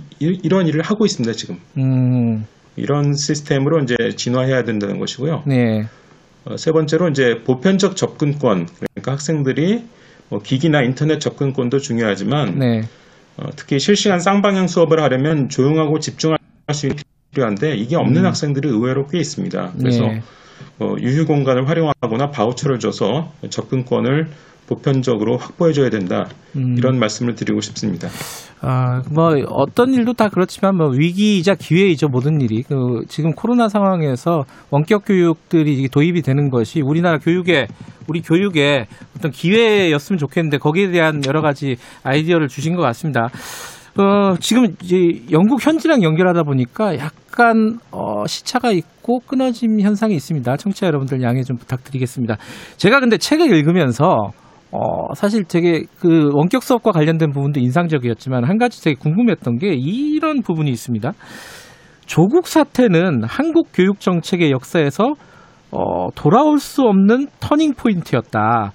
런 0.50 0.66
일을 0.66 0.82
하고 0.82 1.06
있습니다, 1.06 1.34
지금. 1.34 1.58
음. 1.78 2.46
이런 2.78 3.14
시스템으로 3.14 3.82
이제 3.84 3.96
진화해야 4.16 4.64
된다는 4.64 4.98
것이고요. 4.98 5.44
네. 5.46 5.84
어, 6.46 6.58
세 6.58 6.72
번째로 6.72 7.10
이제 7.10 7.42
보편적 7.44 7.96
접근권, 7.96 8.68
그러니까 8.68 9.12
학생들이 9.12 9.84
뭐 10.30 10.42
기기나 10.42 10.82
인터넷 10.82 11.20
접근권도 11.20 11.80
중요하지만 11.80 12.60
네. 12.60 12.84
어, 13.38 13.50
특히 13.56 13.80
실시간 13.80 14.20
쌍방향 14.20 14.68
수업을 14.68 15.02
하려면 15.02 15.50
조용하고 15.50 16.00
집중할 16.00 16.38
수 16.72 16.86
있는 16.86 16.98
게 16.98 17.04
필요한데 17.32 17.76
이게 17.76 17.96
없는 17.96 18.22
음. 18.22 18.26
학생들이 18.26 18.70
의외로 18.70 19.08
꽤 19.08 19.20
있습니다. 19.20 19.74
그래서 19.78 20.04
네. 20.04 20.22
어, 20.80 20.96
유휴 21.00 21.26
공간을 21.26 21.68
활용하거나 21.68 22.32
바우처를 22.32 22.80
줘서 22.80 23.34
접근권을 23.50 24.30
보편적으로 24.68 25.38
확보해줘야 25.38 25.90
된다. 25.90 26.28
음. 26.56 26.76
이런 26.78 27.00
말씀을 27.00 27.36
드리고 27.36 27.62
싶습니다. 27.62 28.08
아, 28.62 29.02
뭐 29.14 29.36
어떤 29.50 29.94
일도 29.94 30.14
다 30.14 30.30
그렇지만 30.30 30.78
뭐 30.78 30.88
위기이자 30.90 31.56
기회이죠 31.56 32.08
모든 32.08 32.42
일이. 32.42 32.64
그 32.64 33.02
지금 33.08 33.32
코로나 33.32 33.70
상황에서 33.70 34.44
원격 34.72 35.04
교육들이 35.06 35.88
도입이 35.90 36.22
되는 36.22 36.50
것이 36.50 36.82
우리나라 36.82 37.20
교육에 37.20 37.68
우리 38.08 38.22
교육에 38.22 38.88
어떤 39.18 39.32
기회였으면 39.32 40.18
좋겠는데 40.18 40.58
거기에 40.58 40.92
대한 40.92 41.22
여러 41.28 41.42
가지 41.42 41.76
아이디어를 42.04 42.48
주신 42.48 42.76
것 42.76 42.82
같습니다. 42.82 43.30
어, 43.98 44.36
지금 44.40 44.66
이제 44.84 44.98
영국 45.32 45.66
현지랑 45.66 46.04
연결하다 46.04 46.44
보니까 46.44 46.98
약간 46.98 47.80
어, 47.92 48.26
시차가 48.28 48.72
있고 48.72 49.20
끊어짐 49.20 49.80
현상이 49.80 50.14
있습니다. 50.16 50.58
청취자 50.58 50.88
여러분들 50.88 51.22
양해 51.22 51.44
좀 51.44 51.56
부탁드리겠습니다. 51.56 52.36
제가 52.76 53.00
근데 53.00 53.18
책을 53.18 53.56
읽으면서 53.56 54.32
어, 54.76 55.14
사실 55.14 55.46
되게 55.46 55.84
그 56.00 56.30
원격 56.34 56.62
수업과 56.62 56.92
관련된 56.92 57.32
부분도 57.32 57.62
인상적이었지만 57.62 58.44
한 58.44 58.58
가지 58.58 58.84
되게 58.84 58.96
궁금했던 59.00 59.58
게 59.58 59.74
이런 59.74 60.42
부분이 60.42 60.70
있습니다. 60.70 61.14
조국 62.06 62.48
사태는 62.48 63.24
한국 63.24 63.70
교육 63.74 64.02
정책의 64.02 64.52
역사에서 64.52 65.14
어, 65.72 66.10
돌아올 66.14 66.60
수 66.60 66.82
없는 66.82 67.28
터닝 67.40 67.76
포인트였다. 67.76 68.74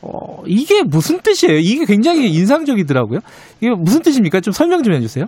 어, 0.00 0.42
이게 0.46 0.82
무슨 0.82 1.20
뜻이에요? 1.20 1.58
이게 1.58 1.84
굉장히 1.84 2.30
인상적이더라고요. 2.32 3.20
이게 3.60 3.70
무슨 3.76 4.00
뜻입니까? 4.00 4.40
좀 4.40 4.52
설명 4.52 4.82
좀 4.82 4.94
해주세요. 4.94 5.26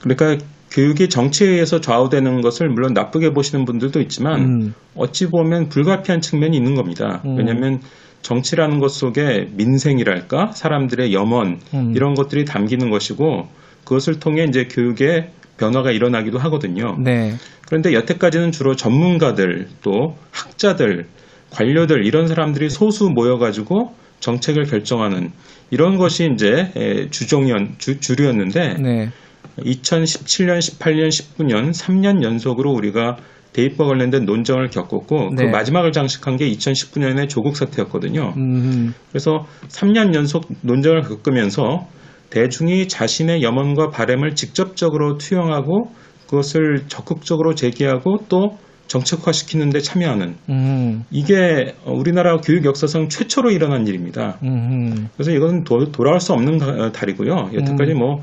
그러니까 0.00 0.44
교육이 0.70 1.08
정치에 1.08 1.48
의해서 1.48 1.80
좌우되는 1.80 2.42
것을 2.42 2.68
물론 2.68 2.92
나쁘게 2.92 3.30
보시는 3.30 3.64
분들도 3.64 4.00
있지만 4.02 4.40
음. 4.40 4.74
어찌 4.94 5.26
보면 5.28 5.68
불가피한 5.68 6.20
측면이 6.20 6.56
있는 6.56 6.74
겁니다. 6.74 7.22
음. 7.24 7.36
왜냐하면 7.36 7.80
정치라는 8.22 8.78
것 8.78 8.88
속에 8.88 9.48
민생이랄까 9.52 10.52
사람들의 10.52 11.12
염원 11.12 11.60
음. 11.74 11.92
이런 11.96 12.14
것들이 12.14 12.44
담기는 12.44 12.88
것이고 12.90 13.48
그것을 13.84 14.20
통해 14.20 14.44
이제 14.48 14.64
교육의 14.64 15.30
변화가 15.58 15.90
일어나기도 15.90 16.38
하거든요. 16.38 16.96
네. 17.02 17.34
그런데 17.66 17.92
여태까지는 17.92 18.52
주로 18.52 18.76
전문가들 18.76 19.68
또 19.82 20.16
학자들 20.30 21.06
관료들 21.50 22.06
이런 22.06 22.28
사람들이 22.28 22.70
소수 22.70 23.10
모여가지고 23.10 23.94
정책을 24.20 24.64
결정하는 24.64 25.32
이런 25.70 25.96
것이 25.96 26.28
이제 26.32 26.72
에, 26.76 27.10
주종이었 27.10 27.78
주, 27.78 28.00
주류였는데 28.00 28.74
네. 28.74 29.10
2017년, 29.58 30.58
18년, 30.58 31.08
19년 31.08 31.72
3년 31.72 32.22
연속으로 32.22 32.70
우리가 32.72 33.16
대입과 33.52 33.84
관련된 33.84 34.24
논쟁을 34.24 34.68
겪었고 34.68 35.30
그 35.30 35.42
네. 35.42 35.50
마지막을 35.50 35.92
장식한 35.92 36.36
게 36.36 36.48
2019년의 36.50 37.28
조국 37.28 37.56
사태였거든요. 37.56 38.34
음. 38.36 38.94
그래서 39.10 39.44
3년 39.68 40.14
연속 40.14 40.44
논쟁을 40.62 41.02
겪으면서 41.02 41.86
대중이 42.30 42.86
자신의 42.86 43.42
염원과 43.42 43.90
바램을 43.90 44.36
직접적으로 44.36 45.18
투영하고 45.18 45.90
그것을 46.28 46.84
적극적으로 46.86 47.56
제기하고 47.56 48.18
또 48.28 48.56
정책화시키는 48.86 49.70
데 49.70 49.80
참여하는 49.80 50.34
음. 50.48 51.04
이게 51.10 51.74
우리나라 51.86 52.36
교육 52.38 52.64
역사상 52.64 53.08
최초로 53.08 53.50
일어난 53.50 53.86
일입니다. 53.86 54.38
음. 54.44 55.08
그래서 55.14 55.30
이건 55.32 55.62
도, 55.64 55.90
돌아올 55.92 56.20
수 56.20 56.32
없는 56.32 56.58
가- 56.58 56.92
달이고요. 56.92 57.50
여태까지 57.54 57.92
음. 57.92 57.98
뭐 57.98 58.20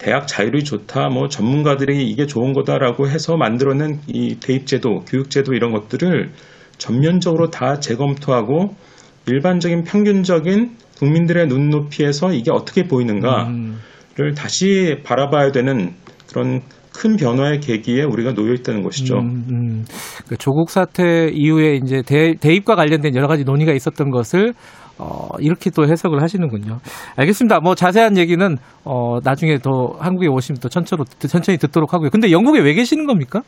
대학 0.00 0.26
자율이 0.26 0.64
좋다, 0.64 1.10
뭐 1.10 1.28
전문가들이 1.28 2.08
이게 2.08 2.26
좋은 2.26 2.54
거다라고 2.54 3.08
해서 3.08 3.36
만들어낸 3.36 4.00
이 4.06 4.36
대입제도, 4.40 5.00
교육제도 5.00 5.52
이런 5.52 5.72
것들을 5.72 6.30
전면적으로 6.78 7.50
다 7.50 7.78
재검토하고 7.78 8.74
일반적인 9.26 9.84
평균적인 9.84 10.76
국민들의 10.98 11.46
눈높이에서 11.46 12.32
이게 12.32 12.50
어떻게 12.50 12.84
보이는가, 12.84 13.48
음. 13.48 13.78
를 14.16 14.34
다시 14.34 14.96
바라봐야 15.04 15.52
되는 15.52 15.94
그런 16.28 16.62
큰 16.92 17.16
변화의 17.16 17.60
계기에 17.60 18.02
우리가 18.02 18.34
놓여 18.34 18.52
있다는 18.54 18.82
것이죠. 18.82 19.14
음, 19.18 19.44
음. 19.50 19.84
그 20.28 20.36
조국 20.36 20.68
사태 20.68 21.30
이후에 21.32 21.76
이제 21.76 22.02
대, 22.04 22.34
대입과 22.34 22.74
관련된 22.74 23.14
여러 23.14 23.28
가지 23.28 23.44
논의가 23.44 23.72
있었던 23.72 24.10
것을 24.10 24.52
어, 25.00 25.28
이렇게 25.38 25.70
또 25.70 25.86
해석을 25.86 26.22
하시는군요. 26.22 26.78
알겠습니다. 27.16 27.60
뭐 27.60 27.74
자세한 27.74 28.18
얘기는 28.18 28.56
어, 28.84 29.18
나중에 29.24 29.58
더 29.58 29.96
한국에 29.98 30.28
오시면 30.28 30.58
또 30.60 30.68
천천히, 30.68 31.02
천천히 31.20 31.56
듣도록 31.56 31.94
하고요. 31.94 32.10
근데 32.10 32.30
영국에 32.30 32.60
왜 32.60 32.74
계시는 32.74 33.06
겁니까? 33.06 33.40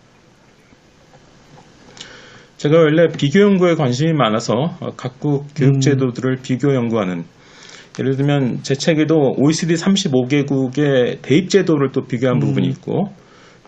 제가 2.57 2.79
원래 2.79 3.09
비교 3.09 3.41
연구에 3.41 3.75
관심이 3.75 4.13
많아서 4.15 4.55
어, 4.81 4.91
각국 4.97 5.47
교육 5.55 5.81
제도들을 5.81 6.39
비교 6.43 6.75
연구하는 6.75 7.25
예를 7.99 8.17
들면 8.17 8.63
제 8.63 8.75
책에도 8.75 9.35
OECD 9.37 9.75
35개국의 9.75 11.21
대입 11.21 11.51
제도를 11.51 11.91
또 11.93 12.03
비교한 12.07 12.39
부분이 12.39 12.67
있고 12.69 13.11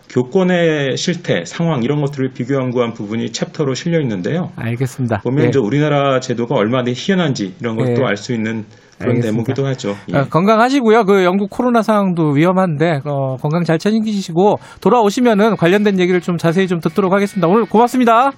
교권의 0.09 0.97
실태, 0.97 1.43
상황 1.45 1.83
이런 1.83 2.01
것들을 2.01 2.31
비교 2.33 2.55
연구한 2.55 2.93
부분이 2.93 3.31
챕터로 3.31 3.73
실려 3.73 3.99
있는데요. 4.01 4.51
알겠습니다. 4.55 5.19
보면 5.23 5.45
예. 5.45 5.49
이제 5.49 5.59
우리나라 5.59 6.19
제도가 6.19 6.55
얼마나 6.55 6.91
희한한지 6.93 7.55
이런 7.59 7.75
것도 7.75 8.01
예. 8.01 8.05
알수 8.05 8.33
있는 8.33 8.65
그런 8.97 9.17
알겠습니다. 9.17 9.31
대목이기도 9.31 9.65
하죠. 9.67 9.95
예. 10.13 10.17
어, 10.17 10.25
건강하시고요. 10.29 11.03
그 11.05 11.23
영국 11.23 11.49
코로나 11.49 11.81
상황도 11.81 12.31
위험한데 12.31 13.01
어, 13.05 13.35
건강 13.37 13.63
잘 13.63 13.77
챙기시고 13.77 14.57
돌아오시면은 14.79 15.57
관련된 15.57 15.99
얘기를 15.99 16.21
좀 16.21 16.37
자세히 16.37 16.67
좀 16.67 16.79
듣도록 16.79 17.11
하겠습니다. 17.11 17.47
오늘 17.47 17.65
고맙습니다. 17.65 18.31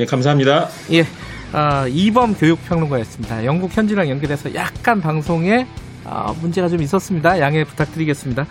예, 0.00 0.04
감사합니다. 0.04 0.68
예. 0.92 1.04
아, 1.52 1.86
이범 1.88 2.34
교육평론가였습니다. 2.34 3.44
영국 3.44 3.74
현지랑 3.74 4.08
연결해서 4.10 4.54
약간 4.56 5.00
방송에 5.00 5.66
아, 6.04 6.34
문제가 6.40 6.68
좀 6.68 6.82
있었습니다. 6.82 7.38
양해 7.40 7.64
부탁드리겠습니다. 7.64 8.46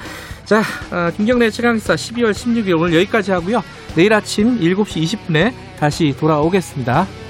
자, 0.45 0.61
아, 0.91 1.11
김경래 1.15 1.49
최강시사 1.49 1.95
12월 1.95 2.31
16일 2.31 2.79
오늘 2.79 2.95
여기까지 2.95 3.31
하고요. 3.31 3.63
내일 3.95 4.13
아침 4.13 4.59
7시 4.59 5.03
20분에 5.03 5.53
다시 5.79 6.15
돌아오겠습니다. 6.19 7.22